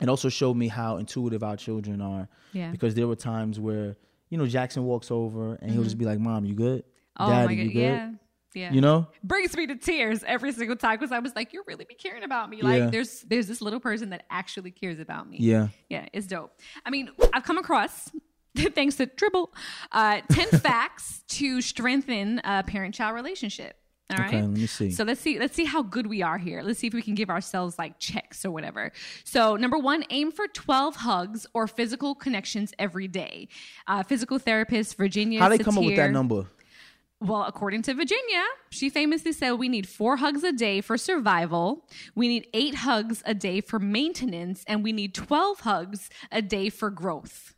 it 0.00 0.08
also 0.08 0.28
showed 0.28 0.56
me 0.56 0.68
how 0.68 0.96
intuitive 0.96 1.42
our 1.42 1.56
children 1.56 2.00
are. 2.00 2.28
Yeah. 2.52 2.70
Because 2.70 2.94
there 2.94 3.06
were 3.06 3.14
times 3.16 3.60
where 3.60 3.96
you 4.30 4.38
know 4.38 4.46
Jackson 4.46 4.84
walks 4.84 5.10
over 5.10 5.54
and 5.56 5.70
he'll 5.70 5.84
just 5.84 5.98
be 5.98 6.04
like, 6.06 6.18
"Mom, 6.18 6.44
you 6.44 6.54
good? 6.54 6.82
Mm-hmm. 6.82 7.22
Oh 7.22 7.28
Daddy, 7.30 7.56
my 7.56 7.62
you 7.62 7.68
good?" 7.72 7.78
Yeah. 7.80 8.10
Yeah. 8.54 8.72
You 8.72 8.80
know? 8.80 9.06
brings 9.24 9.56
me 9.56 9.66
to 9.66 9.76
tears 9.76 10.22
every 10.26 10.52
single 10.52 10.76
time 10.76 10.98
because 10.98 11.12
I 11.12 11.18
was 11.18 11.34
like, 11.34 11.52
"You 11.52 11.62
really 11.66 11.84
be 11.84 11.94
caring 11.94 12.22
about 12.24 12.50
me." 12.50 12.62
Like, 12.62 12.78
Yeah. 12.78 12.90
there's 12.90 13.22
there's 13.22 13.46
this 13.46 13.60
little 13.60 13.80
person 13.80 14.10
that 14.10 14.24
actually 14.30 14.70
cares 14.70 14.98
about 14.98 15.28
me. 15.28 15.38
Yeah. 15.40 15.68
yeah, 15.88 16.06
it's 16.12 16.26
dope. 16.26 16.58
I 16.84 16.90
mean, 16.90 17.10
I've 17.32 17.44
come 17.44 17.58
across, 17.58 18.10
thanks 18.56 18.96
to 18.96 19.06
Dribble, 19.06 19.52
uh, 19.92 20.20
ten 20.30 20.48
facts 20.60 21.22
to 21.28 21.60
strengthen 21.60 22.40
a 22.44 22.62
parent-child 22.62 23.14
relationship. 23.14 23.76
All 24.10 24.18
right. 24.18 24.28
Okay, 24.28 24.42
let 24.42 24.50
me 24.50 24.66
see. 24.66 24.90
So 24.90 25.04
let's 25.04 25.20
see. 25.20 25.38
Let's 25.38 25.54
see 25.54 25.64
how 25.64 25.82
good 25.82 26.06
we 26.06 26.20
are 26.22 26.36
here. 26.36 26.62
Let's 26.62 26.78
see 26.78 26.86
if 26.86 26.92
we 26.92 27.00
can 27.00 27.14
give 27.14 27.30
ourselves 27.30 27.78
like 27.78 27.98
checks 27.98 28.44
or 28.44 28.50
whatever. 28.50 28.92
So 29.24 29.56
number 29.56 29.78
one, 29.78 30.04
aim 30.10 30.32
for 30.32 30.46
twelve 30.48 30.96
hugs 30.96 31.46
or 31.54 31.66
physical 31.66 32.14
connections 32.14 32.74
every 32.78 33.08
day. 33.08 33.48
Uh, 33.86 34.02
physical 34.02 34.38
therapist 34.38 34.98
Virginia. 34.98 35.38
How 35.40 35.48
they 35.48 35.58
come 35.58 35.78
up 35.78 35.84
with 35.84 35.96
that 35.96 36.10
number? 36.10 36.44
Well, 37.22 37.44
according 37.44 37.82
to 37.82 37.94
Virginia, 37.94 38.42
she 38.70 38.90
famously 38.90 39.32
said 39.32 39.52
we 39.52 39.68
need 39.68 39.88
four 39.88 40.16
hugs 40.16 40.42
a 40.42 40.52
day 40.52 40.80
for 40.80 40.98
survival, 40.98 41.86
we 42.14 42.28
need 42.28 42.48
eight 42.52 42.76
hugs 42.76 43.22
a 43.24 43.34
day 43.34 43.60
for 43.60 43.78
maintenance, 43.78 44.64
and 44.66 44.82
we 44.82 44.92
need 44.92 45.14
12 45.14 45.60
hugs 45.60 46.10
a 46.30 46.42
day 46.42 46.68
for 46.68 46.90
growth. 46.90 47.54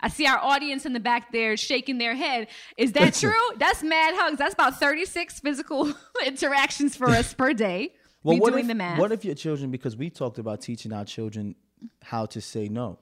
I 0.00 0.08
see 0.08 0.26
our 0.26 0.38
audience 0.38 0.84
in 0.84 0.92
the 0.92 1.00
back 1.00 1.32
there 1.32 1.56
shaking 1.56 1.96
their 1.96 2.14
head. 2.14 2.48
Is 2.76 2.92
that 2.92 3.14
true? 3.20 3.32
That's 3.56 3.82
mad 3.82 4.14
hugs. 4.16 4.38
That's 4.38 4.52
about 4.52 4.78
36 4.78 5.40
physical 5.40 5.94
interactions 6.26 6.94
for 6.94 7.08
us 7.08 7.32
per 7.32 7.54
day. 7.54 7.94
Well, 8.22 8.38
what 8.38 8.50
doing 8.50 8.64
if, 8.64 8.68
the 8.68 8.74
math. 8.74 8.98
What 8.98 9.12
if 9.12 9.24
your 9.24 9.34
children? 9.34 9.70
Because 9.70 9.96
we 9.96 10.10
talked 10.10 10.38
about 10.38 10.60
teaching 10.60 10.92
our 10.92 11.04
children 11.04 11.54
how 12.02 12.26
to 12.26 12.40
say 12.40 12.68
no. 12.68 12.98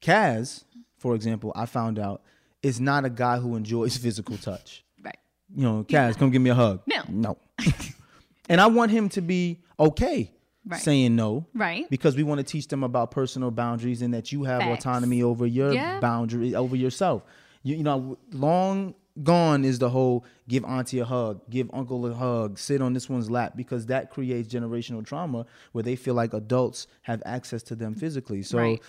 Kaz, 0.00 0.64
for 0.96 1.14
example, 1.14 1.52
I 1.56 1.66
found 1.66 1.98
out 1.98 2.22
is 2.62 2.80
not 2.80 3.04
a 3.04 3.10
guy 3.10 3.38
who 3.38 3.56
enjoys 3.56 3.96
physical 3.96 4.36
touch. 4.36 4.84
right. 5.02 5.16
you 5.54 5.62
know, 5.62 5.84
Kaz, 5.84 6.16
come 6.18 6.30
give 6.30 6.42
me 6.42 6.50
a 6.50 6.54
hug. 6.54 6.80
No. 6.86 7.02
No. 7.08 7.38
and 8.48 8.60
I 8.60 8.66
want 8.66 8.90
him 8.90 9.08
to 9.10 9.20
be 9.20 9.60
okay 9.78 10.32
Right. 10.66 10.80
saying 10.82 11.16
no. 11.16 11.46
Right. 11.54 11.88
Because 11.88 12.14
we 12.14 12.22
want 12.24 12.40
to 12.40 12.44
teach 12.44 12.68
them 12.68 12.82
about 12.84 13.10
personal 13.10 13.50
boundaries 13.50 14.02
and 14.02 14.12
that 14.12 14.32
you 14.32 14.44
have 14.44 14.60
Facts. 14.60 14.84
autonomy 14.84 15.22
over 15.22 15.46
your 15.46 15.72
Yeah. 15.72 15.98
boundary, 15.98 16.54
over 16.54 16.76
yourself. 16.76 17.22
You, 17.62 17.76
you 17.76 17.82
know, 17.82 18.18
long 18.32 18.94
gone 19.22 19.64
is 19.64 19.78
the 19.78 19.88
whole 19.88 20.26
give 20.46 20.64
auntie 20.66 20.98
a 20.98 21.04
hug, 21.06 21.40
give 21.48 21.70
uncle 21.72 22.04
a 22.06 22.12
hug, 22.12 22.58
sit 22.58 22.82
on 22.82 22.92
this 22.92 23.08
one's 23.08 23.30
lap, 23.30 23.54
because 23.56 23.86
that 23.86 24.10
creates 24.10 24.52
generational 24.52 25.04
trauma 25.06 25.46
where 25.72 25.82
they 25.82 25.96
feel 25.96 26.14
like 26.14 26.34
adults 26.34 26.86
have 27.02 27.22
access 27.24 27.62
to 27.62 27.74
them 27.74 27.94
physically. 27.94 28.42
So 28.42 28.58
Right. 28.58 28.82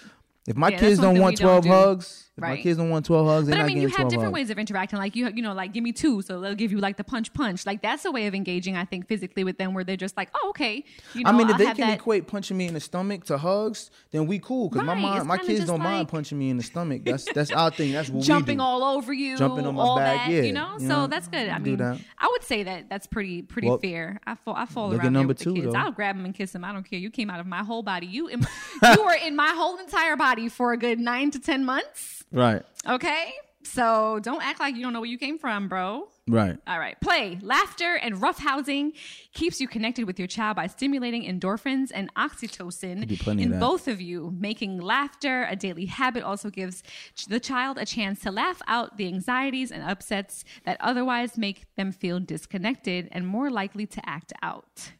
If 0.47 0.55
my 0.55 0.69
Yeah, 0.69 0.79
kids 0.79 0.99
don't 0.99 1.19
want 1.19 1.33
we 1.33 1.43
don't 1.43 1.61
12 1.61 1.63
do. 1.63 1.69
hugs, 1.69 2.31
if 2.37 2.41
my 2.41 2.55
kids 2.57 2.77
don't 2.77 2.89
want 2.89 3.05
12 3.05 3.27
hugs, 3.27 3.47
they're 3.47 3.57
But 3.57 3.63
I 3.63 3.67
mean, 3.67 3.81
you 3.81 3.87
have 3.89 3.95
12 3.97 4.09
different 4.09 4.25
hugs. 4.27 4.33
ways 4.33 4.49
of 4.49 4.57
interacting. 4.57 4.97
Like 4.97 5.15
you, 5.15 5.27
you 5.29 5.41
know, 5.41 5.53
like 5.53 5.73
give 5.73 5.83
me 5.83 5.91
two, 5.91 6.21
so 6.21 6.39
they'll 6.39 6.55
give 6.55 6.71
you 6.71 6.77
like 6.79 6.95
the 6.97 7.03
punch, 7.03 7.33
punch. 7.33 7.65
Like 7.65 7.81
that's 7.81 8.05
a 8.05 8.11
way 8.11 8.27
of 8.27 8.33
engaging. 8.33 8.77
I 8.77 8.85
think 8.85 9.07
physically 9.07 9.43
with 9.43 9.57
them, 9.57 9.73
where 9.73 9.83
they're 9.83 9.97
just 9.97 10.15
like, 10.17 10.29
oh, 10.33 10.49
okay. 10.51 10.85
You 11.13 11.23
know, 11.25 11.29
I 11.29 11.33
mean, 11.33 11.47
if 11.49 11.53
I'll 11.53 11.57
they 11.59 11.65
can 11.65 11.77
that. 11.89 11.99
equate 11.99 12.27
punching 12.27 12.55
me 12.57 12.67
in 12.67 12.73
the 12.73 12.79
stomach 12.79 13.25
to 13.25 13.37
hugs, 13.37 13.91
then 14.11 14.25
we 14.25 14.39
cool. 14.39 14.69
Cause 14.69 14.81
my 14.83 14.95
mom, 14.95 15.27
my 15.27 15.37
kids 15.37 15.65
don't 15.65 15.81
mind 15.81 16.07
punching 16.07 16.37
me 16.39 16.49
in 16.49 16.57
the 16.57 16.63
stomach. 16.63 17.03
That's 17.03 17.25
that's 17.33 17.51
our 17.51 17.69
thing. 17.69 17.91
That's 17.91 18.09
what 18.09 18.23
jumping 18.23 18.59
all 18.61 18.83
over 18.83 19.11
you, 19.13 19.37
Jumping 19.37 19.65
on 19.65 19.75
my 19.75 19.81
all 19.83 19.97
back, 19.97 20.27
that, 20.27 20.31
yeah, 20.31 20.41
you 20.43 20.53
know. 20.53 20.73
you 20.79 20.87
so 20.87 20.87
know, 20.87 21.07
that's 21.07 21.27
good. 21.27 21.49
I 21.49 21.59
mean. 21.59 21.79
I 21.81 22.27
would 22.31 22.43
say 22.43 22.63
that 22.63 22.89
that's 22.89 23.07
pretty 23.07 23.41
pretty 23.41 23.67
Well, 23.67 23.77
fair. 23.79 24.19
I 24.25 24.35
fall 24.35 24.55
I 24.55 24.65
fall 24.65 24.91
around 24.91 25.01
there 25.01 25.11
number 25.11 25.27
with 25.29 25.37
the 25.39 25.43
two, 25.43 25.53
kids. 25.55 25.73
though. 25.73 25.79
I'll 25.79 25.91
grab 25.91 26.15
them 26.15 26.25
and 26.25 26.33
kiss 26.33 26.51
them. 26.51 26.63
I 26.63 26.71
don't 26.73 26.89
care. 26.89 26.99
You 26.99 27.09
came 27.11 27.29
out 27.29 27.39
of 27.41 27.45
my 27.47 27.63
whole 27.63 27.83
body. 27.83 28.07
You 28.07 28.29
you 28.29 29.03
were 29.03 29.13
in 29.25 29.35
my 29.35 29.49
whole 29.55 29.77
entire 29.77 30.15
body 30.15 30.38
for 30.47 30.71
a 30.71 30.77
good 30.77 30.99
nine 30.99 31.31
to 31.31 31.39
ten 31.39 31.65
months. 31.65 32.23
Right, 32.31 32.61
Okay, 32.87 33.33
so 33.63 34.19
don't 34.21 34.41
act 34.43 34.59
like 34.59 34.75
you 34.75 34.83
don't 34.83 34.93
know 34.93 35.01
where 35.01 35.09
you 35.09 35.17
came 35.17 35.37
from, 35.39 35.67
bro. 35.67 36.07
right. 36.27 36.57
All 36.67 36.77
right. 36.79 36.95
Play, 37.01 37.39
laughter, 37.41 37.95
and 37.95 38.15
roughhousing 38.15 38.93
keeps 39.33 39.59
you 39.59 39.67
connected 39.67 40.05
with 40.05 40.17
your 40.19 40.27
child 40.27 40.55
by 40.55 40.67
stimulating 40.67 41.23
endorphins 41.23 41.91
and 41.93 42.13
oxytocin 42.15 43.19
plenty 43.19 43.43
of 43.45 43.51
in 43.53 43.59
both 43.59 43.87
of 43.87 43.99
you. 43.99 44.33
Making 44.39 44.79
laughter 44.79 45.45
a 45.49 45.55
daily 45.55 45.85
habit 45.87 46.23
also 46.23 46.49
gives 46.49 46.83
the 47.27 47.39
child 47.39 47.77
a 47.79 47.85
chance 47.85 48.21
to 48.21 48.31
laugh 48.31 48.61
out 48.67 48.97
the 48.97 49.07
anxieties 49.07 49.71
and 49.71 49.83
upsets 49.83 50.45
that 50.65 50.77
otherwise 50.79 51.37
make 51.37 51.65
them 51.75 51.91
feel 51.91 52.19
disconnected 52.19 53.09
and 53.11 53.27
more 53.27 53.49
likely 53.49 53.85
to 53.87 54.01
act 54.07 54.31
out. 54.43 54.91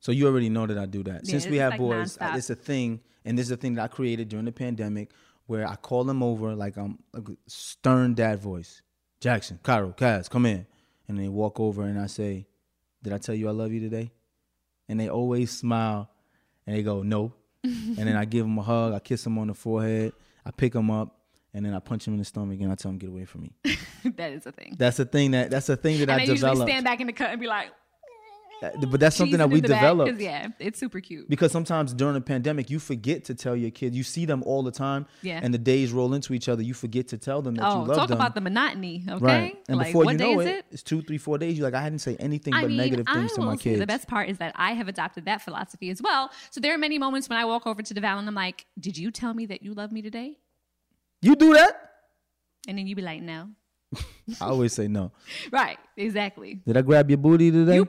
So 0.00 0.12
you 0.12 0.26
already 0.26 0.50
know 0.50 0.66
that 0.66 0.76
I 0.76 0.86
do 0.86 1.02
that. 1.04 1.20
Yeah, 1.24 1.30
Since 1.30 1.46
we 1.46 1.56
have 1.58 1.72
like 1.72 1.80
boys, 1.80 2.18
nonstop. 2.18 2.36
it's 2.36 2.50
a 2.50 2.54
thing, 2.54 3.00
and 3.24 3.38
this 3.38 3.46
is 3.46 3.52
a 3.52 3.56
thing 3.56 3.74
that 3.74 3.82
I 3.82 3.88
created 3.88 4.28
during 4.28 4.44
the 4.44 4.52
pandemic, 4.52 5.10
where 5.46 5.66
I 5.66 5.76
call 5.76 6.04
them 6.04 6.22
over 6.22 6.54
like 6.54 6.76
I'm 6.76 6.98
a 7.14 7.20
stern 7.46 8.14
dad 8.14 8.40
voice. 8.40 8.82
Jackson, 9.20 9.58
Kairo, 9.62 9.96
Kaz, 9.96 10.28
come 10.28 10.46
in, 10.46 10.66
and 11.08 11.18
they 11.18 11.28
walk 11.28 11.58
over, 11.58 11.82
and 11.82 11.98
I 11.98 12.06
say, 12.06 12.46
"Did 13.02 13.12
I 13.12 13.18
tell 13.18 13.34
you 13.34 13.48
I 13.48 13.52
love 13.52 13.72
you 13.72 13.80
today?" 13.80 14.10
And 14.88 15.00
they 15.00 15.08
always 15.08 15.50
smile, 15.50 16.10
and 16.66 16.76
they 16.76 16.82
go, 16.82 17.02
"No," 17.02 17.32
and 17.64 17.96
then 17.96 18.16
I 18.16 18.24
give 18.26 18.44
them 18.44 18.58
a 18.58 18.62
hug, 18.62 18.92
I 18.92 18.98
kiss 18.98 19.24
them 19.24 19.38
on 19.38 19.46
the 19.48 19.54
forehead, 19.54 20.12
I 20.44 20.50
pick 20.50 20.74
them 20.74 20.90
up, 20.90 21.16
and 21.54 21.64
then 21.64 21.72
I 21.72 21.78
punch 21.78 22.04
them 22.04 22.14
in 22.14 22.18
the 22.18 22.24
stomach, 22.24 22.60
and 22.60 22.70
I 22.70 22.74
tell 22.74 22.90
them 22.90 22.98
get 22.98 23.08
away 23.08 23.24
from 23.24 23.42
me. 23.42 23.52
that 24.16 24.32
is 24.32 24.44
a 24.46 24.52
thing. 24.52 24.74
That's 24.76 24.98
a 24.98 25.04
thing 25.06 25.30
that 25.30 25.50
that's 25.50 25.68
a 25.68 25.76
thing 25.76 25.98
that 26.00 26.02
and 26.10 26.12
I 26.12 26.14
I 26.16 26.20
usually 26.20 26.36
developed. 26.36 26.70
stand 26.70 26.84
back 26.84 27.00
in 27.00 27.06
the 27.06 27.12
cut 27.12 27.30
and 27.30 27.40
be 27.40 27.46
like, 27.46 27.70
Uh, 28.64 28.86
but 28.86 29.00
that's 29.00 29.16
something 29.16 29.38
that 29.38 29.48
we 29.50 29.56
in 29.58 29.62
the 29.62 29.68
back, 29.68 29.80
'cause, 29.82 29.90
developed. 29.96 30.20
Yeah, 30.20 30.48
it's 30.58 30.78
super 30.78 31.00
cute. 31.00 31.28
because 31.28 31.52
sometimes 31.52 31.92
during 31.92 32.16
a 32.16 32.20
pandemic 32.20 32.70
you 32.70 32.78
forget 32.78 33.24
to 33.26 33.34
tell 33.34 33.54
your 33.56 33.70
kids 33.70 33.96
you 33.96 34.02
see 34.02 34.24
them 34.24 34.42
all 34.44 34.62
the 34.62 34.70
time 34.70 35.06
Yeah. 35.22 35.40
and 35.42 35.52
the 35.52 35.58
days 35.58 35.92
roll 35.92 36.14
into 36.14 36.32
each 36.34 36.48
other 36.48 36.62
you 36.62 36.74
forget 36.74 37.08
to 37.08 37.18
tell 37.18 37.42
them 37.42 37.54
that 37.56 37.62
you 37.62 37.68
Oh, 37.80 37.82
love 37.84 37.96
talk 37.96 38.08
them 38.08 38.18
about 38.18 38.34
the 38.34 38.40
monotony, 38.40 39.04
okay? 39.08 39.24
right 39.24 39.56
and 39.68 39.78
like, 39.78 39.88
before 39.88 40.04
what 40.04 40.12
you 40.12 40.18
day 40.18 40.34
know 40.34 40.40
is 40.40 40.46
it, 40.48 40.56
it? 40.56 40.64
it's 40.70 40.82
two 40.82 41.02
three 41.02 41.18
four 41.18 41.36
days 41.38 41.56
you're 41.58 41.68
like 41.70 41.74
i 41.80 41.84
didn't 41.88 42.00
say 42.00 42.16
anything 42.18 42.54
I 42.54 42.62
but 42.62 42.68
mean, 42.68 42.76
negative 42.78 43.06
things 43.06 43.32
I 43.32 43.34
to 43.36 43.40
my 43.42 43.56
kids 43.56 43.78
the 43.80 43.86
best 43.86 44.06
part 44.08 44.28
is 44.28 44.38
that 44.38 44.52
I 44.56 44.72
have 44.72 44.88
adopted 44.88 45.24
that 45.26 45.42
philosophy 45.42 45.90
as 45.90 46.00
well. 46.02 46.30
So 46.50 46.60
there 46.60 46.72
are 46.74 46.78
many 46.78 46.98
moments 46.98 47.28
when 47.28 47.38
I 47.38 47.44
walk 47.44 47.66
over 47.66 47.82
to 47.82 47.94
Devale 47.94 48.18
and 48.18 48.28
I'm 48.28 48.34
like, 48.34 48.66
"Did 48.78 48.96
you 48.96 49.10
tell 49.10 49.34
me 49.34 49.46
that 49.46 49.62
you 49.62 49.74
love 49.74 49.90
me 49.92 50.00
today?" 50.02 50.38
you 51.22 51.34
do 51.36 51.54
that 51.54 51.72
And 52.68 52.76
then 52.78 52.86
you 52.86 52.94
be 52.96 53.02
like, 53.02 53.22
"No." 53.22 53.48
i 54.40 54.44
always 54.46 54.72
say 54.72 54.88
no 54.88 55.12
Right? 55.52 55.78
Exactly. 55.96 56.60
did 56.66 56.76
i 56.76 56.82
grab 56.82 57.08
your 57.10 57.18
booty 57.18 57.50
today 57.50 57.76
You- 57.76 57.88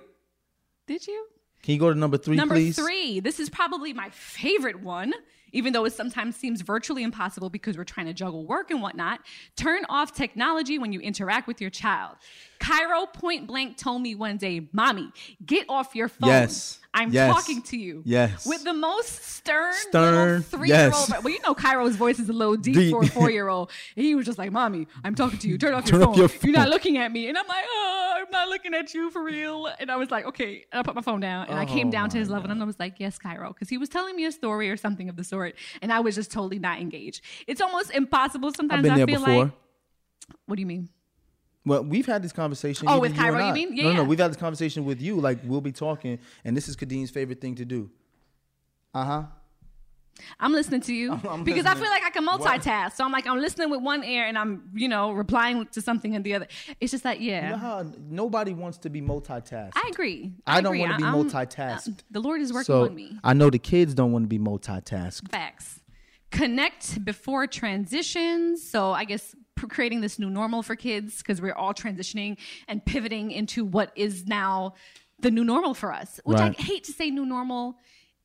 Did 0.87 1.07
you? 1.07 1.27
can 1.63 1.73
you 1.73 1.79
go 1.79 1.91
to 1.91 1.97
number 1.97 2.17
three 2.17 2.35
Number 2.35 2.55
please 2.55 2.75
three. 2.75 3.19
This 3.19 3.39
is 3.39 3.49
probably 3.49 3.91
my 3.91 4.09
favorite 4.11 4.81
one, 4.83 5.13
even 5.51 5.73
though 5.73 5.85
it 5.85 5.93
sometimes 5.93 6.35
seems 6.35 6.61
virtually 6.61 7.01
impossible 7.01 7.49
because 7.49 7.75
we're 7.75 7.83
trying 7.83 8.05
to 8.05 8.13
juggle 8.13 8.45
work 8.45 8.69
and 8.69 8.83
whatnot. 8.83 9.21
Turn 9.55 9.83
off 9.89 10.13
technology 10.13 10.77
when 10.77 10.93
you 10.93 10.99
interact 10.99 11.47
with 11.47 11.59
your 11.59 11.71
child. 11.71 12.17
Kairo 12.65 13.11
point 13.13 13.45
blank 13.47 13.77
told 13.77 14.01
me 14.01 14.15
one 14.15 14.37
day, 14.37 14.67
Mommy, 14.71 15.11
get 15.45 15.65
off 15.69 15.93
your 15.95 16.07
phone. 16.09 16.29
Yes. 16.29 16.79
I'm 16.93 17.11
Yes. 17.11 17.31
talking 17.33 17.61
to 17.63 17.77
you. 17.77 18.01
Yes. 18.05 18.45
With 18.47 18.63
the 18.63 18.73
most 18.73 19.21
stern, 19.25 19.73
Stern, 19.89 20.43
three 20.43 20.69
year 20.69 20.85
old. 20.85 20.93
yes. 21.09 21.23
Well, 21.23 21.33
you 21.33 21.41
know, 21.41 21.53
Kairo's 21.53 21.97
voice 21.97 22.19
is 22.19 22.29
a 22.29 22.33
little 22.33 22.55
deep, 22.55 22.75
Deep. 22.75 22.91
for 22.91 23.03
a 23.03 23.07
four 23.07 23.29
year 23.29 23.49
old. 23.49 23.69
He 23.95 24.15
was 24.15 24.25
just 24.25 24.37
like, 24.37 24.51
Mommy, 24.53 24.87
I'm 25.03 25.13
talking 25.13 25.37
to 25.39 25.47
you. 25.49 25.57
Turn 25.57 25.73
off 25.73 25.83
Turn 25.85 25.99
your 25.99 26.07
phone. 26.07 26.17
your 26.17 26.29
You're 26.41 26.53
not 26.53 26.69
looking 26.69 26.97
at 26.97 27.11
me. 27.11 27.27
And 27.27 27.37
I'm 27.37 27.47
like, 27.47 27.65
Oh, 27.69 28.13
I'm 28.17 28.31
not 28.31 28.47
looking 28.47 28.73
at 28.73 28.93
you 28.93 29.11
for 29.11 29.21
real. 29.23 29.67
And 29.77 29.91
I 29.91 29.97
was 29.97 30.09
like, 30.09 30.25
Okay. 30.25 30.63
And 30.71 30.79
I 30.79 30.83
put 30.83 30.95
my 30.95 31.01
phone 31.01 31.19
down 31.19 31.47
and 31.49 31.59
I 31.59 31.65
came 31.65 31.89
Oh 31.89 31.91
down 31.91 32.09
to 32.11 32.17
his 32.17 32.29
level 32.29 32.49
and 32.49 32.61
I 32.61 32.65
was 32.65 32.79
like, 32.79 32.95
Yes, 32.97 33.17
Cairo. 33.19 33.49
Because 33.53 33.67
he 33.69 33.77
was 33.77 33.89
telling 33.89 34.15
me 34.15 34.23
a 34.25 34.31
story 34.31 34.69
or 34.69 34.77
something 34.77 35.09
of 35.09 35.17
the 35.17 35.23
sort. 35.25 35.55
And 35.81 35.91
I 35.91 35.99
was 35.99 36.15
just 36.15 36.31
totally 36.31 36.59
not 36.59 36.79
engaged. 36.79 37.21
It's 37.45 37.59
almost 37.61 37.91
impossible 37.91 38.49
i've 38.49 38.55
sometimes. 38.55 38.83
been 38.83 38.91
I 38.93 38.97
there 38.97 39.05
feel 39.07 39.19
before 39.19 39.43
like. 39.45 39.51
What 40.47 40.55
do 40.55 40.61
you 40.61 40.65
mean? 40.65 40.89
Well, 41.65 41.83
we've 41.83 42.05
had 42.05 42.21
this 42.21 42.31
conversation. 42.31 42.87
Oh, 42.87 42.99
with 42.99 43.15
Kairo, 43.15 43.33
you 43.39 43.45
I. 43.45 43.51
mean? 43.53 43.75
no, 43.75 43.83
no, 43.83 43.91
Yeah. 43.91 44.01
we've 44.03 44.19
had 44.19 44.29
this 44.31 44.37
conversation 44.37 44.85
with 44.85 45.01
you. 45.01 45.19
Like 45.19 45.39
we'll 45.43 45.61
be 45.61 45.71
talking, 45.71 46.19
and 46.43 46.55
this 46.55 46.67
is 46.67 46.75
Khadeen's 46.75 47.09
favorite 47.09 47.41
thing 47.41 47.55
to 47.55 47.65
do. 47.65 47.89
Uh 48.93 49.03
huh. 49.05 49.23
I'm 50.39 50.53
listening 50.53 50.79
to 50.81 50.93
you 50.93 51.11
I'm 51.29 51.43
because 51.43 51.65
I 51.65 51.73
feel 51.73 51.89
like 51.89 52.03
I 52.03 52.09
can 52.09 52.25
multitask. 52.25 52.93
So 52.93 53.03
I'm 53.03 53.11
like, 53.11 53.27
I'm 53.27 53.39
listening 53.39 53.69
with 53.69 53.81
one 53.81 54.01
ear 54.05 54.25
and 54.25 54.37
I'm, 54.37 54.69
you 54.73 54.87
know, 54.87 55.11
replying 55.11 55.65
to 55.73 55.81
something 55.81 56.13
in 56.13 56.23
the 56.23 56.35
other. 56.35 56.47
It's 56.79 56.91
just 56.91 57.03
that, 57.03 57.19
yeah. 57.19 57.49
You 57.49 57.57
know 57.61 57.91
nobody 58.09 58.53
wants 58.53 58.77
to 58.79 58.89
be 58.89 59.01
multitasked. 59.01 59.71
I 59.75 59.89
agree. 59.91 60.31
I 60.47 60.61
don't 60.61 60.77
wanna 60.79 60.95
be 60.97 61.03
I'm- 61.03 61.15
multitasked. 61.15 61.89
uh, 61.89 62.03
the 62.11 62.21
Lord 62.21 62.39
is 62.39 62.53
working 62.53 62.65
so 62.65 62.85
on 62.85 62.95
me. 62.95 63.17
I 63.25 63.33
know 63.33 63.49
the 63.49 63.59
kids 63.59 63.93
don't 63.93 64.13
want 64.13 64.23
to 64.23 64.29
be 64.29 64.39
multitasked. 64.39 65.29
Facts. 65.31 65.81
Connect 66.31 67.03
before 67.03 67.45
transitions. 67.45 68.63
So 68.63 68.91
I 68.93 69.03
guess 69.03 69.35
creating 69.69 70.01
this 70.01 70.19
new 70.19 70.29
normal 70.29 70.61
for 70.63 70.75
kids 70.75 71.17
because 71.19 71.41
we're 71.41 71.53
all 71.53 71.73
transitioning 71.73 72.37
and 72.67 72.85
pivoting 72.85 73.31
into 73.31 73.63
what 73.65 73.91
is 73.95 74.27
now 74.27 74.73
the 75.19 75.31
new 75.31 75.43
normal 75.43 75.73
for 75.73 75.93
us. 75.93 76.19
Which 76.23 76.37
Right. 76.39 76.55
I 76.57 76.61
hate 76.61 76.83
to 76.85 76.91
say 76.91 77.09
new 77.09 77.25
normal. 77.25 77.77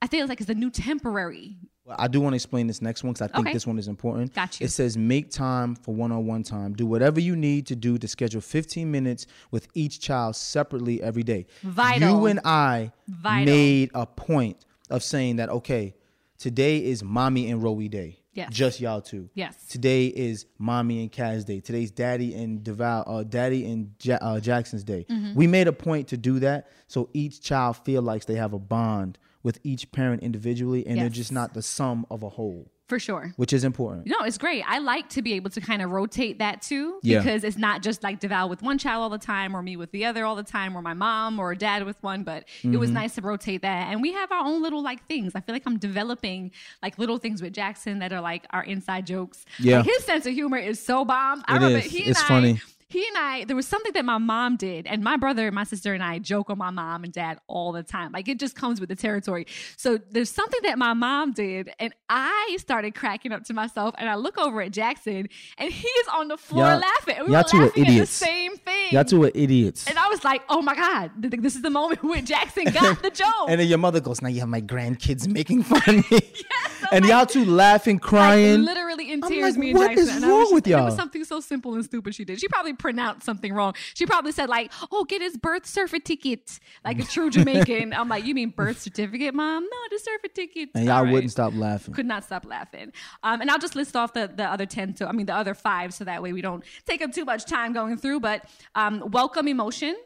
I 0.02 0.06
feel 0.06 0.26
like 0.26 0.40
it's 0.40 0.48
the 0.48 0.54
new 0.54 0.70
temporary. 0.70 1.56
Well, 1.84 1.96
I 1.98 2.08
do 2.08 2.20
want 2.20 2.32
to 2.32 2.36
explain 2.36 2.66
this 2.66 2.82
next 2.82 3.04
one 3.04 3.12
because 3.12 3.28
I 3.30 3.32
think 3.34 3.46
Okay. 3.46 3.52
this 3.52 3.66
one 3.66 3.78
is 3.78 3.86
important. 3.88 4.34
Got 4.34 4.58
you. 4.60 4.64
It 4.64 4.70
says 4.70 4.96
make 4.96 5.30
time 5.30 5.74
for 5.76 5.94
one-on-one 5.94 6.42
time. 6.42 6.72
Do 6.74 6.86
whatever 6.86 7.20
you 7.20 7.36
need 7.36 7.66
to 7.68 7.76
do 7.76 7.96
to 7.98 8.08
schedule 8.08 8.40
15 8.40 8.90
minutes 8.90 9.26
with 9.50 9.68
each 9.74 10.00
child 10.00 10.36
separately 10.36 11.02
every 11.02 11.22
day. 11.22 11.46
Vital. 11.62 12.08
You 12.10 12.26
and 12.26 12.40
I 12.44 12.92
Vital. 13.08 13.44
made 13.44 13.90
a 13.94 14.06
point 14.06 14.64
of 14.88 15.02
saying 15.02 15.36
that 15.36 15.48
okay, 15.50 15.94
today 16.38 16.78
is 16.84 17.02
mommy 17.04 17.50
and 17.50 17.62
Rowie 17.62 17.90
day. 17.90 18.19
Yes. 18.40 18.52
Just 18.52 18.80
y'all 18.80 19.00
two. 19.00 19.28
Yes. 19.34 19.54
Today 19.68 20.06
is 20.06 20.46
mommy 20.58 21.00
and 21.02 21.12
Kaz 21.12 21.44
day. 21.44 21.60
Today's 21.60 21.90
daddy 21.90 22.34
and 22.34 22.62
Devale, 22.62 23.04
uh, 23.06 23.22
daddy 23.22 23.70
and 23.70 23.92
ja- 24.02 24.18
uh, 24.20 24.40
Jackson's 24.40 24.82
day. 24.84 25.04
Mm-hmm. 25.10 25.34
We 25.34 25.46
made 25.46 25.68
a 25.68 25.72
point 25.72 26.08
to 26.08 26.16
do 26.16 26.38
that 26.40 26.68
so 26.86 27.10
each 27.12 27.42
child 27.42 27.76
feel 27.84 28.02
like 28.02 28.24
they 28.24 28.36
have 28.36 28.52
a 28.52 28.58
bond 28.58 29.18
with 29.42 29.58
each 29.62 29.90
parent 29.92 30.22
individually, 30.22 30.86
and 30.86 30.98
they're 31.00 31.08
just 31.08 31.32
not 31.32 31.54
the 31.54 31.62
sum 31.62 32.06
of 32.10 32.22
a 32.22 32.28
whole, 32.28 32.70
For 32.90 32.98
sure. 32.98 33.32
which 33.36 33.54
is 33.54 33.64
important. 33.64 34.06
No, 34.06 34.16
it's 34.24 34.36
great. 34.36 34.62
I 34.66 34.78
like 34.80 35.08
to 35.10 35.22
be 35.22 35.32
able 35.32 35.48
to 35.50 35.60
kind 35.62 35.80
of 35.80 35.90
rotate 35.90 36.38
that 36.40 36.60
too 36.60 36.98
Yeah. 37.02 37.18
because 37.20 37.44
it's 37.44 37.56
not 37.56 37.80
just 37.82 38.02
like 38.02 38.20
Devale 38.20 38.50
with 38.50 38.60
one 38.62 38.76
child 38.76 39.02
all 39.02 39.08
the 39.08 39.16
time 39.16 39.56
or 39.56 39.62
me 39.62 39.76
with 39.78 39.90
the 39.92 40.04
other 40.04 40.24
all 40.26 40.36
the 40.36 40.42
time 40.42 40.76
or 40.76 40.82
my 40.82 40.92
mom 40.92 41.38
or 41.38 41.54
dad 41.54 41.84
with 41.86 41.96
one, 42.02 42.24
but 42.24 42.42
it 42.42 42.66
Mm-hmm. 42.68 42.78
was 42.78 42.90
nice 42.90 43.14
to 43.14 43.22
rotate 43.22 43.62
that. 43.62 43.88
And 43.90 44.02
we 44.02 44.12
have 44.12 44.30
our 44.30 44.44
own 44.44 44.60
little 44.60 44.82
like 44.82 45.06
things. 45.06 45.32
I 45.34 45.40
feel 45.40 45.54
like 45.54 45.62
I'm 45.66 45.78
developing 45.78 46.50
like 46.82 46.98
little 46.98 47.18
things 47.18 47.40
with 47.40 47.52
Jackson 47.54 48.00
that 48.00 48.12
are 48.12 48.20
like 48.20 48.44
our 48.50 48.64
inside 48.64 49.06
jokes. 49.06 49.44
Yeah. 49.58 49.78
Like, 49.78 49.86
his 49.86 50.04
sense 50.04 50.26
of 50.26 50.34
humor 50.34 50.58
is 50.58 50.78
so 50.78 51.04
bomb. 51.04 51.42
I 51.46 51.52
It 51.52 51.54
remember 51.54 51.78
is. 51.78 51.84
he 51.92 51.98
It's 52.04 52.18
and 52.20 52.28
funny. 52.28 52.52
I 52.54 52.60
he 52.90 53.06
and 53.06 53.16
I, 53.16 53.44
there 53.44 53.56
was 53.56 53.66
something 53.66 53.92
that 53.94 54.04
my 54.04 54.18
mom 54.18 54.56
did, 54.56 54.86
and 54.86 55.02
my 55.02 55.16
brother 55.16 55.46
and 55.46 55.54
my 55.54 55.64
sister 55.64 55.94
and 55.94 56.02
I 56.02 56.18
joke 56.18 56.50
on 56.50 56.58
my 56.58 56.70
mom 56.70 57.04
and 57.04 57.12
dad 57.12 57.38
all 57.46 57.72
the 57.72 57.82
time. 57.82 58.12
Like 58.12 58.28
it 58.28 58.38
just 58.38 58.56
comes 58.56 58.80
with 58.80 58.88
the 58.88 58.96
territory. 58.96 59.46
So 59.76 59.98
there's 60.10 60.28
something 60.30 60.60
that 60.64 60.76
my 60.76 60.92
mom 60.92 61.32
did, 61.32 61.70
and 61.78 61.94
I 62.08 62.56
started 62.60 62.94
cracking 62.94 63.32
up 63.32 63.44
to 63.44 63.54
myself, 63.54 63.94
and 63.96 64.08
I 64.10 64.16
look 64.16 64.36
over 64.38 64.60
at 64.60 64.72
Jackson, 64.72 65.28
and 65.56 65.72
he 65.72 65.88
is 65.88 66.08
on 66.14 66.28
the 66.28 66.36
floor 66.36 66.64
Y'all- 66.66 66.80
laughing. 66.80 67.14
And 67.18 67.26
we 67.28 67.32
y'all 67.32 67.42
were 67.44 67.48
two 67.48 67.56
are 67.58 67.60
laughing 67.66 67.82
at 67.82 67.86
the 67.86 67.92
idiots. 67.92 68.10
same 68.10 68.56
thing. 68.56 68.88
Y'all 68.90 69.04
two 69.04 69.22
are 69.24 69.30
idiots. 69.34 69.86
and 69.86 69.96
I 69.98 70.08
was 70.08 70.24
like, 70.24 70.42
oh 70.48 70.60
my 70.60 70.74
God, 70.74 71.10
th- 71.20 71.30
th- 71.30 71.42
this 71.42 71.54
is 71.56 71.62
the 71.62 71.70
moment 71.70 72.02
where 72.04 72.20
Jackson 72.20 72.64
got 72.64 73.02
the 73.02 73.10
joke. 73.22 73.28
And 73.48 73.60
then 73.60 73.68
your 73.68 73.78
mother 73.78 74.00
goes, 74.00 74.20
"Now 74.20 74.28
you 74.28 74.40
have 74.40 74.48
my 74.48 74.60
grandkids 74.60 75.28
making 75.28 75.62
fun 75.62 75.82
of 75.86 76.10
me," 76.10 76.20
yes, 76.34 76.84
and 76.92 77.04
y'all 77.04 77.24
two 77.26 77.44
laughing, 77.44 77.98
crying. 78.00 78.64
Like, 78.64 78.74
literally 78.74 79.12
in 79.12 79.20
tears, 79.22 79.52
like, 79.54 79.60
me 79.60 79.70
and 79.70 79.78
what 79.78 79.88
Jackson. 79.90 80.08
is 80.08 80.16
and 80.16 80.24
wrong 80.26 80.42
just- 80.42 80.54
with 80.54 80.66
y'all? 80.66 80.80
It 80.82 80.84
was 80.86 80.96
something 80.96 81.24
so 81.24 81.40
simple 81.40 81.74
and 81.74 81.84
stupid 81.84 82.14
she 82.14 82.24
did. 82.24 82.40
She 82.40 82.48
probably 82.48 82.72
pronounced 82.80 83.24
something 83.24 83.52
wrong. 83.52 83.74
She 83.94 84.06
probably 84.06 84.32
said 84.32 84.48
like, 84.48 84.72
"Oh, 84.90 85.04
get 85.04 85.22
his 85.22 85.36
birth 85.36 85.66
certificate," 85.66 86.58
like 86.84 86.98
a 87.00 87.04
true 87.04 87.30
Jamaican. 87.30 87.92
I'm 87.92 88.08
like, 88.08 88.24
"You 88.24 88.34
mean 88.34 88.50
birth 88.50 88.80
certificate, 88.80 89.34
mom? 89.34 89.62
No, 89.64 89.78
the 89.90 89.98
certificate." 89.98 90.70
and 90.74 90.84
y'all 90.86 90.96
All 90.96 91.04
right. 91.04 91.12
wouldn't 91.12 91.32
stop 91.32 91.52
laughing. 91.54 91.94
Could 91.94 92.06
not 92.06 92.24
stop 92.24 92.44
laughing. 92.44 92.92
Um, 93.22 93.40
and 93.40 93.50
I'll 93.50 93.58
just 93.58 93.76
list 93.76 93.96
off 93.96 94.12
the, 94.12 94.30
the 94.34 94.44
other 94.44 94.66
10, 94.66 94.96
so 94.96 95.06
I 95.06 95.12
mean, 95.12 95.26
the 95.26 95.34
other 95.34 95.54
five, 95.54 95.92
so 95.94 96.04
that 96.04 96.22
way 96.22 96.32
we 96.32 96.40
don't 96.40 96.64
take 96.86 97.02
up 97.02 97.12
too 97.12 97.24
much 97.24 97.44
time 97.44 97.72
going 97.72 97.96
through. 97.96 98.20
But 98.20 98.46
um, 98.74 99.04
welcome 99.10 99.46
emotion, 99.48 99.96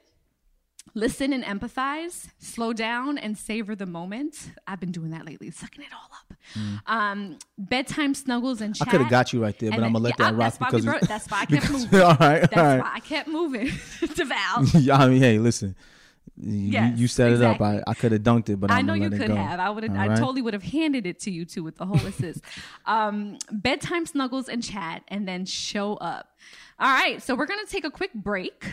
listen 0.95 1.33
and 1.33 1.43
empathize, 1.45 2.29
slow 2.39 2.73
down 2.73 3.19
and 3.19 3.37
savor 3.39 3.75
the 3.75 3.87
moment. 3.87 4.51
I've 4.67 4.81
been 4.81 4.93
doing 4.93 5.11
that 5.11 5.25
lately, 5.27 5.51
sucking 5.51 5.83
it 5.83 5.89
all 5.93 6.11
up. 6.13 6.39
Um, 6.87 7.39
bedtime 7.59 8.15
snuggles 8.15 8.61
and 8.61 8.75
Mm. 8.75 8.83
I 8.87 8.91
could 8.91 9.01
have 9.01 9.11
got 9.11 9.33
you 9.33 9.43
right 9.43 9.59
there, 9.59 9.71
but 9.71 9.77
And 9.77 9.85
I'm 9.87 9.93
gonna 9.93 10.05
let 10.05 10.15
yeah, 10.19 10.31
that 10.31 10.37
rock 10.37 10.59
because 10.59 10.85
bro- 10.85 10.99
that's 11.01 11.29
why 11.31 11.41
I 11.41 11.47
kept 11.47 11.71
moving. 11.71 12.01
all 12.01 12.09
right, 12.21 12.41
That's 12.43 12.57
all 12.57 12.63
right. 12.65 12.81
why 12.81 12.93
I 12.95 13.01
kept 13.01 13.29
moving 13.29 13.67
to 14.17 14.25
Val. 14.25 14.65
Yeah, 14.81 14.97
I 14.99 15.09
mean, 15.09 15.23
hey, 15.23 15.39
listen. 15.39 15.75
You, 16.37 16.71
Yes, 16.73 16.99
you 16.99 17.07
set 17.07 17.33
it 17.33 17.43
up. 17.43 17.61
I, 17.61 17.81
I 17.87 17.95
could 17.95 18.11
have 18.13 18.23
dunked 18.23 18.49
it, 18.49 18.57
but 18.59 18.71
I 18.71 18.83
know 18.83 18.95
you 18.95 19.09
could 19.09 19.31
have. 19.31 19.61
I 19.61 19.71
would. 19.71 19.89
All 19.89 19.97
I 19.97 20.09
totally 20.17 20.43
would 20.43 20.53
have 20.55 20.65
handed 20.65 21.07
it 21.07 21.21
to 21.21 21.31
you 21.31 21.45
too 21.45 21.63
with 21.63 21.77
the 21.77 21.87
whole 21.87 22.05
assist. 22.07 22.41
um, 22.87 23.39
bedtime 23.53 24.05
snuggles 24.05 24.49
and 24.49 24.63
chat, 24.63 25.03
and 25.09 25.29
then 25.29 25.45
show 25.45 25.95
up. 25.95 26.29
All 26.81 26.93
right, 26.93 27.23
so 27.23 27.35
we're 27.37 27.47
gonna 27.47 27.67
take 27.69 27.85
a 27.85 27.91
quick 27.91 28.13
break. 28.15 28.65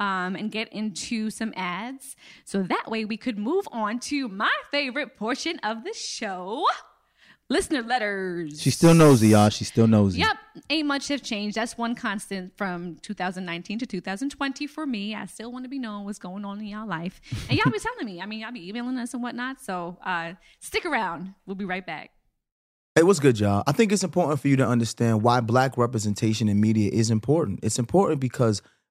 Um, 0.00 0.36
and 0.36 0.52
get 0.52 0.72
into 0.72 1.28
some 1.28 1.52
ads. 1.56 2.14
So 2.44 2.62
that 2.62 2.88
way 2.88 3.04
we 3.04 3.16
could 3.16 3.36
move 3.36 3.66
on 3.72 3.98
to 4.00 4.28
my 4.28 4.54
favorite 4.70 5.16
portion 5.16 5.58
of 5.64 5.82
the 5.82 5.92
show 5.92 6.64
listener 7.50 7.82
letters. 7.82 8.60
She 8.60 8.70
still 8.70 8.94
nosy, 8.94 9.28
y'all. 9.28 9.48
She 9.48 9.64
still 9.64 9.86
nosy. 9.86 10.20
Yep, 10.20 10.36
ain't 10.70 10.86
much 10.86 11.08
have 11.08 11.22
changed. 11.22 11.56
That's 11.56 11.78
one 11.78 11.94
constant 11.94 12.56
from 12.56 12.96
2019 12.96 13.78
to 13.80 13.86
2020 13.86 14.66
for 14.66 14.86
me. 14.86 15.14
I 15.14 15.26
still 15.26 15.50
want 15.50 15.64
to 15.64 15.68
be 15.68 15.78
knowing 15.78 16.04
what's 16.04 16.18
going 16.18 16.44
on 16.44 16.60
in 16.60 16.66
y'all 16.66 16.86
life, 16.86 17.20
and 17.48 17.58
y'all 17.58 17.70
be 17.70 17.78
telling 17.78 18.06
me. 18.06 18.20
I 18.20 18.26
mean, 18.26 18.40
y'all 18.40 18.52
be 18.52 18.68
emailing 18.68 18.98
us 18.98 19.14
and 19.14 19.22
whatnot. 19.22 19.60
So 19.60 19.98
uh, 20.04 20.34
stick 20.60 20.84
around. 20.84 21.34
We'll 21.46 21.56
be 21.56 21.64
right 21.64 21.84
back. 21.84 22.10
Hey, 22.94 23.04
what's 23.04 23.20
good, 23.20 23.38
y'all? 23.38 23.62
I 23.66 23.72
think 23.72 23.92
it's 23.92 24.02
important 24.02 24.40
for 24.40 24.48
you 24.48 24.56
to 24.56 24.66
understand 24.66 25.22
why 25.22 25.40
black 25.40 25.76
representation 25.76 26.48
in 26.48 26.60
media 26.60 26.90
is 26.92 27.10
important. 27.10 27.60
It's 27.62 27.78
important 27.78 28.20
because 28.20 28.60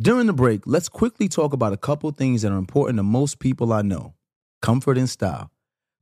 During 0.00 0.28
the 0.28 0.32
break, 0.32 0.62
let's 0.64 0.88
quickly 0.88 1.26
talk 1.26 1.52
about 1.52 1.72
a 1.72 1.76
couple 1.76 2.12
things 2.12 2.42
that 2.42 2.52
are 2.52 2.56
important 2.58 2.98
to 2.98 3.02
most 3.02 3.40
people 3.40 3.72
I 3.72 3.82
know 3.82 4.14
comfort 4.62 4.96
and 4.96 5.10
style. 5.10 5.50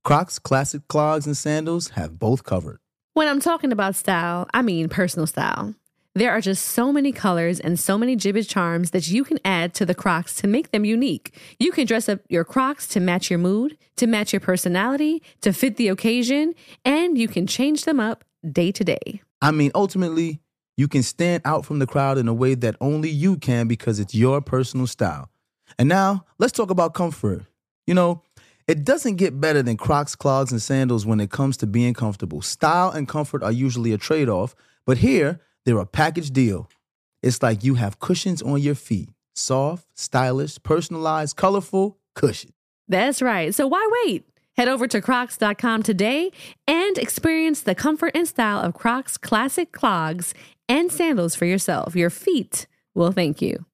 Crocs 0.04 0.38
classic 0.38 0.86
clogs 0.86 1.24
and 1.24 1.34
sandals 1.34 1.88
have 1.90 2.18
both 2.18 2.44
covered. 2.44 2.78
When 3.14 3.26
I'm 3.26 3.40
talking 3.40 3.72
about 3.72 3.96
style, 3.96 4.48
I 4.52 4.60
mean 4.60 4.90
personal 4.90 5.26
style. 5.26 5.74
There 6.14 6.30
are 6.30 6.42
just 6.42 6.66
so 6.66 6.92
many 6.92 7.10
colors 7.10 7.58
and 7.58 7.80
so 7.80 7.96
many 7.96 8.18
Jibbitz 8.18 8.46
charms 8.46 8.90
that 8.90 9.08
you 9.08 9.24
can 9.24 9.38
add 9.46 9.72
to 9.74 9.86
the 9.86 9.94
Crocs 9.94 10.34
to 10.36 10.46
make 10.46 10.72
them 10.72 10.84
unique. 10.84 11.34
You 11.58 11.72
can 11.72 11.86
dress 11.86 12.06
up 12.06 12.20
your 12.28 12.44
Crocs 12.44 12.86
to 12.88 13.00
match 13.00 13.30
your 13.30 13.38
mood, 13.38 13.78
to 13.96 14.06
match 14.06 14.30
your 14.30 14.40
personality, 14.40 15.22
to 15.40 15.54
fit 15.54 15.76
the 15.76 15.88
occasion, 15.88 16.52
and 16.84 17.16
you 17.16 17.28
can 17.28 17.46
change 17.46 17.86
them 17.86 17.98
up 17.98 18.24
day 18.52 18.72
to 18.72 18.84
day. 18.84 19.22
I 19.40 19.52
mean, 19.52 19.70
ultimately, 19.74 20.40
you 20.76 20.88
can 20.88 21.02
stand 21.02 21.42
out 21.44 21.64
from 21.64 21.78
the 21.78 21.86
crowd 21.86 22.18
in 22.18 22.28
a 22.28 22.34
way 22.34 22.54
that 22.54 22.76
only 22.80 23.08
you 23.08 23.36
can 23.36 23.66
because 23.66 23.98
it's 23.98 24.14
your 24.14 24.40
personal 24.40 24.86
style. 24.86 25.30
And 25.78 25.88
now, 25.88 26.24
let's 26.38 26.52
talk 26.52 26.70
about 26.70 26.94
comfort. 26.94 27.44
You 27.86 27.94
know, 27.94 28.22
it 28.68 28.84
doesn't 28.84 29.16
get 29.16 29.40
better 29.40 29.62
than 29.62 29.76
Crocs, 29.76 30.16
clogs, 30.16 30.52
and 30.52 30.60
sandals 30.60 31.06
when 31.06 31.20
it 31.20 31.30
comes 31.30 31.56
to 31.58 31.66
being 31.66 31.94
comfortable. 31.94 32.42
Style 32.42 32.90
and 32.90 33.08
comfort 33.08 33.42
are 33.42 33.52
usually 33.52 33.92
a 33.92 33.98
trade 33.98 34.28
off, 34.28 34.54
but 34.84 34.98
here, 34.98 35.40
they're 35.64 35.78
a 35.78 35.86
package 35.86 36.30
deal. 36.30 36.68
It's 37.22 37.42
like 37.42 37.64
you 37.64 37.74
have 37.74 37.98
cushions 37.98 38.42
on 38.42 38.60
your 38.60 38.74
feet 38.74 39.10
soft, 39.34 39.86
stylish, 39.94 40.58
personalized, 40.62 41.36
colorful 41.36 41.98
cushion. 42.14 42.52
That's 42.88 43.20
right. 43.20 43.54
So 43.54 43.66
why 43.66 43.86
wait? 44.04 44.24
Head 44.56 44.68
over 44.68 44.86
to 44.88 45.02
crocs.com 45.02 45.82
today 45.82 46.30
and 46.66 46.96
experience 46.96 47.60
the 47.60 47.74
comfort 47.74 48.12
and 48.14 48.26
style 48.26 48.60
of 48.60 48.72
Crocs 48.72 49.18
classic 49.18 49.70
clogs 49.70 50.32
and 50.66 50.90
sandals 50.90 51.34
for 51.34 51.44
yourself. 51.44 51.94
Your 51.94 52.08
feet 52.08 52.66
will 52.94 53.12
thank 53.12 53.42
you. 53.42 53.66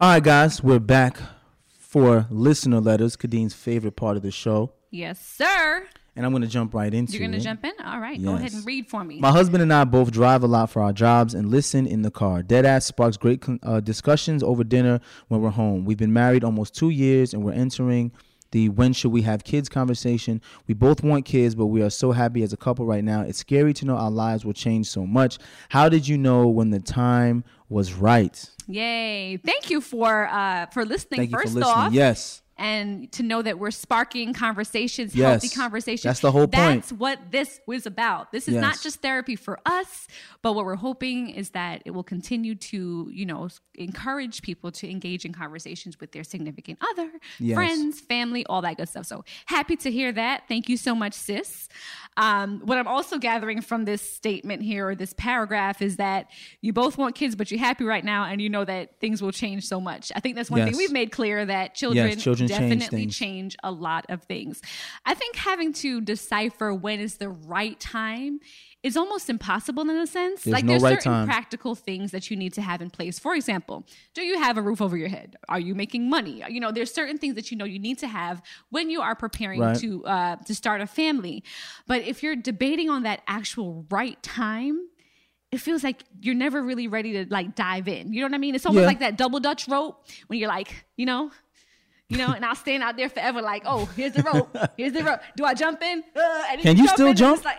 All 0.00 0.10
right, 0.10 0.22
guys, 0.22 0.62
we're 0.62 0.78
back 0.78 1.18
for 1.66 2.26
listener 2.30 2.80
letters, 2.80 3.16
Khadeen's 3.16 3.54
favorite 3.54 3.96
part 3.96 4.16
of 4.16 4.22
the 4.22 4.30
show. 4.30 4.72
Yes, 4.92 5.24
sir. 5.24 5.86
And 6.14 6.24
I'm 6.24 6.30
going 6.30 6.42
to 6.42 6.48
jump 6.48 6.72
right 6.72 6.94
into 6.94 7.14
You're 7.14 7.26
going 7.26 7.32
to 7.32 7.40
jump 7.40 7.64
in? 7.64 7.72
All 7.84 7.98
right. 7.98 8.22
Go 8.22 8.36
ahead 8.36 8.52
and 8.52 8.64
read 8.64 8.88
for 8.88 9.02
me. 9.02 9.18
My 9.18 9.32
husband 9.32 9.62
and 9.64 9.72
I 9.72 9.82
both 9.82 10.12
drive 10.12 10.44
a 10.44 10.46
lot 10.46 10.70
for 10.70 10.80
our 10.80 10.92
jobs 10.92 11.34
and 11.34 11.50
listen 11.50 11.88
in 11.88 12.02
the 12.02 12.12
car. 12.12 12.44
Deadass 12.44 12.84
sparks 12.84 13.16
great 13.16 13.44
uh, 13.64 13.80
discussions 13.80 14.44
over 14.44 14.62
dinner 14.62 15.00
when 15.26 15.40
we're 15.40 15.50
home. 15.50 15.84
We've 15.84 15.98
been 15.98 16.12
married 16.12 16.44
almost 16.44 16.76
two 16.76 16.90
years 16.90 17.34
and 17.34 17.42
we're 17.42 17.54
entering 17.54 18.12
the 18.54 18.68
when 18.68 18.92
should 18.92 19.10
we 19.10 19.22
have 19.22 19.42
kids 19.42 19.68
conversation. 19.68 20.40
We 20.68 20.74
both 20.74 21.02
want 21.02 21.24
kids, 21.24 21.56
but 21.56 21.66
we 21.66 21.82
are 21.82 21.90
so 21.90 22.12
happy 22.12 22.44
as 22.44 22.52
a 22.52 22.56
couple 22.56 22.86
right 22.86 23.02
now. 23.02 23.22
It's 23.22 23.38
scary 23.38 23.74
to 23.74 23.84
know 23.84 23.96
our 23.96 24.12
lives 24.12 24.44
will 24.44 24.52
change 24.52 24.86
so 24.86 25.04
much. 25.04 25.38
How 25.70 25.88
did 25.88 26.06
you 26.06 26.16
know 26.16 26.46
when 26.46 26.70
the 26.70 26.78
time 26.78 27.42
was 27.68 27.94
right? 27.94 28.48
Yay. 28.68 29.38
Thank 29.44 29.70
you 29.70 29.80
for 29.80 30.28
uh 30.28 30.66
for 30.66 30.84
listening 30.84 31.18
Thank 31.18 31.32
you 31.32 31.38
first 31.38 31.52
for 31.52 31.58
listening. 31.58 31.76
off. 31.76 31.92
Yes. 31.92 32.42
And 32.56 33.10
to 33.12 33.22
know 33.24 33.42
that 33.42 33.58
we're 33.58 33.72
sparking 33.72 34.32
conversations, 34.32 35.14
Yes. 35.14 35.42
healthy 35.42 35.54
conversations. 35.56 36.04
That's 36.04 36.20
the 36.20 36.30
whole 36.30 36.42
point. 36.46 36.52
That's 36.82 36.92
what 36.92 37.18
this 37.32 37.60
was 37.66 37.84
about. 37.84 38.30
This 38.30 38.46
is 38.46 38.54
not 38.54 38.80
just 38.80 39.00
therapy 39.00 39.34
for 39.34 39.58
us, 39.66 40.06
but 40.40 40.52
what 40.54 40.64
we're 40.64 40.76
hoping 40.76 41.30
is 41.30 41.50
that 41.50 41.82
it 41.84 41.90
will 41.90 42.04
continue 42.04 42.54
to, 42.54 43.10
you 43.12 43.26
know, 43.26 43.48
encourage 43.74 44.42
people 44.42 44.70
to 44.70 44.88
engage 44.88 45.24
in 45.24 45.32
conversations 45.32 45.98
with 45.98 46.12
their 46.12 46.22
significant 46.22 46.78
other, 46.92 47.10
Yes. 47.40 47.54
friends, 47.56 48.00
family, 48.00 48.46
all 48.46 48.62
that 48.62 48.76
good 48.76 48.88
stuff. 48.88 49.06
So 49.06 49.24
happy 49.46 49.74
to 49.76 49.90
hear 49.90 50.12
that. 50.12 50.44
Thank 50.46 50.68
you 50.68 50.76
so 50.76 50.94
much, 50.94 51.14
sis. 51.14 51.68
Um, 52.16 52.60
what 52.64 52.78
I'm 52.78 52.86
also 52.86 53.18
gathering 53.18 53.60
from 53.62 53.84
this 53.84 54.00
statement 54.00 54.62
here 54.62 54.88
or 54.90 54.94
this 54.94 55.12
paragraph 55.16 55.82
is 55.82 55.96
that 55.96 56.30
you 56.60 56.72
both 56.72 56.96
want 56.96 57.16
kids, 57.16 57.34
but 57.34 57.50
you're 57.50 57.58
happy 57.58 57.82
right 57.84 58.04
now, 58.04 58.24
and 58.26 58.40
you 58.40 58.48
know 58.48 58.64
that 58.64 59.00
things 59.00 59.20
will 59.20 59.32
change 59.32 59.66
so 59.66 59.80
much. 59.80 60.12
I 60.14 60.20
think 60.20 60.36
that's 60.36 60.50
one 60.50 60.64
thing 60.64 60.76
we've 60.76 60.92
made 60.92 61.10
clear 61.10 61.44
that 61.44 61.74
children, 61.74 62.16
children 62.18 62.43
change 62.48 62.60
definitely 62.80 62.98
things. 63.04 63.16
change 63.16 63.56
a 63.62 63.70
lot 63.70 64.06
of 64.08 64.22
things. 64.24 64.60
I 65.04 65.14
think 65.14 65.36
having 65.36 65.72
to 65.74 66.00
decipher 66.00 66.72
when 66.74 67.00
is 67.00 67.16
the 67.16 67.28
right 67.28 67.78
time 67.80 68.40
is 68.82 68.96
almost 68.98 69.30
impossible 69.30 69.82
in 69.82 69.96
a 69.96 70.06
sense. 70.06 70.42
There's 70.42 70.52
like 70.52 70.64
no 70.64 70.72
there's 70.72 70.82
right 70.82 70.90
certain 71.02 71.12
time. 71.12 71.26
practical 71.26 71.74
things 71.74 72.10
that 72.10 72.30
you 72.30 72.36
need 72.36 72.52
to 72.54 72.62
have 72.62 72.82
in 72.82 72.90
place. 72.90 73.18
For 73.18 73.34
example, 73.34 73.86
do 74.12 74.22
you 74.22 74.38
have 74.38 74.58
a 74.58 74.62
roof 74.62 74.82
over 74.82 74.96
your 74.96 75.08
head? 75.08 75.36
Are 75.48 75.58
you 75.60 75.74
making 75.74 76.10
money? 76.10 76.42
You 76.48 76.60
know, 76.60 76.70
there's 76.70 76.92
certain 76.92 77.16
things 77.16 77.34
that 77.36 77.50
you 77.50 77.56
know 77.56 77.64
you 77.64 77.78
need 77.78 77.98
to 78.00 78.06
have 78.08 78.42
when 78.70 78.90
you 78.90 79.00
are 79.00 79.14
preparing 79.14 79.60
Right. 79.60 79.76
to 79.78 80.04
uh, 80.04 80.36
to 80.36 80.54
start 80.54 80.80
a 80.82 80.86
family. 80.86 81.42
But 81.86 82.02
if 82.02 82.22
you're 82.22 82.36
debating 82.36 82.90
on 82.90 83.04
that 83.04 83.22
actual 83.26 83.86
right 83.90 84.22
time, 84.22 84.86
it 85.50 85.58
feels 85.60 85.84
like 85.84 86.02
you're 86.20 86.34
never 86.34 86.62
really 86.62 86.88
ready 86.88 87.12
to 87.24 87.26
like 87.32 87.54
dive 87.54 87.86
in. 87.88 88.12
You 88.12 88.20
know 88.20 88.26
what 88.26 88.34
I 88.34 88.38
mean? 88.38 88.54
It's 88.54 88.66
almost 88.66 88.82
Yeah. 88.82 88.88
like 88.88 88.98
that 88.98 89.16
double 89.16 89.40
dutch 89.40 89.68
rope 89.68 90.04
when 90.26 90.38
you're 90.40 90.48
like, 90.48 90.84
you 90.96 91.06
know, 91.06 91.30
you 92.14 92.18
know, 92.26 92.32
and 92.32 92.44
I'll 92.44 92.54
stand 92.54 92.82
out 92.82 92.96
there 92.96 93.08
forever 93.08 93.42
like, 93.42 93.62
oh, 93.66 93.86
here's 93.96 94.12
the 94.12 94.22
rope, 94.22 94.56
here's 94.76 94.92
the 94.92 95.02
rope. 95.02 95.20
Do 95.36 95.44
I 95.44 95.54
jump 95.54 95.82
in? 95.82 96.02
Uh, 96.14 96.42
Can 96.62 96.76
you 96.76 96.84
jump 96.84 96.90
still 96.90 97.06
in, 97.08 97.16
jump? 97.16 97.44
Like, 97.44 97.58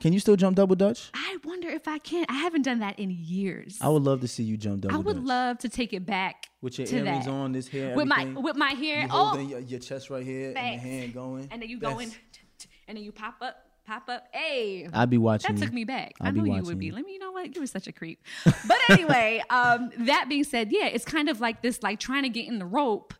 Can 0.00 0.12
you 0.12 0.20
still 0.20 0.36
jump 0.36 0.56
double 0.56 0.76
dutch? 0.76 1.10
I 1.14 1.36
wonder 1.44 1.68
if 1.68 1.88
I 1.88 1.98
can. 1.98 2.24
I 2.28 2.34
haven't 2.34 2.62
done 2.62 2.78
that 2.78 2.98
in 2.98 3.10
years. 3.10 3.78
I 3.80 3.88
would 3.88 4.02
love 4.04 4.20
to 4.20 4.28
see 4.28 4.44
you 4.44 4.56
jump 4.56 4.82
double 4.82 4.94
I 4.94 4.98
would 4.98 5.16
dutch. 5.16 5.24
love 5.24 5.58
to 5.58 5.68
take 5.68 5.92
it 5.92 6.06
back 6.06 6.46
with 6.62 6.78
your 6.78 6.86
to 6.86 6.96
earrings 6.98 7.24
that. 7.26 7.30
on, 7.32 7.52
this 7.52 7.66
hair, 7.68 7.96
with 7.96 8.06
my 8.06 8.24
with 8.26 8.56
my 8.56 8.70
hair. 8.70 9.02
You 9.02 9.08
Oh, 9.10 9.38
your, 9.38 9.58
your 9.60 9.80
chest 9.80 10.08
right 10.10 10.24
here 10.24 10.52
thanks. 10.52 10.84
and 10.84 10.92
your 10.92 11.00
hand 11.02 11.14
going. 11.14 11.48
and 11.50 11.60
then 11.60 11.68
you 11.68 11.78
That's- 11.80 11.94
go 11.96 12.00
in, 12.00 12.12
and 12.86 12.96
then 12.96 13.04
you 13.04 13.10
pop 13.12 13.36
up, 13.42 13.56
pop 13.86 14.08
up. 14.08 14.28
Hey, 14.32 14.88
I'd 14.92 15.10
be 15.10 15.18
watching. 15.18 15.54
that 15.56 15.60
took 15.64 15.72
me 15.74 15.82
back. 15.84 16.12
I'll 16.20 16.28
I 16.28 16.30
knew 16.30 16.44
you 16.54 16.62
would 16.62 16.78
be. 16.78 16.90
Let 16.92 17.04
me, 17.04 17.12
you 17.14 17.18
know 17.18 17.32
what? 17.32 17.52
You 17.54 17.60
were 17.60 17.66
such 17.66 17.86
a 17.88 17.92
creep. 17.92 18.22
But 18.44 18.78
anyway, 18.90 19.42
um, 19.50 19.90
that 20.00 20.26
being 20.28 20.44
said, 20.44 20.70
yeah, 20.70 20.86
it's 20.86 21.04
kind 21.04 21.28
of 21.28 21.40
like 21.40 21.60
this, 21.62 21.82
like 21.82 21.98
trying 21.98 22.22
to 22.22 22.28
get 22.28 22.46
in 22.46 22.58
the 22.60 22.66
rope. 22.66 23.14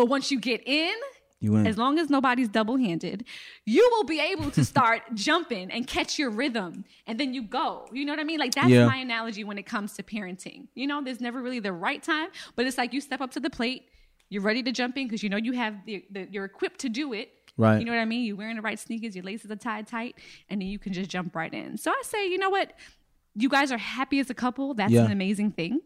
But 0.00 0.06
once 0.08 0.30
you 0.30 0.40
get 0.40 0.62
in, 0.66 0.94
You 1.40 1.56
as 1.58 1.76
long 1.76 1.98
as 1.98 2.08
nobody's 2.08 2.48
double 2.48 2.78
handed, 2.78 3.24
you 3.66 3.86
will 3.92 4.04
be 4.04 4.18
able 4.18 4.50
to 4.52 4.64
start 4.72 5.02
jumping 5.14 5.70
and 5.70 5.86
catch 5.86 6.18
your 6.18 6.30
rhythm. 6.30 6.84
And 7.06 7.20
then 7.20 7.34
you 7.34 7.42
go. 7.42 7.86
You 7.92 8.06
know 8.06 8.12
what 8.12 8.18
I 8.20 8.24
mean? 8.24 8.38
Like 8.38 8.54
that's 8.54 8.70
Yeah. 8.70 8.86
my 8.86 8.96
analogy 8.96 9.44
when 9.44 9.58
it 9.58 9.66
comes 9.66 9.92
to 9.96 10.02
parenting. 10.02 10.68
You 10.74 10.86
know, 10.86 11.02
there's 11.04 11.20
never 11.20 11.42
really 11.42 11.60
the 11.60 11.74
right 11.74 12.02
time, 12.02 12.28
but 12.56 12.64
it's 12.66 12.78
like 12.78 12.94
you 12.94 13.00
step 13.02 13.20
up 13.20 13.30
to 13.32 13.40
the 13.40 13.50
plate, 13.50 13.82
you're 14.30 14.42
ready 14.42 14.62
to 14.62 14.72
jump 14.72 14.96
in 14.96 15.06
because 15.06 15.22
you 15.22 15.28
know 15.28 15.36
you 15.36 15.52
have 15.52 15.74
the, 15.84 16.02
the 16.10 16.26
you're 16.30 16.46
equipped 16.46 16.80
to 16.80 16.88
do 16.88 17.12
it. 17.12 17.28
Right. 17.58 17.78
You 17.78 17.84
know 17.84 17.92
what 17.92 18.00
I 18.00 18.06
mean? 18.06 18.24
You're 18.24 18.36
wearing 18.36 18.56
the 18.56 18.62
right 18.62 18.78
sneakers, 18.78 19.14
your 19.14 19.24
laces 19.24 19.50
are 19.50 19.56
tied 19.56 19.86
tight, 19.86 20.14
and 20.48 20.62
then 20.62 20.68
you 20.68 20.78
can 20.78 20.94
just 20.94 21.10
jump 21.10 21.36
right 21.36 21.52
in. 21.52 21.76
So 21.76 21.90
I 21.90 22.00
say, 22.06 22.26
you 22.30 22.38
know 22.38 22.48
what? 22.48 22.72
You 23.34 23.50
guys 23.50 23.70
are 23.70 23.76
happy 23.78 24.18
as 24.18 24.30
a 24.30 24.34
couple. 24.34 24.72
That's 24.72 24.92
Yeah. 24.92 25.04
an 25.04 25.10
amazing 25.12 25.50
thing. 25.50 25.80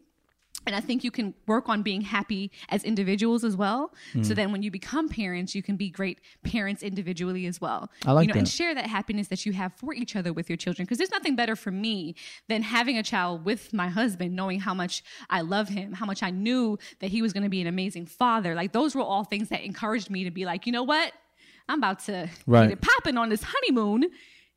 And 0.67 0.75
I 0.75 0.81
think 0.81 1.05
you 1.05 1.11
can 1.11 1.35
work 1.47 1.69
on 1.69 1.83
being 1.83 2.01
happy 2.01 2.51
as 2.69 2.85
individuals 2.85 3.45
as 3.45 3.57
well. 3.57 3.93
Mm. 4.15 4.25
So 4.25 4.35
then 4.35 4.53
when 4.53 4.63
you 4.63 4.71
become 4.71 5.09
parents, 5.09 5.55
you 5.55 5.63
can 5.63 5.77
be 5.77 5.91
great 5.91 6.21
parents 6.43 6.83
individually 6.83 7.47
as 7.47 7.61
well. 7.61 7.91
I 8.07 8.13
like 8.13 8.27
you 8.29 8.35
know, 8.35 8.39
and 8.39 8.49
share 8.49 8.75
that 8.75 8.87
happiness 8.87 9.29
that 9.29 9.45
you 9.45 9.53
have 9.53 9.73
for 9.75 9.93
each 9.95 10.17
other 10.17 10.33
with 10.33 10.49
your 10.49 10.57
children. 10.57 10.85
Because 10.87 10.99
there's 10.99 11.11
nothing 11.11 11.37
better 11.37 11.57
for 11.57 11.71
me 11.71 12.15
than 12.49 12.63
having 12.63 12.97
a 12.97 13.03
child 13.03 13.45
with 13.45 13.73
my 13.73 13.89
husband, 13.89 14.35
knowing 14.35 14.61
how 14.61 14.75
much 14.75 15.03
I 15.29 15.43
love 15.43 15.69
him, 15.69 15.93
how 15.93 16.07
much 16.07 16.23
I 16.23 16.31
knew 16.31 16.79
that 17.01 17.11
he 17.11 17.21
was 17.23 17.33
going 17.33 17.45
to 17.45 17.49
be 17.51 17.61
an 17.61 17.67
amazing 17.67 18.07
father. 18.07 18.55
Like 18.55 18.73
those 18.73 18.95
were 18.95 19.03
all 19.03 19.25
things 19.25 19.49
that 19.51 19.63
encouraged 19.63 20.11
me 20.11 20.25
to 20.25 20.31
be 20.31 20.45
like, 20.45 20.67
you 20.67 20.73
know 20.73 20.83
what? 20.83 21.13
I'm 21.69 21.79
about 21.79 22.01
to 22.07 22.29
Right. 22.47 22.69
get 22.69 22.79
it 22.79 22.81
popping 22.81 23.17
on 23.17 23.29
this 23.29 23.43
honeymoon. 23.43 24.05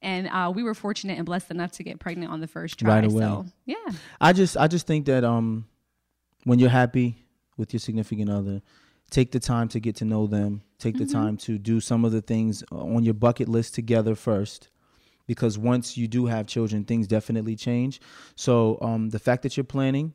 And 0.02 0.28
uh, 0.28 0.52
we 0.54 0.62
were 0.62 0.76
fortunate 0.76 1.18
and 1.18 1.26
blessed 1.26 1.50
enough 1.50 1.72
to 1.74 1.84
get 1.84 2.00
pregnant 2.00 2.32
on 2.32 2.40
the 2.40 2.48
first 2.48 2.78
try. 2.80 2.96
Right 2.96 3.06
away. 3.06 3.22
So 3.22 3.46
yeah. 3.66 3.76
I 4.22 4.32
just 4.32 4.56
I 4.56 4.68
just 4.68 4.86
think 4.86 5.08
that 5.08 5.24
um 5.24 5.66
when 6.44 6.60
you're 6.60 6.70
happy 6.70 7.26
with 7.58 7.74
your 7.74 7.80
significant 7.80 8.30
other, 8.30 8.62
take 9.10 9.32
the 9.32 9.40
time 9.40 9.68
to 9.70 9.80
get 9.80 9.96
to 9.98 10.06
know 10.06 10.28
them. 10.28 10.62
Take 10.80 10.96
Mm-hmm. 10.96 11.06
the 11.06 11.12
time 11.12 11.38
to 11.38 11.58
do 11.58 11.80
some 11.82 12.06
of 12.06 12.12
the 12.12 12.22
things 12.22 12.64
on 12.72 13.04
your 13.04 13.16
bucket 13.16 13.50
list 13.50 13.74
together 13.74 14.14
first. 14.16 14.70
Because 15.26 15.58
once 15.58 15.98
you 15.98 16.08
do 16.08 16.28
have 16.28 16.46
children, 16.48 16.86
things 16.86 17.08
definitely 17.08 17.56
change. 17.56 18.00
So 18.36 18.78
um, 18.82 19.10
the 19.10 19.20
fact 19.20 19.42
that 19.44 19.58
you're 19.58 19.64
planning, 19.64 20.14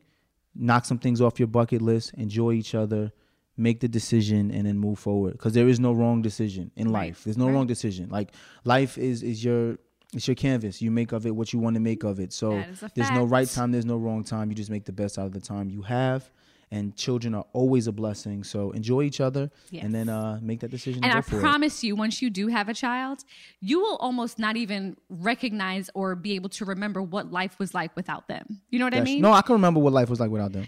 knock 0.55 0.85
some 0.85 0.99
things 0.99 1.21
off 1.21 1.39
your 1.39 1.49
bucket 1.49 1.83
list, 1.83 2.15
enjoy 2.15 2.53
each 2.53 2.75
other, 2.75 3.13
make 3.57 3.81
the 3.81 3.89
decision, 3.89 4.51
and 4.51 4.67
then 4.67 4.79
move 4.79 4.99
forward. 4.99 5.33
Because 5.33 5.53
there 5.53 5.69
is 5.69 5.79
no 5.81 5.93
wrong 5.93 6.23
decision 6.23 6.71
in 6.77 6.89
life. 6.91 7.25
There's 7.25 7.37
no 7.37 7.47
right. 7.49 7.55
wrong 7.55 7.67
decision. 7.67 8.09
Like 8.09 8.33
life 8.65 8.97
is 8.97 9.23
is 9.23 9.45
your 9.45 9.79
it's 10.15 10.29
your 10.29 10.35
canvas. 10.35 10.83
You 10.83 10.91
make 10.91 11.13
of 11.13 11.27
it 11.27 11.35
what 11.35 11.53
you 11.53 11.59
want 11.59 11.75
to 11.75 11.81
make 11.81 12.05
of 12.05 12.21
it. 12.21 12.33
So 12.33 12.53
is 12.53 12.85
there's 12.95 13.11
no 13.11 13.25
right 13.25 13.49
time. 13.49 13.73
There's 13.73 13.87
no 13.87 13.97
wrong 13.97 14.25
time. 14.25 14.51
You 14.51 14.55
just 14.55 14.71
make 14.71 14.85
the 14.85 14.93
best 14.93 15.19
out 15.19 15.27
of 15.27 15.33
the 15.33 15.41
time 15.41 15.71
you 15.71 15.83
have. 15.83 16.31
And 16.71 16.97
children 16.97 17.35
are 17.35 17.45
always 17.53 17.87
a 17.87 17.93
blessing. 17.93 18.45
So 18.45 18.71
enjoy 18.71 19.03
each 19.03 19.21
other, 19.21 19.51
and 19.79 19.95
then 19.95 20.09
uh, 20.09 20.39
make 20.41 20.61
that 20.61 20.71
decision. 20.71 21.05
And 21.05 21.13
I 21.13 21.21
for 21.21 21.37
it. 21.37 21.41
promise 21.41 21.85
you, 21.85 21.95
once 21.95 22.23
you 22.23 22.31
do 22.31 22.47
have 22.47 22.71
a 22.71 22.75
child, 22.75 23.25
you 23.61 23.79
will 23.79 23.97
almost 23.97 24.39
not 24.39 24.57
even 24.57 24.97
recognize 25.11 25.91
or 25.93 26.15
be 26.15 26.35
able 26.35 26.49
to 26.51 26.65
remember 26.65 27.03
what 27.03 27.31
life 27.31 27.59
was 27.59 27.75
like 27.75 27.95
without 27.95 28.27
them. 28.27 28.63
You 28.71 28.79
know 28.79 28.87
what 28.87 28.95
I 28.95 29.03
mean? 29.03 29.21
No, 29.21 29.33
I 29.33 29.43
can 29.43 29.53
remember 29.53 29.81
what 29.81 29.93
life 29.93 30.09
was 30.09 30.19
like 30.19 30.31
without 30.31 30.53
them. 30.53 30.67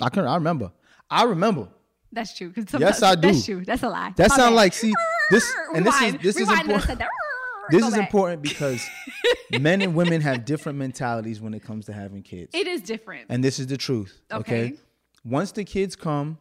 I 0.00 0.08
can. 0.08 0.26
I 0.26 0.34
remember. 0.34 0.72
I 1.08 1.22
remember. 1.22 1.68
That's 2.10 2.36
true. 2.36 2.52
Yes, 2.78 3.02
I 3.02 3.14
do. 3.14 3.20
That's 3.20 3.44
true. 3.44 3.64
That's 3.64 3.82
a 3.84 3.88
lie. 3.88 4.12
That 4.16 4.30
My 4.30 4.36
sound 4.36 4.56
like 4.56 4.72
see 4.72 4.92
this, 5.30 5.52
and 5.74 5.86
this 5.86 6.00
is 6.02 6.14
this 6.14 6.36
is 6.36 6.48
Rewind 6.48 6.68
when 6.68 6.76
I 6.76 6.80
said 6.80 6.90
important. 6.92 7.23
This 7.70 7.84
is 7.86 7.94
back. 7.94 8.00
important 8.06 8.42
because 8.42 8.86
men 9.60 9.82
and 9.82 9.94
women 9.94 10.20
have 10.20 10.44
different 10.44 10.78
mentalities 10.78 11.40
when 11.40 11.54
it 11.54 11.62
comes 11.62 11.86
to 11.86 11.92
having 11.92 12.22
kids. 12.22 12.50
It 12.54 12.66
is 12.66 12.82
different. 12.82 13.26
And 13.28 13.42
this 13.42 13.58
is 13.58 13.66
the 13.66 13.76
truth. 13.76 14.20
Okay. 14.32 14.64
Okay. 14.66 14.72
Once 15.24 15.52
the 15.52 15.64
kids 15.64 15.96
come, 15.96 16.38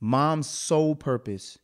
mom's 0.00 0.48
sole 0.48 0.94
purpose 0.94 1.58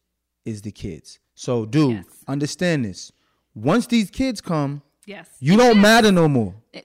is 0.44 0.62
the 0.62 0.70
kids. 0.72 1.18
So, 1.34 1.64
dude, 1.64 1.90
Yes. 1.96 2.04
understand 2.28 2.84
this. 2.84 3.10
Once 3.54 3.86
these 3.86 4.10
kids 4.10 4.40
come, 4.40 4.82
yes. 5.06 5.28
you 5.40 5.56
don't 5.56 5.80
matter 5.80 6.12
no 6.12 6.28
more. 6.28 6.54
It- 6.72 6.84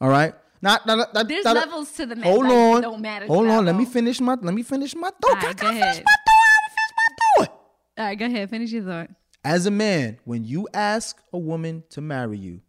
All 0.00 0.08
right. 0.08 0.34
Not, 0.62 0.86
not, 0.86 1.14
not, 1.14 1.26
There's 1.26 1.44
levels 1.44 1.90
to 1.92 2.04
the 2.06 2.16
man. 2.16 2.24
Hold 2.24 2.44
like, 2.44 2.52
on. 2.52 2.82
Don't 2.82 3.00
matter. 3.00 3.26
Hold 3.26 3.46
on. 3.48 3.64
Let 3.64 3.74
me 3.74 3.86
finish 3.86 4.20
my. 4.20 4.34
Let 4.40 4.52
me 4.52 4.62
finish 4.62 4.94
my 4.94 5.08
thought. 5.08 5.42
I 5.42 5.46
right, 5.46 5.56
gotta 5.56 5.56
go 5.56 5.68
finish 5.68 5.82
ahead. 5.82 6.04
my 6.04 6.16
thought. 6.26 6.28
I 6.36 6.54
gotta 6.54 6.68
finish 6.76 6.92
my 7.38 7.44
thought. 7.46 7.60
All 7.98 8.04
right, 8.04 8.18
go 8.18 8.26
ahead. 8.26 8.50
Finish 8.50 8.70
your 8.72 8.84
thought. 8.84 9.10
As 9.44 9.66
a 9.66 9.70
man, 9.70 10.18
when 10.24 10.44
you 10.44 10.68
ask 10.74 11.20
a 11.32 11.38
woman 11.38 11.82
to 11.90 12.00
marry 12.00 12.38
you 12.38 12.60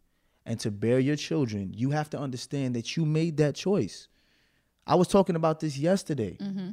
and 0.45 0.59
to 0.61 0.72
bear 0.72 0.99
your 0.99 1.15
children, 1.15 1.74
you 1.76 1.91
have 1.91 2.09
to 2.11 2.19
understand 2.19 2.76
that 2.76 2.95
you 2.95 3.05
made 3.05 3.38
that 3.38 3.55
choice. 3.55 4.07
I 4.88 4.95
was 4.95 5.07
talking 5.07 5.36
about 5.36 5.59
this 5.59 5.78
yesterday. 5.78 6.38
Mm-hmm. 6.39 6.69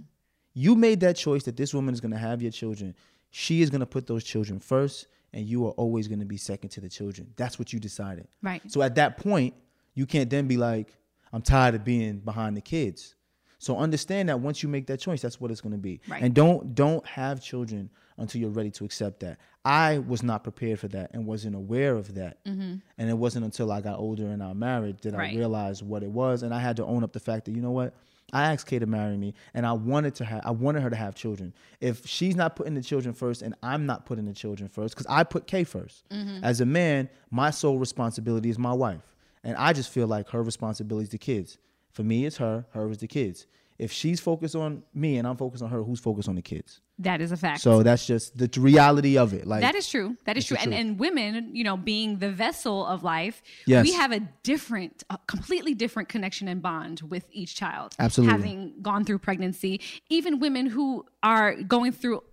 You 0.54 0.74
made 0.74 1.00
that 1.00 1.16
choice 1.16 1.44
that 1.44 1.56
this 1.56 1.74
woman 1.74 1.94
is 1.94 2.00
going 2.00 2.12
to 2.12 2.18
have 2.18 2.42
your 2.42 2.50
children. 2.52 2.94
She 3.30 3.60
is 3.60 3.70
going 3.70 3.80
to 3.80 3.86
put 3.86 4.06
those 4.06 4.24
children 4.24 4.60
first, 4.60 5.08
and 5.32 5.46
you 5.46 5.66
are 5.66 5.72
always 5.72 6.08
going 6.08 6.20
to 6.20 6.24
be 6.26 6.36
second 6.36 6.70
to 6.70 6.80
the 6.80 6.88
children. 6.88 7.32
That's 7.36 7.58
what 7.58 7.72
you 7.72 7.78
decided. 7.78 8.28
Right. 8.42 8.62
So 8.70 8.82
at 8.82 8.94
that 8.94 9.18
point, 9.18 9.54
you 9.94 10.06
can't 10.06 10.30
then 10.30 10.46
be 10.46 10.56
like, 10.56 10.96
I'm 11.32 11.42
tired 11.42 11.74
of 11.74 11.84
being 11.84 12.18
behind 12.18 12.56
the 12.56 12.60
kids. 12.60 13.14
So 13.58 13.76
understand 13.76 14.28
that 14.28 14.40
once 14.40 14.62
you 14.62 14.68
make 14.68 14.86
that 14.86 14.98
choice, 14.98 15.20
that's 15.20 15.40
what 15.40 15.50
it's 15.50 15.60
going 15.60 15.72
to 15.72 15.78
be. 15.78 16.00
Right. 16.08 16.22
And 16.22 16.32
don't 16.32 16.74
don't 16.74 17.04
have 17.06 17.42
children 17.42 17.90
until 18.18 18.40
you're 18.40 18.50
ready 18.50 18.70
to 18.72 18.84
accept 18.84 19.20
that. 19.20 19.38
I 19.64 19.98
was 19.98 20.22
not 20.22 20.42
prepared 20.42 20.78
for 20.80 20.88
that 20.88 21.10
and 21.14 21.26
wasn't 21.26 21.54
aware 21.54 21.94
of 21.94 22.14
that. 22.14 22.38
And 22.44 22.82
it 22.98 23.16
wasn't 23.16 23.44
until 23.44 23.70
I 23.72 23.80
got 23.80 23.98
older 23.98 24.26
in 24.28 24.42
our 24.42 24.54
marriage 24.54 25.00
that 25.02 25.10
Mm-hmm. 25.10 25.18
Right. 25.18 25.32
I 25.34 25.36
realized 25.36 25.82
what 25.82 26.02
it 26.02 26.10
was, 26.10 26.42
and 26.42 26.52
I 26.54 26.58
had 26.58 26.76
to 26.76 26.84
own 26.84 27.02
up 27.04 27.12
the 27.12 27.20
fact 27.20 27.46
that 27.46 27.52
you 27.52 27.62
know 27.62 27.70
what. 27.70 27.94
I 28.30 28.52
asked 28.52 28.66
Kay 28.66 28.78
to 28.78 28.86
marry 28.86 29.16
me, 29.16 29.32
and 29.54 29.64
I 29.64 29.72
wanted 29.72 30.14
to 30.16 30.24
have. 30.26 30.42
I 30.44 30.50
wanted 30.50 30.82
her 30.82 30.90
to 30.90 30.96
have 30.96 31.14
children. 31.14 31.54
If 31.80 32.06
she's 32.06 32.36
not 32.36 32.56
putting 32.56 32.74
the 32.74 32.82
children 32.82 33.14
first, 33.14 33.40
and 33.40 33.54
I'm 33.62 33.86
not 33.86 34.04
putting 34.04 34.26
the 34.26 34.34
children 34.34 34.68
first, 34.68 34.94
because 34.94 35.06
I 35.08 35.24
put 35.24 35.46
Kay 35.46 35.64
1st 35.64 36.02
Mm-hmm. 36.10 36.44
As 36.44 36.60
a 36.60 36.66
man, 36.66 37.08
my 37.30 37.50
sole 37.50 37.78
responsibility 37.78 38.50
is 38.50 38.58
my 38.58 38.72
wife, 38.72 39.14
and 39.44 39.56
I 39.56 39.72
just 39.72 39.90
feel 39.90 40.06
like 40.06 40.28
her 40.28 40.42
responsibility 40.42 41.04
is 41.04 41.10
the 41.10 41.18
kids. 41.18 41.56
For 41.92 42.02
me, 42.02 42.26
it's 42.26 42.36
her. 42.36 42.66
Her 42.72 42.90
is 42.90 42.98
the 42.98 43.06
kids. 43.06 43.46
If 43.78 43.92
she's 43.92 44.18
focused 44.18 44.56
on 44.56 44.82
me 44.92 45.18
and 45.18 45.26
I'm 45.26 45.36
focused 45.36 45.62
on 45.62 45.70
her, 45.70 45.82
who's 45.84 46.00
focused 46.00 46.28
on 46.28 46.34
the 46.34 46.42
kids? 46.42 46.80
That 46.98 47.20
is 47.20 47.30
a 47.30 47.36
fact. 47.36 47.60
So 47.60 47.84
that's 47.84 48.06
just 48.06 48.36
the 48.36 48.50
reality 48.60 49.16
of 49.16 49.32
it. 49.32 49.46
Like 49.46 49.60
that 49.60 49.76
is 49.76 49.88
true. 49.88 50.16
That 50.24 50.36
is 50.36 50.46
true. 50.46 50.56
And, 50.56 50.72
truth. 50.72 50.80
and 50.80 50.98
women, 50.98 51.54
you 51.54 51.62
know, 51.62 51.76
being 51.76 52.18
the 52.18 52.30
vessel 52.30 52.84
of 52.84 53.04
life, 53.04 53.40
Yes. 53.66 53.84
we 53.84 53.92
have 53.92 54.10
a 54.10 54.18
different, 54.42 55.04
a 55.10 55.18
completely 55.28 55.74
different 55.74 56.08
connection 56.08 56.48
and 56.48 56.60
bond 56.60 57.02
with 57.02 57.26
each 57.30 57.54
child. 57.54 57.94
Absolutely. 58.00 58.32
Having 58.36 58.74
gone 58.82 59.04
through 59.04 59.18
pregnancy, 59.20 59.80
even 60.08 60.40
women 60.40 60.66
who 60.66 61.06
are 61.22 61.54
going 61.62 61.92
through 61.92 62.24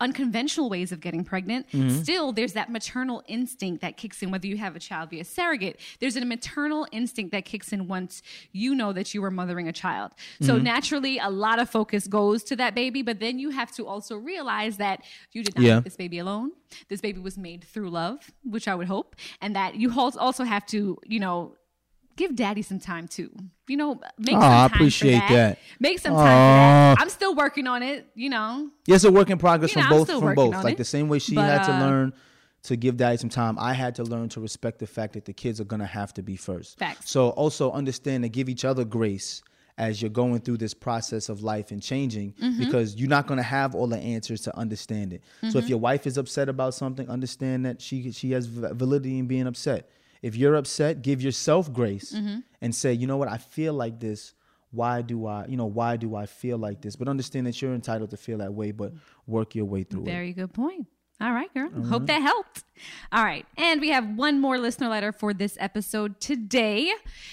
unconventional 0.00 0.68
ways 0.70 0.92
of 0.92 1.00
getting 1.00 1.24
pregnant, 1.24 1.66
Mm-hmm. 1.72 1.90
still 2.02 2.32
there's 2.32 2.54
that 2.54 2.70
maternal 2.70 3.22
instinct 3.28 3.82
that 3.82 3.96
kicks 3.96 4.22
in, 4.22 4.30
whether 4.30 4.46
you 4.46 4.56
have 4.56 4.74
a 4.76 4.80
child 4.80 5.10
via 5.10 5.24
surrogate. 5.24 5.78
There's 6.00 6.16
a 6.16 6.24
maternal 6.24 6.86
instinct 6.92 7.32
that 7.32 7.44
kicks 7.44 7.72
in 7.72 7.86
once 7.88 8.22
you 8.52 8.74
know 8.74 8.92
that 8.92 9.14
you 9.14 9.22
are 9.24 9.30
mothering 9.30 9.68
a 9.68 9.72
child. 9.72 10.12
So 10.40 10.54
Mm-hmm. 10.54 10.64
naturally, 10.64 11.18
a 11.18 11.28
lot 11.30 11.58
of 11.58 11.68
focus 11.70 12.06
goes 12.06 12.42
to 12.44 12.56
that 12.56 12.74
baby, 12.74 13.02
but 13.02 13.20
then 13.20 13.38
you 13.38 13.50
have 13.50 13.70
to 13.72 13.86
also 13.86 14.16
realize 14.16 14.76
that 14.78 15.02
you 15.32 15.42
did 15.44 15.54
not 15.56 15.64
Yeah. 15.64 15.80
this 15.80 15.96
baby 15.96 16.18
alone. 16.18 16.52
This 16.88 17.00
baby 17.00 17.20
was 17.20 17.36
made 17.36 17.64
through 17.64 17.90
love, 17.90 18.30
which 18.44 18.66
I 18.68 18.74
would 18.74 18.86
hope, 18.86 19.16
and 19.40 19.54
that 19.56 19.74
you 19.76 19.92
also 19.98 20.44
have 20.44 20.64
to, 20.66 20.96
you 21.04 21.20
know, 21.20 21.56
give 22.20 22.36
daddy 22.36 22.62
some 22.62 22.78
time 22.78 23.08
too. 23.08 23.30
You 23.66 23.76
know, 23.76 24.00
make 24.18 24.36
Aw, 24.36 24.40
some 24.40 24.52
I 24.52 24.56
time 24.56 24.66
appreciate 24.74 25.22
for 25.26 25.32
that. 25.34 25.58
Make 25.80 25.98
some 25.98 26.12
time 26.14 26.22
for 26.22 26.24
that. 26.96 27.00
I'm 27.00 27.08
still 27.08 27.34
working 27.34 27.66
on 27.66 27.82
it. 27.82 28.06
You 28.14 28.30
know, 28.30 28.68
Yeah, 28.86 28.96
it's 28.96 29.04
a 29.04 29.10
work 29.12 29.30
in 29.30 29.38
progress 29.38 29.74
You 29.74 29.82
know, 29.82 29.88
from 29.88 29.98
both 29.98 30.20
from 30.20 30.34
both. 30.34 30.64
Like 30.64 30.74
it. 30.74 30.78
the 30.78 30.84
same 30.84 31.08
way 31.08 31.18
she 31.18 31.34
But, 31.34 31.44
had 31.46 31.62
to 31.64 31.72
uh, 31.74 31.80
learn 31.80 32.12
to 32.64 32.76
give 32.76 32.96
daddy 32.98 33.16
some 33.16 33.30
time, 33.30 33.58
I 33.58 33.72
had 33.72 33.94
to 33.96 34.02
learn 34.04 34.28
to 34.30 34.40
respect 34.40 34.78
the 34.80 34.86
fact 34.86 35.14
that 35.14 35.24
the 35.24 35.32
kids 35.32 35.60
are 35.62 35.64
gonna 35.64 35.86
have 35.86 36.12
to 36.14 36.22
be 36.22 36.36
first. 36.36 36.78
Facts. 36.78 37.10
So 37.10 37.30
also 37.30 37.72
understand 37.72 38.22
to 38.24 38.28
give 38.28 38.48
each 38.48 38.64
other 38.66 38.84
grace 38.84 39.42
as 39.78 40.02
you're 40.02 40.10
going 40.10 40.40
through 40.40 40.58
this 40.58 40.74
process 40.74 41.30
of 41.30 41.42
life 41.42 41.70
and 41.70 41.82
changing 41.82 42.34
Mm-hmm. 42.34 42.58
because 42.58 42.96
you're 42.96 43.08
not 43.08 43.26
going 43.26 43.38
to 43.38 43.42
have 43.58 43.74
all 43.74 43.86
the 43.86 43.96
answers 43.98 44.42
to 44.42 44.54
understand 44.54 45.14
it. 45.14 45.22
So 45.40 45.46
Mm-hmm. 45.46 45.58
if 45.58 45.68
your 45.70 45.78
wife 45.78 46.06
is 46.06 46.18
upset 46.18 46.50
about 46.50 46.74
something, 46.74 47.08
understand 47.08 47.64
that 47.64 47.80
she 47.80 48.12
she 48.12 48.32
has 48.32 48.44
validity 48.46 49.18
in 49.18 49.26
being 49.26 49.46
upset. 49.46 49.88
If 50.22 50.36
you're 50.36 50.54
upset, 50.56 51.02
give 51.02 51.22
yourself 51.22 51.72
grace 51.72 52.12
Mm-hmm. 52.12 52.38
and 52.60 52.74
say, 52.74 52.92
"You 52.92 53.06
know 53.06 53.16
what? 53.16 53.28
I 53.28 53.38
feel 53.38 53.72
like 53.74 54.00
this. 54.00 54.34
Why 54.70 55.02
do 55.02 55.26
I, 55.26 55.46
you 55.46 55.56
know, 55.56 55.66
why 55.66 55.96
do 55.96 56.14
I 56.14 56.26
feel 56.26 56.58
like 56.58 56.80
this?" 56.82 56.94
But 56.96 57.08
understand 57.08 57.46
that 57.46 57.60
you're 57.60 57.74
entitled 57.74 58.10
to 58.10 58.16
feel 58.16 58.38
that 58.38 58.52
way, 58.54 58.70
but 58.72 58.92
work 59.26 59.54
your 59.54 59.64
way 59.64 59.82
through 59.84 60.02
it. 60.02 60.06
very 60.06 60.32
good 60.32 60.52
point. 60.52 60.86
All 61.20 61.32
right, 61.32 61.52
girl. 61.52 61.68
Mm-hmm. 61.68 61.90
Hope 61.90 62.06
that 62.06 62.22
helped. 62.22 62.64
All 63.12 63.22
right. 63.22 63.44
And 63.58 63.78
we 63.80 63.90
have 63.90 64.16
one 64.16 64.40
more 64.40 64.58
listener 64.58 64.88
letter 64.88 65.12
for 65.12 65.34
this 65.34 65.58
episode 65.60 66.18
today. 66.18 66.90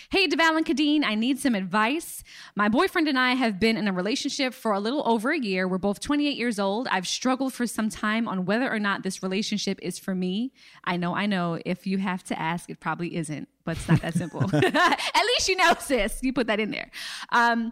Hey, 0.09 0.27
Devale 0.27 0.57
and 0.57 0.65
Khadeen, 0.65 1.05
I 1.05 1.15
need 1.15 1.39
some 1.39 1.55
advice. 1.55 2.21
My 2.53 2.67
boyfriend 2.67 3.07
and 3.07 3.17
I 3.17 3.35
have 3.35 3.61
been 3.61 3.77
in 3.77 3.87
a 3.87 3.93
relationship 3.93 4.53
for 4.53 4.73
a 4.73 4.79
little 4.81 5.07
over 5.07 5.31
a 5.31 5.39
year. 5.39 5.69
We're 5.69 5.77
both 5.77 6.01
28 6.01 6.35
years 6.35 6.59
old. 6.59 6.89
I've 6.89 7.07
struggled 7.07 7.53
for 7.53 7.65
some 7.65 7.87
time 7.87 8.27
on 8.27 8.43
whether 8.43 8.69
or 8.69 8.79
not 8.79 9.03
this 9.03 9.23
relationship 9.23 9.79
is 9.81 9.97
for 9.97 10.13
me. 10.13 10.51
I 10.83 10.97
know, 10.97 11.15
I 11.15 11.25
know. 11.25 11.57
If 11.65 11.87
you 11.87 11.97
have 11.99 12.23
to 12.25 12.37
ask, 12.37 12.69
it 12.69 12.81
probably 12.81 13.15
isn't, 13.15 13.47
but 13.63 13.77
it's 13.77 13.87
not 13.87 14.01
that 14.01 14.15
simple. 14.15 14.41
At 14.53 15.23
least 15.25 15.47
you 15.47 15.55
know, 15.55 15.73
sis. 15.79 16.19
You 16.21 16.33
put 16.33 16.47
that 16.47 16.59
in 16.59 16.71
there. 16.71 16.91
Um, 17.31 17.71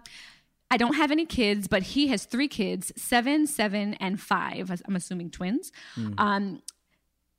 I 0.76 0.78
don't 0.78 0.96
have 0.96 1.10
any 1.10 1.26
kids, 1.26 1.70
but 1.70 1.84
he 1.84 2.08
has 2.08 2.26
three 2.26 2.50
kids 2.50 2.92
seven, 2.98 3.48
seven, 3.48 3.94
and 3.94 4.20
five. 4.20 4.70
I'm 4.86 4.98
assuming 4.98 5.30
twins. 5.30 5.72
Hmm. 5.94 6.14
Um, 6.18 6.62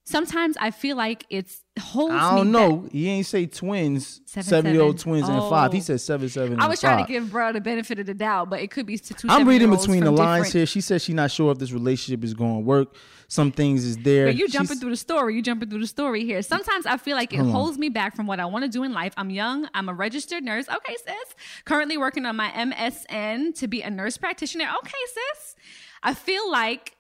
sometimes 0.07 0.57
I 0.59 0.71
feel 0.71 0.97
like 0.97 1.27
it's 1.29 1.63
holds 1.79 2.15
I 2.15 2.35
don't 2.37 2.53
know. 2.53 2.77
back. 2.79 2.93
He 2.93 3.07
ain't 3.11 3.27
say 3.27 3.45
twins, 3.45 4.23
Seven, 4.25 4.49
seven 4.49 4.73
year 4.73 4.81
old 4.83 4.99
twins 4.99 5.29
and 5.29 5.39
five. 5.51 5.73
He 5.75 5.79
Oh. 5.79 5.83
said 5.83 6.01
seven, 6.01 6.29
seven. 6.31 6.59
I 6.59 6.67
was 6.69 6.81
trying 6.81 6.99
five. 7.01 7.07
to 7.09 7.13
give 7.13 7.31
bro 7.31 7.53
the 7.53 7.61
benefit 7.61 7.99
of 7.99 8.07
the 8.07 8.15
doubt, 8.15 8.49
but 8.49 8.61
it 8.61 8.71
could 8.71 8.87
be 8.87 8.97
two. 8.97 9.15
I'm 9.29 9.47
reading 9.47 9.69
between 9.71 10.03
the 10.05 10.11
lines 10.11 10.47
different- 10.47 10.53
here. 10.61 10.67
She 10.67 10.81
says 10.81 11.03
she's 11.05 11.15
not 11.15 11.31
sure 11.31 11.53
if 11.53 11.59
this 11.59 11.73
relationship 11.73 12.25
is 12.25 12.33
going 12.33 12.55
to 12.55 12.61
work. 12.61 12.95
Some 13.29 13.51
things 13.53 13.85
is 13.85 13.99
there. 13.99 14.27
But 14.27 14.37
you 14.37 14.47
She's- 14.47 14.53
jumping 14.53 14.79
through 14.79 14.91
the 14.91 14.97
story. 14.97 15.35
You 15.35 15.43
jumping 15.43 15.69
through 15.69 15.81
the 15.81 15.87
story 15.87 16.25
here. 16.25 16.41
Sometimes 16.43 16.87
I 16.87 16.97
feel 16.97 17.17
like 17.17 17.35
it 17.35 17.41
holds 17.41 17.77
me 17.77 17.89
back 17.91 18.15
from 18.17 18.27
what 18.27 18.39
I 18.41 18.47
want 18.47 18.65
to 18.65 18.71
do 18.71 18.85
in 18.85 18.93
life. 18.95 19.13
I'm 19.19 19.31
young. 19.31 19.69
I'm 19.75 19.89
a 19.91 19.95
registered 19.95 20.45
nurse. 20.45 20.67
Okay, 20.69 20.95
sis. 21.05 21.35
Currently 21.67 21.99
working 21.99 22.25
on 22.25 22.37
my 22.37 22.51
MSN 22.53 23.53
to 23.57 23.67
be 23.69 23.83
a 23.83 23.91
nurse 23.91 24.17
practitioner. 24.17 24.67
Okay, 24.79 24.93
sis. 25.13 25.57
I 26.03 26.15
feel 26.15 26.51
like 26.51 26.96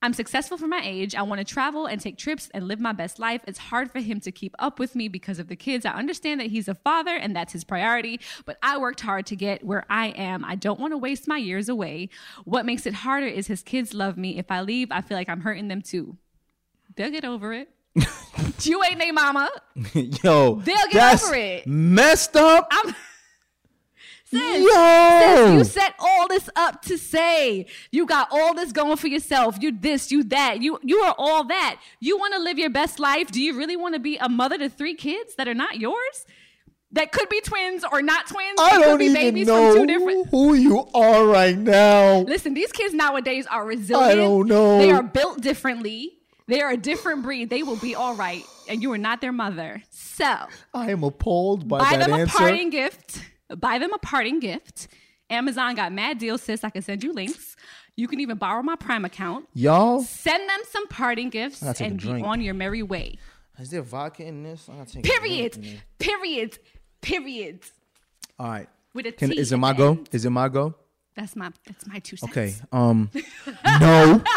I'm 0.00 0.12
successful 0.12 0.56
for 0.56 0.68
my 0.68 0.80
age. 0.84 1.16
I 1.16 1.22
want 1.22 1.40
to 1.40 1.44
travel 1.44 1.86
and 1.86 2.00
take 2.00 2.18
trips 2.18 2.48
and 2.54 2.68
live 2.68 2.78
my 2.78 2.92
best 2.92 3.18
life. 3.18 3.42
It's 3.48 3.58
hard 3.58 3.90
for 3.90 3.98
him 3.98 4.20
to 4.20 4.30
keep 4.30 4.54
up 4.60 4.78
with 4.78 4.94
me 4.94 5.08
because 5.08 5.40
of 5.40 5.48
the 5.48 5.56
kids. 5.56 5.84
I 5.84 5.90
understand 5.92 6.40
that 6.40 6.48
he's 6.48 6.68
a 6.68 6.74
father 6.74 7.16
and 7.16 7.34
that's 7.34 7.52
his 7.52 7.64
priority, 7.64 8.20
but 8.44 8.58
I 8.62 8.78
worked 8.78 9.00
hard 9.00 9.26
to 9.26 9.36
get 9.36 9.64
where 9.64 9.84
I 9.90 10.08
am. 10.08 10.44
I 10.44 10.54
don't 10.54 10.78
want 10.78 10.92
to 10.92 10.98
waste 10.98 11.26
my 11.26 11.38
years 11.38 11.68
away. 11.68 12.10
What 12.44 12.64
makes 12.64 12.86
it 12.86 12.94
harder 12.94 13.26
is 13.26 13.48
his 13.48 13.62
kids 13.62 13.92
love 13.92 14.16
me. 14.16 14.38
If 14.38 14.52
I 14.52 14.60
leave, 14.60 14.92
I 14.92 15.00
feel 15.00 15.16
like 15.16 15.28
I'm 15.28 15.40
hurting 15.40 15.66
them 15.66 15.82
too. 15.82 16.16
They'll 16.94 17.10
get 17.10 17.24
over 17.24 17.52
it. 17.52 17.68
you 18.62 18.82
ain't 18.84 19.00
they 19.00 19.10
mama. 19.10 19.50
Yo, 19.94 20.60
They'll 20.60 20.88
get 20.90 21.22
over 21.24 21.34
it. 21.34 21.66
Messed 21.66 22.36
up. 22.36 22.68
I'm 22.70 22.94
Sis, 24.30 24.72
sis, 24.72 25.52
you 25.52 25.64
set 25.64 25.94
all 25.98 26.28
this 26.28 26.50
up 26.54 26.82
to 26.82 26.98
say 26.98 27.66
you 27.90 28.04
got 28.04 28.28
all 28.30 28.52
this 28.54 28.72
going 28.72 28.96
for 28.96 29.08
yourself. 29.08 29.56
You 29.60 29.72
this, 29.72 30.10
you 30.12 30.22
that. 30.24 30.60
You 30.60 30.78
you 30.82 30.98
are 30.98 31.14
all 31.16 31.44
that. 31.44 31.80
You 32.00 32.18
want 32.18 32.34
to 32.34 32.40
live 32.40 32.58
your 32.58 32.68
best 32.70 32.98
life. 32.98 33.30
Do 33.30 33.40
you 33.42 33.56
really 33.56 33.76
want 33.76 33.94
to 33.94 34.00
be 34.00 34.18
a 34.18 34.28
mother 34.28 34.58
to 34.58 34.68
three 34.68 34.94
kids 34.94 35.34
that 35.36 35.48
are 35.48 35.54
not 35.54 35.78
yours? 35.78 36.26
That 36.92 37.12
could 37.12 37.28
be 37.28 37.40
twins 37.40 37.84
or 37.90 38.00
not 38.02 38.26
twins. 38.26 38.58
I 38.58 38.78
don't 38.80 38.98
be 38.98 39.06
even 39.06 39.14
babies 39.14 39.46
know 39.46 39.72
from 39.72 39.86
two 39.86 39.86
different. 39.86 40.28
who 40.28 40.54
you 40.54 40.86
are 40.94 41.26
right 41.26 41.56
now. 41.56 42.18
Listen, 42.20 42.54
these 42.54 42.72
kids 42.72 42.94
nowadays 42.94 43.46
are 43.46 43.64
resilient. 43.64 44.12
I 44.12 44.14
don't 44.14 44.46
know. 44.48 44.78
They 44.78 44.90
are 44.90 45.02
built 45.02 45.40
differently. 45.42 46.18
They 46.46 46.62
are 46.62 46.70
a 46.70 46.78
different 46.78 47.22
breed. 47.22 47.50
They 47.50 47.62
will 47.62 47.76
be 47.76 47.94
all 47.94 48.14
right, 48.14 48.42
and 48.70 48.82
you 48.82 48.90
are 48.92 48.98
not 48.98 49.20
their 49.20 49.32
mother. 49.32 49.82
So 49.90 50.34
I 50.72 50.90
am 50.90 51.04
appalled 51.04 51.68
by 51.68 51.78
buy 51.78 51.96
that 51.98 52.08
them 52.08 52.20
answer. 52.20 52.34
a 52.34 52.38
parting 52.38 52.70
gift. 52.70 53.22
Buy 53.56 53.78
them 53.78 53.92
a 53.92 53.98
parting 53.98 54.40
gift. 54.40 54.88
Amazon 55.30 55.74
got 55.74 55.92
mad 55.92 56.18
deals, 56.18 56.42
sis. 56.42 56.64
I 56.64 56.70
can 56.70 56.82
send 56.82 57.02
you 57.02 57.12
links. 57.12 57.56
You 57.96 58.08
can 58.08 58.20
even 58.20 58.38
borrow 58.38 58.62
my 58.62 58.76
Prime 58.76 59.04
account. 59.04 59.46
Y'all, 59.54 60.02
Send 60.02 60.48
them 60.48 60.60
some 60.70 60.86
parting 60.88 61.30
gifts 61.30 61.62
gotta 61.62 61.76
take 61.76 61.88
a 61.88 61.90
and 61.90 62.00
be 62.00 62.22
on 62.22 62.40
your 62.40 62.54
merry 62.54 62.82
way. 62.82 63.18
is 63.58 63.70
there 63.70 63.82
vodka 63.82 64.24
in 64.24 64.42
this? 64.42 64.68
I 64.68 64.76
gotta 64.76 64.92
take 64.92 65.04
a 65.04 65.08
drink 65.08 65.22
Period. 65.22 65.80
Period. 65.98 66.58
Period. 67.00 67.60
All 68.38 68.48
right. 68.48 68.68
With 68.94 69.06
a 69.06 69.12
Can, 69.12 69.30
T 69.30 69.38
is 69.38 69.52
it 69.52 69.56
my 69.56 69.72
go? 69.72 69.98
Is 70.12 70.24
it 70.24 70.30
my 70.30 70.48
go? 70.48 70.74
That's 71.14 71.34
my 71.34 71.50
that's 71.66 71.86
my 71.86 71.98
two 71.98 72.16
cents. 72.16 72.32
Okay. 72.32 72.54
Um. 72.72 73.10
no. 73.80 74.22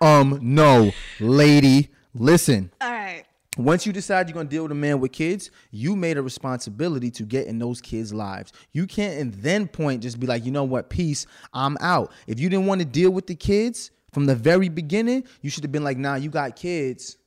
Um. 0.00 0.38
No, 0.40 0.92
lady. 1.18 1.88
Listen. 2.14 2.70
All 2.80 2.88
right. 2.92 3.24
Once 3.58 3.84
you 3.84 3.92
decide 3.92 4.28
you're 4.28 4.34
gonna 4.34 4.48
deal 4.48 4.62
with 4.62 4.72
a 4.72 4.74
man 4.74 5.00
with 5.00 5.12
kids, 5.12 5.50
you 5.72 5.96
made 5.96 6.16
a 6.16 6.22
responsibility 6.22 7.10
to 7.10 7.24
get 7.24 7.46
in 7.48 7.58
those 7.58 7.80
kids' 7.80 8.14
lives. 8.14 8.52
You 8.72 8.86
can't 8.86 9.18
and 9.20 9.34
then 9.34 9.66
point 9.66 10.02
just 10.02 10.20
be 10.20 10.26
like, 10.26 10.44
you 10.44 10.52
know 10.52 10.64
what, 10.64 10.88
peace, 10.88 11.26
I'm 11.52 11.76
out. 11.80 12.12
If 12.28 12.38
you 12.38 12.48
didn't 12.48 12.66
want 12.66 12.80
to 12.80 12.84
deal 12.84 13.10
with 13.10 13.26
the 13.26 13.34
kids 13.34 13.90
from 14.12 14.26
the 14.26 14.34
very 14.36 14.68
beginning, 14.68 15.24
you 15.42 15.50
should 15.50 15.64
have 15.64 15.72
been 15.72 15.84
like, 15.84 15.98
nah, 15.98 16.14
you 16.14 16.30
got 16.30 16.54
kids. 16.56 17.18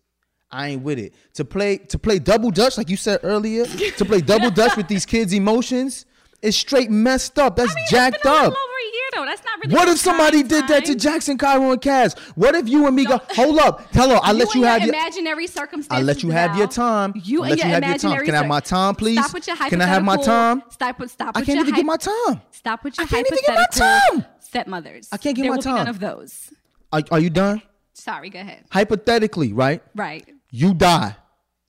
I 0.49 0.69
ain't 0.69 0.84
with 0.84 0.99
it. 0.99 1.13
To 1.36 1.45
play 1.45 1.77
to 1.77 1.99
play 1.99 2.19
double 2.19 2.49
dutch, 2.49 2.77
like 2.77 2.89
you 2.89 2.97
said 2.97 3.19
earlier, 3.23 3.65
to 3.65 4.05
play 4.05 4.21
double 4.21 4.51
dutch 4.51 4.77
with 4.77 4.88
these 4.88 5.05
kids' 5.05 5.34
emotions 5.34 6.05
is 6.41 6.55
straight 6.55 6.89
messed 6.89 7.39
up. 7.39 7.55
That's 7.55 7.71
I 7.71 7.75
mean, 7.75 7.86
jacked 7.89 8.15
it's 8.17 8.25
up. 8.25 8.53
That's 9.32 9.45
not 9.45 9.59
really. 9.63 9.75
What 9.75 9.88
if 9.88 9.97
somebody 9.97 10.41
time 10.41 10.47
did 10.49 10.67
that 10.67 10.86
to. 10.86 10.95
Jackson, 10.95 11.38
Kairo, 11.38 11.71
and 11.71 11.82
Kaz? 11.82 12.19
What 12.36 12.53
if 12.53 12.67
you 12.67 12.86
and 12.86 12.93
me 12.93 13.05
go, 13.05 13.21
hold 13.29 13.59
up, 13.59 13.79
her, 13.95 14.19
I'll 14.21 14.34
let 14.36 14.53
you 14.53 14.63
have 14.63 14.82
your 14.82 14.89
imaginary 14.89 15.47
circumstances. 15.47 15.88
I'll 15.89 16.03
let 16.03 16.21
you 16.21 16.32
have 16.32 16.57
your 16.57 16.67
time. 16.67 17.13
You 17.15 17.43
and 17.43 17.57
your 17.57 17.65
you 17.65 17.73
have 17.73 17.84
your 17.84 17.97
time. 17.97 18.11
imaginary 18.11 18.25
Can 18.25 18.36
I 18.36 18.39
have 18.39 18.47
my 18.47 18.59
time, 18.59 18.93
please? 18.93 19.17
Stop 19.19 19.34
with 19.34 19.47
your 19.47 19.55
hypothetical. 19.55 19.86
Can 19.86 19.89
I 19.89 19.93
have 19.93 20.03
my 20.03 20.17
time? 20.17 20.63
Stop 20.69 20.99
with 20.99 21.11
stop. 21.11 21.38
I 21.38 21.45
can't 21.45 21.61
even 21.61 21.73
get 21.73 21.86
my 21.86 21.95
time. 21.95 22.41
Stop 22.51 22.84
with 22.84 22.97
your 22.97 23.05
I 23.05 23.07
can't 23.07 23.25
even 23.25 23.39
get 23.47 23.55
my 23.55 23.65
time. 23.71 24.25
stepmothers. 24.41 25.07
I 25.13 25.17
can't 25.17 25.34
get 25.34 25.43
there 25.43 25.51
my 25.51 25.55
will 25.55 25.63
time. 25.63 25.75
Be 25.75 25.79
none 25.79 25.88
of 25.88 25.99
those. 26.01 26.53
Are, 26.91 27.01
are 27.11 27.19
you 27.19 27.29
done? 27.29 27.61
Sorry. 27.93 28.29
Go 28.29 28.39
ahead. 28.41 28.65
Hypothetically, 28.69 29.53
right? 29.53 29.82
Right. 29.95 30.27
You 30.49 30.73
die. 30.73 31.15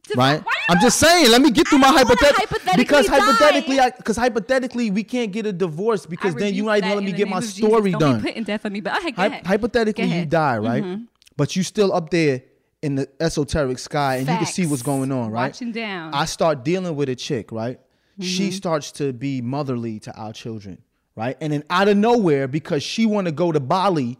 To- 0.09 0.15
Right, 0.17 0.43
I'm 0.69 0.81
just 0.81 0.99
saying. 0.99 1.31
Let 1.31 1.41
me 1.43 1.51
get 1.53 1.69
through 1.69 1.79
I 1.79 1.83
my 1.83 1.87
don't 1.89 1.99
hypothetical 1.99 2.77
because 2.77 3.07
hypothetically, 3.07 3.79
because 3.97 4.17
hypothetically, 4.17 4.91
we 4.91 5.05
can't 5.05 5.31
get 5.31 5.47
a 5.47 5.53
divorce 5.53 6.07
because 6.07 6.35
then 6.35 6.55
you 6.55 6.69
rebuke 6.69 6.83
not 6.83 6.91
even 6.91 6.97
let 6.97 7.05
me 7.05 7.13
get 7.13 7.29
my 7.29 7.37
of 7.39 7.45
Jesus. 7.45 7.57
story 7.59 7.91
Don't 7.93 8.01
done. 8.01 8.21
Be 8.21 8.29
putting 8.29 8.45
death 8.45 8.67
on 8.67 8.73
me, 8.73 8.81
but 8.81 8.97
okay, 8.99 9.13
go 9.13 9.23
Hy- 9.29 9.43
hypothetically, 9.47 10.03
Go 10.03 10.09
you 10.09 10.15
ahead. 10.15 10.31
Mm-hmm. 10.31 10.31
die, 10.31 10.59
right? 10.59 10.99
But 11.37 11.55
you 11.57 11.63
still 11.63 11.93
up 11.93 12.11
there 12.11 12.43
in 12.83 12.97
the 12.97 13.09
esoteric 13.21 13.79
sky, 13.79 14.17
and 14.17 14.29
you 14.29 14.37
can 14.37 14.47
see 14.47 14.67
what's 14.67 14.83
going 14.83 15.13
on, 15.13 15.31
right? 15.31 15.47
Watching 15.53 15.71
down. 15.71 16.13
I 16.13 16.25
start 16.25 16.65
dealing 16.65 16.97
with 16.97 17.09
a 17.09 17.15
chick, 17.15 17.53
right? 17.53 17.79
She 18.21 18.49
Mm-hmm. 18.49 18.57
starts 18.57 18.91
to 18.93 19.13
be 19.13 19.41
motherly 19.41 20.01
to 20.01 20.13
our 20.17 20.33
children, 20.33 20.79
right? 21.15 21.37
And 21.41 21.53
then 21.53 21.63
out 21.71 21.87
of 21.89 21.97
nowhere, 21.97 22.49
because 22.49 22.83
she 22.83 23.07
want 23.07 23.27
to 23.27 23.33
go 23.33 23.53
to 23.53 23.61
Bali, 23.61 24.19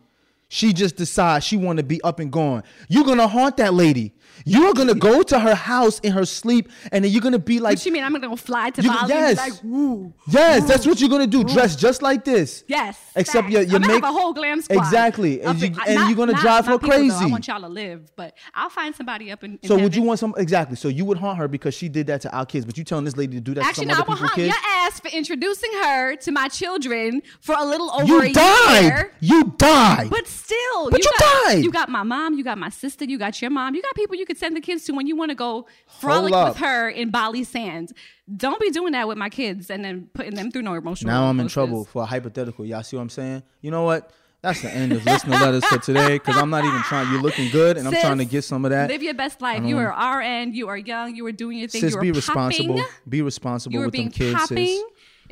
she 0.49 0.73
just 0.73 0.97
decides 0.97 1.45
she 1.45 1.57
want 1.57 1.79
to 1.79 1.83
be 1.83 2.01
up 2.03 2.21
and 2.21 2.31
going. 2.31 2.63
You're 2.89 3.05
gonna 3.05 3.27
haunt 3.27 3.57
that 3.57 3.75
lady. 3.75 4.13
You're 4.45 4.75
gonna 4.75 4.95
go 4.95 5.23
to 5.23 5.39
her 5.39 5.55
house 5.55 5.99
in 6.01 6.13
her 6.13 6.25
sleep, 6.25 6.71
and 6.91 7.05
then 7.05 7.13
you're 7.13 7.21
gonna 7.21 7.39
be 7.39 7.61
like, 7.61 7.77
What 7.79 7.87
you 7.87 7.93
mean? 7.93 8.05
I'm 8.05 8.13
gonna 8.13 8.29
go 8.29 8.37
fly 8.37 8.71
to 8.71 8.83
You- 8.83 8.91
Bali 8.91 9.09
yes. 9.09 9.37
like, 9.37 9.53
woo. 9.63 10.13
yes, 10.29 10.67
that's 10.67 10.87
what 10.87 11.01
you're 11.01 11.09
gonna 11.11 11.27
do. 11.27 11.45
Dress 11.45 11.77
just 11.77 12.03
like 12.03 12.25
this. 12.25 12.65
Yes. 12.67 12.99
Except 13.17 13.49
you 13.51 13.61
you 13.61 13.77
I'm 13.77 13.83
make 13.83 14.03
a 14.03 14.13
whole 14.13 14.33
glam 14.33 14.61
squad. 14.63 14.79
exactly, 14.79 15.43
and, 15.43 15.59
you, 15.61 15.67
in- 15.69 15.77
and 15.87 15.95
not- 15.95 16.09
you're 16.09 16.17
gonna 16.17 16.33
not- 16.33 16.41
drive 16.43 16.65
her 16.67 16.73
not 16.73 16.81
though. 16.83 16.89
crazy. 16.89 17.15
I 17.25 17.27
want 17.27 17.47
y'all 17.49 17.61
to 17.61 17.69
live, 17.69 18.11
but 18.17 18.35
I'll 18.55 18.71
find 18.71 18.95
somebody 18.95 19.31
up 19.31 19.45
in. 19.45 19.59
in 19.63 19.69
So 19.69 19.77
would 19.79 19.95
you 19.95 20.03
want 20.03 20.19
some 20.19 20.35
exactly? 20.37 20.77
So 20.77 20.89
you 20.89 21.05
would 21.05 21.19
haunt 21.19 21.39
her 21.39 21.49
because 21.49 21.75
she 21.75 21.89
did 21.89 22.07
that 22.09 22.21
to 22.23 22.35
our 22.37 22.47
kids, 22.47 22.65
but 22.65 22.77
you 22.79 22.85
telling 22.85 23.05
this 23.05 23.17
lady 23.17 23.35
to 23.37 23.41
do 23.41 23.55
that 23.55 23.65
Actually, 23.65 23.87
to 23.87 23.89
no, 23.93 23.95
some 23.95 24.01
I 24.01 24.03
other 24.03 24.11
will 24.11 24.17
people's 24.17 24.31
hunt 24.31 24.35
kids? 24.37 24.55
your 24.55 24.87
ass 24.87 25.01
for 25.01 25.09
introducing 25.09 25.71
her 25.83 26.17
to 26.17 26.33
my 26.33 26.49
children 26.49 27.23
for 27.41 27.55
a 27.59 27.65
little 27.65 27.91
over 27.93 28.07
You 28.07 28.23
a 28.23 28.33
died. 28.33 28.83
year. 28.83 29.13
You 29.21 29.55
died. 29.57 30.09
But 30.11 30.27
still, 30.27 30.91
But 30.91 31.05
you 31.05 31.11
got, 31.19 31.45
died. 31.47 31.65
You 31.65 31.71
got 31.71 31.89
my 31.89 32.03
mom, 32.03 32.35
you 32.35 32.45
got 32.45 32.59
my 32.59 32.69
sister, 32.71 33.05
you 33.05 33.19
got 33.19 33.41
your 33.41 33.51
mom, 33.51 33.75
you 33.75 33.83
got 33.83 33.95
people 33.95 34.17
you 34.17 34.22
could 34.27 34.39
send 34.39 34.57
the 34.57 34.61
kids 34.61 34.85
to 34.85 34.93
when 34.93 35.07
you 35.07 35.17
want 35.17 35.31
to 35.31 35.35
go 35.35 35.67
frolic 36.01 36.33
with 36.35 36.57
her 36.59 36.89
in 36.89 37.11
Bali 37.11 37.45
sands. 37.45 37.93
Don't 38.37 38.61
be 38.61 38.71
doing 38.71 38.93
that 38.93 39.09
with 39.09 39.19
my 39.19 39.29
kids 39.29 39.71
and 39.71 39.85
then 39.85 40.09
putting 40.15 40.35
them 40.35 40.51
through 40.51 40.63
no 40.63 40.75
emotional. 40.75 41.13
now 41.13 41.25
I'm 41.29 41.39
in 41.41 41.49
trouble 41.49 41.85
for 41.85 42.03
a 42.03 42.07
hypothetical. 42.07 42.65
Y'all 42.65 42.83
see 42.83 42.97
what 42.97 43.03
I'm 43.03 43.09
saying? 43.11 43.43
You 43.61 43.71
know 43.71 43.83
what? 43.83 44.11
That's 44.43 44.61
the 44.61 44.71
end 44.75 44.91
of 44.93 45.05
listener 45.07 45.37
letters 45.37 45.65
for 45.67 45.79
today 45.79 46.15
because 46.19 46.37
I'm 46.37 46.51
not 46.51 46.65
even 46.65 46.81
trying. 46.89 47.13
You're 47.13 47.23
looking 47.23 47.49
good, 47.51 47.77
and 47.77 47.87
I'm 47.87 47.95
trying 47.95 48.19
to 48.19 48.25
get 48.25 48.43
some 48.43 48.65
of 48.65 48.73
that. 48.73 48.91
Live 48.91 49.01
your 49.01 49.15
best 49.15 49.41
life. 49.41 49.63
You 49.65 49.79
are 49.79 50.19
RN. 50.19 50.53
You 50.53 50.67
are 50.67 50.77
young. 50.77 51.15
You 51.15 51.25
are 51.27 51.33
doing 51.33 51.59
your 51.59 51.69
thing. 51.69 51.81
Sis, 51.81 51.93
you 51.93 51.99
are 51.99 52.01
be 52.01 52.09
popping. 52.11 52.17
responsible. 52.17 52.83
Be 53.09 53.23
responsible 53.23 53.75
You 53.75 53.81
with 53.85 53.95
them 53.95 54.11
kids, 54.11 54.35
popping. 54.35 54.57
sis. 54.67 54.83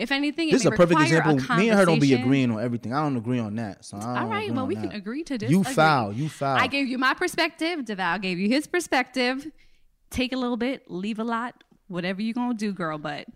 If 0.00 0.10
anything, 0.12 0.50
This 0.50 0.62
is 0.62 0.66
a 0.66 0.70
perfect 0.70 0.98
example. 0.98 1.38
A 1.50 1.56
Me 1.58 1.68
and 1.68 1.78
her 1.78 1.84
don't 1.84 2.00
be 2.00 2.14
agreeing 2.14 2.50
on 2.50 2.58
everything. 2.62 2.94
I 2.94 3.02
don't 3.02 3.18
agree 3.18 3.38
on 3.38 3.54
that. 3.56 3.84
So 3.84 3.98
All 3.98 4.26
right, 4.26 4.50
well, 4.50 4.66
we 4.66 4.74
that. 4.74 4.84
can 4.84 4.92
agree 4.92 5.22
to 5.24 5.36
disagree. 5.36 5.58
You 5.58 5.62
foul. 5.62 6.12
You 6.12 6.30
foul. 6.30 6.56
I 6.56 6.68
gave 6.68 6.88
you 6.88 6.96
my 6.96 7.12
perspective. 7.12 7.80
Devale 7.80 8.18
gave 8.22 8.38
you 8.38 8.48
his 8.48 8.66
perspective. 8.66 9.50
Take 10.08 10.32
a 10.32 10.36
little 10.36 10.56
bit, 10.56 10.90
leave 10.90 11.18
a 11.18 11.24
lot. 11.24 11.62
Whatever 11.88 12.22
you 12.22 12.32
gonna 12.32 12.54
do, 12.54 12.72
girl. 12.72 12.96
But 12.98 13.26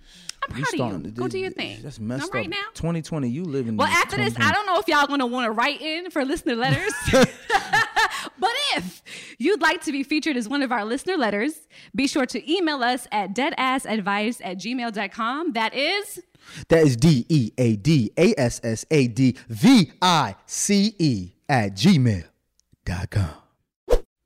I'm 0.48 0.56
You 0.56 0.64
proud 0.64 0.94
of 0.94 1.04
you. 1.04 1.10
Go 1.10 1.28
do 1.28 1.38
your 1.38 1.50
thing. 1.50 1.80
That's 1.82 2.00
messed 2.00 2.28
up. 2.28 2.34
right 2.34 2.48
now. 2.48 2.64
2020, 2.74 3.28
you 3.28 3.44
live 3.44 3.66
in. 3.68 3.76
Well, 3.76 3.88
after 3.88 4.16
this, 4.16 4.34
I 4.38 4.52
don't 4.52 4.64
know 4.64 4.78
if 4.78 4.88
y'all 4.88 5.06
gonna 5.06 5.26
want 5.26 5.46
to 5.46 5.50
write 5.52 5.82
in 5.82 6.10
for 6.10 6.24
listener 6.24 6.54
letters. 6.54 6.92
but 7.12 8.50
if 8.76 9.02
you'd 9.38 9.60
like 9.60 9.82
to 9.82 9.92
be 9.92 10.02
featured 10.02 10.36
as 10.36 10.48
one 10.48 10.62
of 10.62 10.72
our 10.72 10.84
listener 10.84 11.16
letters, 11.16 11.66
be 11.94 12.06
sure 12.06 12.26
to 12.26 12.50
email 12.52 12.82
us 12.82 13.06
at 13.12 13.34
deadassadvice 13.34 14.40
at 14.44 14.58
gmail.com. 14.58 15.52
That 15.52 15.74
is 15.74 16.20
That 16.68 16.84
is 16.84 16.97
D 16.97 17.26
E 17.28 17.53
A 17.59 17.76
D 17.76 18.12
A 18.16 18.34
S 18.38 18.61
S 18.62 18.84
A 18.90 19.07
D 19.09 19.36
V 19.49 19.92
I 20.01 20.34
C 20.47 20.95
E 20.99 21.32
at 21.49 21.74
gmail.com. 21.74 23.30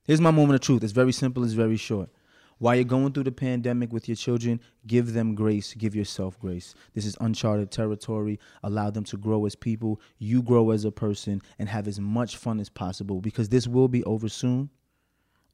Here's 0.04 0.20
my 0.20 0.30
moment 0.30 0.54
of 0.54 0.60
truth. 0.62 0.82
It's 0.82 0.92
very 0.92 1.12
simple, 1.12 1.44
it's 1.44 1.52
very 1.52 1.76
short. 1.76 2.08
While 2.58 2.74
you're 2.74 2.84
going 2.84 3.12
through 3.12 3.24
the 3.24 3.32
pandemic 3.32 3.92
with 3.92 4.08
your 4.08 4.16
children, 4.16 4.60
give 4.86 5.12
them 5.12 5.34
grace, 5.34 5.74
give 5.74 5.94
yourself 5.94 6.38
grace. 6.40 6.74
This 6.92 7.06
is 7.06 7.16
uncharted 7.20 7.70
territory. 7.70 8.40
Allow 8.64 8.90
them 8.90 9.04
to 9.04 9.16
grow 9.16 9.46
as 9.46 9.54
people, 9.54 10.00
you 10.18 10.42
grow 10.42 10.70
as 10.70 10.84
a 10.84 10.90
person, 10.90 11.40
and 11.58 11.68
have 11.68 11.86
as 11.86 12.00
much 12.00 12.36
fun 12.36 12.58
as 12.58 12.68
possible 12.68 13.20
because 13.20 13.48
this 13.48 13.68
will 13.68 13.86
be 13.86 14.02
over 14.04 14.28
soon. 14.28 14.70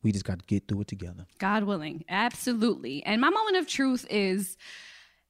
We 0.03 0.13
just 0.13 0.25
got 0.25 0.39
to 0.39 0.45
get 0.47 0.69
through 0.69 0.83
it 0.83 0.87
together. 0.87 1.27
God 1.39 1.65
willing. 1.65 2.05
Absolutely. 2.09 3.05
And 3.05 3.21
my 3.21 3.31
moment 3.31 3.57
of 3.57 3.67
truth 3.67 4.07
is 4.09 4.57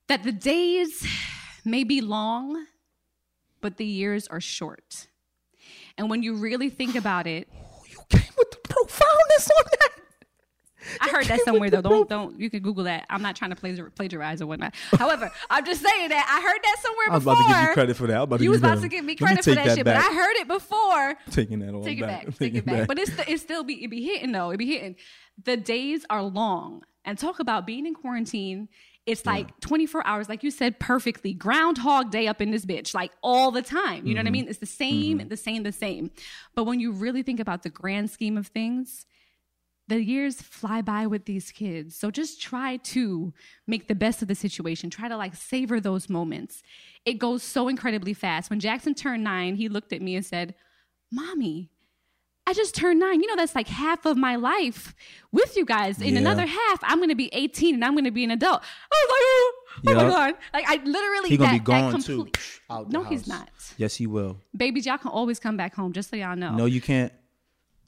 that 0.09 0.23
the 0.23 0.33
days 0.33 1.07
may 1.65 1.85
be 1.85 2.01
long, 2.01 2.67
but 3.61 3.77
the 3.77 3.87
years 3.87 4.27
are 4.29 4.41
short. 4.41 5.09
And 5.97 6.11
when 6.11 6.23
you 6.23 6.35
really 6.37 6.71
think 6.71 6.95
about 6.95 7.27
it, 7.27 7.49
oh, 7.55 7.83
You 7.89 7.99
came 8.11 8.33
with 8.37 8.51
the 8.51 8.59
profoundness 8.69 9.51
on 9.51 9.65
that. 9.81 9.91
I 11.01 11.09
heard 11.09 11.25
that 11.27 11.41
somewhere 11.47 11.71
though. 11.71 11.81
Don't 11.81 12.09
don't 12.11 12.39
you 12.39 12.51
can 12.51 12.61
Google 12.61 12.85
that. 12.85 13.07
I'm 13.09 13.23
not 13.23 13.37
trying 13.37 13.51
to 13.53 13.57
plagiar, 13.57 13.95
plagiarize 13.95 14.43
or 14.43 14.47
whatnot. 14.47 14.75
However, 14.93 15.31
I'm 15.49 15.65
just 15.65 15.81
saying 15.81 16.11
that 16.11 16.27
I 16.29 16.47
heard 16.47 16.61
that 16.63 16.77
somewhere 16.83 17.07
before. 17.07 17.13
I 17.13 17.17
was 17.17 17.25
about 17.25 17.49
to 17.49 17.55
give 17.63 17.69
you 17.69 17.75
credit 17.75 17.97
for 17.97 18.07
that. 18.09 18.17
I 18.17 18.21
was 18.21 18.25
about 18.27 18.37
to 18.37 18.45
you 18.45 18.51
give 18.51 18.61
was 18.63 18.71
about 18.71 18.83
to 18.83 18.89
give 18.89 19.05
me 19.05 19.13
Let 19.19 19.21
me 19.21 19.27
credit 19.27 19.45
for 19.45 19.55
that, 19.55 19.65
that 19.67 19.77
shit, 19.77 19.85
back. 19.87 20.05
but 20.05 20.11
I 20.13 20.15
heard 20.15 20.37
it 20.37 20.47
before. 20.49 21.17
Taking 21.31 21.61
that 21.61 21.73
all 21.73 21.83
Take 21.85 21.99
it 21.99 22.03
back. 22.03 22.27
back. 22.27 22.35
Take 22.39 22.55
it 22.55 22.67
back. 22.67 22.87
But 22.87 22.99
it's 22.99 23.13
it 23.27 23.41
still 23.41 23.65
be 23.65 23.83
it 23.83 23.89
be 23.89 24.03
hitting 24.05 24.33
though. 24.33 24.51
It 24.51 24.59
be 24.59 24.67
hitting. 24.67 24.97
The 25.43 25.57
days 25.57 26.05
are 26.11 26.23
long. 26.23 26.83
And 27.07 27.17
talk 27.19 27.39
about 27.41 27.67
being 27.67 27.87
in 27.87 27.95
quarantine. 27.95 28.69
It's 29.07 29.27
like 29.27 29.61
24 29.61 30.07
hours, 30.07 30.29
like 30.31 30.43
you 30.43 30.51
said 30.51 30.81
perfectly. 30.81 31.35
Groundhog 31.35 32.11
day 32.11 32.27
up 32.27 32.41
in 32.41 32.51
this 32.51 32.65
bitch, 32.65 32.95
like 32.95 33.13
all 33.23 33.51
the 33.51 33.61
time. 33.61 34.07
You 34.07 34.15
know 34.15 34.21
what 34.21 34.27
I 34.27 34.29
Mm-hmm. 34.29 34.33
mean? 34.33 34.49
It's 34.49 34.59
the 34.61 34.67
same, 34.67 35.29
the 35.29 35.37
same, 35.37 35.63
the 35.63 35.73
same. 35.73 36.11
But 36.55 36.65
when 36.65 36.81
you 36.81 36.91
really 36.91 37.23
think 37.23 37.39
about 37.39 37.63
the 37.65 37.69
grand 37.69 38.11
scheme 38.11 38.39
of 38.39 38.47
things, 38.47 39.05
the 39.89 40.03
years 40.03 40.41
fly 40.41 40.81
by 40.81 41.07
with 41.07 41.27
these 41.27 41.53
kids. 41.53 41.95
So 41.95 42.11
just 42.11 42.41
try 42.41 42.79
to 42.79 43.35
make 43.67 43.89
the 43.89 43.95
best 43.95 44.23
of 44.23 44.29
the 44.29 44.35
situation. 44.35 44.89
Try 44.89 45.09
to 45.09 45.17
like 45.19 45.37
savor 45.37 45.81
those 45.81 46.09
moments. 46.09 46.63
It 47.05 47.19
goes 47.19 47.43
so 47.43 47.69
incredibly 47.69 48.15
fast. 48.15 48.49
When 48.49 48.61
Jackson 48.61 48.95
turned 48.95 49.23
nine, 49.25 49.57
he 49.57 49.69
looked 49.69 49.93
at 49.93 50.01
me 50.01 50.17
and 50.17 50.25
said, 50.25 50.55
Mommy, 51.13 51.69
I 52.47 52.53
just 52.53 52.75
turned 52.75 53.01
nine. 53.01 53.21
You 53.21 53.27
know, 53.27 53.37
that's 53.37 53.55
like 53.55 53.69
half 53.69 54.05
of 54.05 54.17
my 54.17 54.37
life 54.37 54.95
with 55.33 55.57
you 55.57 55.65
guys. 55.65 56.01
In 56.01 56.15
Yeah. 56.15 56.21
another 56.21 56.45
half, 56.47 56.79
I'm 56.83 56.99
going 56.99 57.09
to 57.09 57.15
be 57.15 57.31
18 57.33 57.75
and 57.75 57.85
I'm 57.85 57.93
going 57.95 58.05
to 58.05 58.11
be 58.11 58.23
an 58.25 58.31
adult. 58.31 58.63
I 58.63 59.07
was 59.07 59.09
like, 59.11 59.23
oh, 59.23 59.53
Oh 59.77 59.81
my 59.87 59.95
god! 59.95 60.35
Like 60.53 60.65
I 60.69 60.77
literally 60.85 61.31
He 61.31 61.37
gonna 61.37 61.51
that, 61.51 61.59
be 61.59 61.65
gone 61.65 62.01
too. 62.01 62.17
complete- 62.27 62.61
out 62.71 62.91
the 62.91 62.93
No, 62.97 63.03
he's 63.03 63.27
not. 63.27 63.49
Yes, 63.77 63.97
he 63.97 64.07
will. 64.07 64.39
Babies, 64.57 64.87
y'all 64.87 64.99
can 64.99 65.11
always 65.11 65.41
come 65.41 65.57
back 65.57 65.75
home. 65.75 65.93
Just 65.93 66.11
so 66.11 66.17
y'all 66.17 66.37
know. 66.37 66.55
No, 66.55 66.67
you 66.67 66.81
can't. 66.81 67.13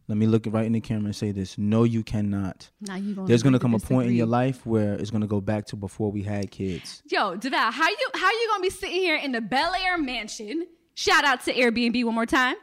Let 0.08 0.18
me 0.18 0.26
look 0.26 0.46
right 0.48 0.66
in 0.66 0.72
the 0.72 0.80
camera 0.80 1.06
and 1.06 1.16
say 1.16 1.30
this. 1.30 1.56
No, 1.58 1.84
you 1.84 2.02
cannot. 2.02 2.68
Now 2.80 2.96
you 2.96 3.14
gonna 3.14 3.28
There's 3.28 3.44
gonna 3.44 3.60
come 3.60 3.74
a 3.74 3.78
point 3.78 4.08
in 4.08 4.16
your 4.16 4.26
life 4.26 4.66
where 4.66 4.94
it's 4.94 5.10
gonna 5.12 5.28
go 5.28 5.40
back 5.40 5.66
to 5.66 5.76
before 5.76 6.10
we 6.10 6.24
had 6.24 6.50
kids. 6.50 7.02
Yo, 7.08 7.36
Devale, 7.36 7.72
how 7.72 7.88
you 7.88 8.08
how 8.14 8.30
you 8.32 8.48
gonna 8.50 8.62
be 8.62 8.70
sitting 8.70 8.96
here 8.96 9.16
in 9.16 9.30
the 9.30 9.40
Bel 9.40 9.72
Air 9.74 9.96
mansion? 9.96 10.66
Shout 10.94 11.24
out 11.24 11.44
to 11.44 11.52
Airbnb 11.54 12.02
one 12.04 12.14
more 12.16 12.26
time. 12.26 12.56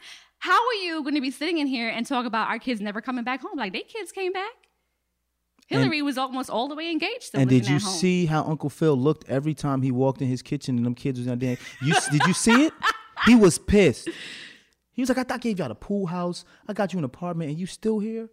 How 0.44 0.60
are 0.68 0.74
you 0.74 1.02
gonna 1.06 1.22
be 1.22 1.32
sitting 1.32 1.60
in 1.60 1.68
here 1.68 1.88
and 1.88 2.06
talk 2.06 2.26
about 2.26 2.50
our 2.50 2.60
kids 2.60 2.82
never 2.82 3.00
coming 3.00 3.24
back 3.24 3.41
home? 3.41 3.58
Like 3.58 3.72
they 3.72 3.80
kids 3.80 4.12
came 4.12 4.34
back. 4.34 4.52
Hillary 5.68 6.02
was 6.02 6.18
almost 6.18 6.50
all 6.50 6.68
the 6.68 6.76
way 6.76 6.91
engaged. 6.91 7.30
And 7.34 7.50
did 7.50 7.66
you 7.66 7.80
see 7.80 8.26
how 8.26 8.44
Uncle 8.44 8.70
Phil 8.70 8.94
looked 8.98 9.30
every 9.30 9.54
time 9.54 9.82
he 9.82 9.89
walked 9.89 10.22
in 10.22 10.28
his 10.28 10.41
kitchen 10.41 10.76
and 10.76 10.86
them 10.86 10.96
kids 10.96 11.18
was 11.18 11.30
out 11.30 11.39
there? 11.39 11.56
You 11.82 11.96
did 12.12 12.28
you 12.28 12.34
see 12.34 12.66
it? 12.66 12.74
He 13.26 13.36
was 13.36 13.58
pissed. 13.58 14.10
He 14.91 15.02
was 15.02 15.08
like, 15.08 15.18
I 15.18 15.24
thought 15.24 15.36
I 15.36 15.38
gave 15.38 15.60
y'all 15.60 15.70
the 15.70 15.76
pool 15.76 16.08
house. 16.08 16.44
I 16.68 16.74
got 16.74 16.91
you 16.91 17.00
an 17.00 17.06
apartment, 17.06 17.52
and 17.52 17.58
you 17.58 17.66
still 17.66 18.00
here. 18.00 18.28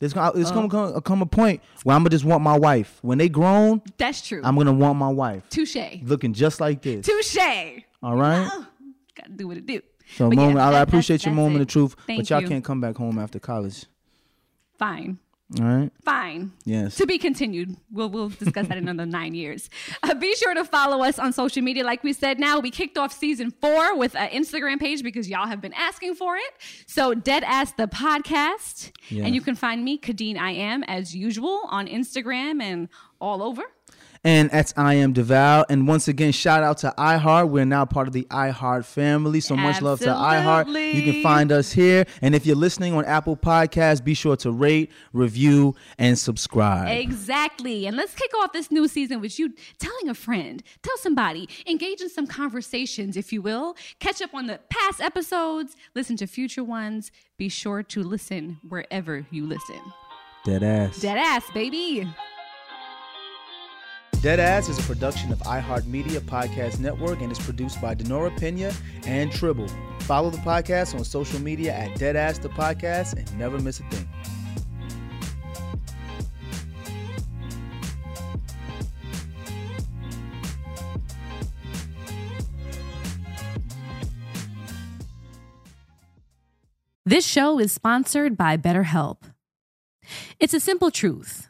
There's 0.00 0.12
gonna, 0.12 0.36
it's 0.36 0.50
gonna 0.50 0.66
uh. 0.66 0.70
come, 0.70 0.96
uh, 0.96 1.00
come 1.00 1.22
a 1.22 1.26
point 1.26 1.62
where 1.84 1.94
I'm 1.94 2.02
gonna 2.02 2.10
just 2.10 2.24
want 2.24 2.42
my 2.42 2.58
wife. 2.58 2.98
When 3.02 3.18
they 3.18 3.28
grown, 3.28 3.82
That's 3.98 4.26
true. 4.26 4.40
I'm 4.42 4.56
gonna 4.56 4.72
want 4.72 4.98
my 4.98 5.10
wife 5.10 5.48
Touche. 5.48 5.76
looking 6.02 6.32
just 6.32 6.60
like 6.60 6.82
this. 6.82 7.06
Touche. 7.06 7.84
All 8.02 8.16
right. 8.16 8.46
Uh-uh. 8.46 8.64
Gotta 9.14 9.32
do 9.36 9.46
what 9.46 9.58
it 9.58 9.66
do. 9.66 9.80
So, 10.16 10.28
But 10.28 10.36
yeah, 10.38 10.42
moment, 10.44 10.58
I, 10.60 10.68
I 10.68 10.70
that- 10.72 10.88
appreciate 10.88 11.16
that's- 11.18 11.26
your 11.26 11.34
that's 11.34 11.42
moment 11.42 11.60
it. 11.60 11.62
of 11.62 11.68
truth, 11.68 11.96
Thank 12.06 12.20
but 12.20 12.30
y'all 12.30 12.40
you. 12.42 12.48
can't 12.48 12.64
come 12.64 12.80
back 12.80 12.96
home 12.96 13.18
after 13.18 13.38
college. 13.38 13.86
Fine. 14.78 15.18
All 15.58 15.66
right. 15.66 15.90
Fine. 16.04 16.52
Yes. 16.64 16.94
To 16.96 17.06
be 17.06 17.18
continued. 17.18 17.74
We'll 17.90 18.08
we'll 18.08 18.28
discuss 18.28 18.68
that 18.68 18.78
in 18.78 18.88
another 18.88 19.04
nine 19.10 19.34
years. 19.34 19.68
Uh, 20.00 20.14
be 20.14 20.32
sure 20.36 20.54
to 20.54 20.64
follow 20.64 21.02
us 21.02 21.18
on 21.18 21.32
social 21.32 21.60
media. 21.62 21.82
Like 21.82 22.04
we 22.04 22.12
said, 22.12 22.38
now 22.38 22.60
we 22.60 22.70
kicked 22.70 22.96
off 22.96 23.12
season 23.12 23.50
four 23.60 23.96
with 23.96 24.14
an 24.14 24.28
Instagram 24.28 24.78
page 24.78 25.02
because 25.02 25.28
y'all 25.28 25.48
have 25.48 25.60
been 25.60 25.72
asking 25.72 26.14
for 26.14 26.36
it. 26.36 26.52
So 26.86 27.14
Dead 27.14 27.42
Ass 27.42 27.72
the 27.72 27.88
podcast, 27.88 28.92
and 29.10 29.34
you 29.34 29.40
can 29.40 29.56
find 29.56 29.84
me 29.84 29.98
Khadeen 29.98 30.38
I 30.38 30.52
am 30.52 30.84
as 30.84 31.16
usual 31.16 31.62
on 31.68 31.88
Instagram 31.88 32.62
and 32.62 32.88
all 33.20 33.42
over. 33.42 33.62
And 34.22 34.50
that's 34.50 34.74
I 34.76 34.94
am 34.94 35.14
Devale. 35.14 35.64
And 35.70 35.88
once 35.88 36.06
again, 36.06 36.32
shout 36.32 36.62
out 36.62 36.78
to 36.78 36.92
iHeart. 36.98 37.48
We're 37.48 37.64
now 37.64 37.86
part 37.86 38.06
of 38.06 38.12
the 38.12 38.24
iHeart 38.24 38.84
family. 38.84 39.40
So 39.40 39.56
much 39.56 39.80
love 39.80 40.00
to 40.00 40.08
iHeart. 40.08 40.94
You 40.94 41.10
can 41.10 41.22
find 41.22 41.50
us 41.50 41.72
here. 41.72 42.04
And 42.20 42.34
if 42.34 42.44
you're 42.44 42.56
listening 42.56 42.92
on 42.92 43.06
Apple 43.06 43.34
Podcasts, 43.36 44.04
be 44.04 44.12
sure 44.12 44.36
to 44.36 44.50
rate, 44.50 44.90
review, 45.14 45.74
and 45.98 46.18
subscribe. 46.18 46.98
Exactly. 46.98 47.86
And 47.86 47.96
let's 47.96 48.14
kick 48.14 48.30
off 48.42 48.52
this 48.52 48.70
new 48.70 48.86
season 48.88 49.22
with 49.22 49.38
you 49.38 49.54
telling 49.78 50.10
a 50.10 50.14
friend, 50.14 50.62
tell 50.82 50.98
somebody, 50.98 51.48
engage 51.66 52.02
in 52.02 52.10
some 52.10 52.26
conversations, 52.26 53.16
if 53.16 53.32
you 53.32 53.40
will. 53.40 53.74
Catch 54.00 54.20
up 54.20 54.34
on 54.34 54.46
the 54.46 54.60
past 54.68 55.00
episodes, 55.00 55.76
listen 55.94 56.16
to 56.18 56.26
future 56.26 56.64
ones. 56.64 57.10
Be 57.38 57.48
sure 57.48 57.82
to 57.84 58.02
listen 58.02 58.58
wherever 58.68 59.26
you 59.30 59.46
listen. 59.46 59.80
Dead 60.44 60.62
ass. 60.62 61.00
Dead 61.00 61.16
ass, 61.16 61.44
baby. 61.54 62.06
Deadass 64.20 64.68
is 64.68 64.78
a 64.78 64.82
production 64.82 65.32
of 65.32 65.38
iHeartMedia 65.38 66.20
Podcast 66.20 66.78
Network 66.78 67.22
and 67.22 67.32
is 67.32 67.38
produced 67.38 67.80
by 67.80 67.94
Denora 67.94 68.38
Pena 68.38 68.70
and 69.06 69.32
Tribble. 69.32 69.66
Follow 70.00 70.28
the 70.28 70.36
podcast 70.38 70.94
on 70.94 71.04
social 71.04 71.40
media 71.40 71.72
at 71.72 71.92
Deadass 71.98 72.38
the 72.38 72.50
Podcast 72.50 73.16
and 73.16 73.38
never 73.38 73.58
miss 73.58 73.80
a 73.80 73.82
thing. 73.84 74.06
This 87.06 87.26
show 87.26 87.58
is 87.58 87.72
sponsored 87.72 88.36
by 88.36 88.58
BetterHelp. 88.58 89.22
It's 90.38 90.52
a 90.52 90.60
simple 90.60 90.90
truth. 90.90 91.49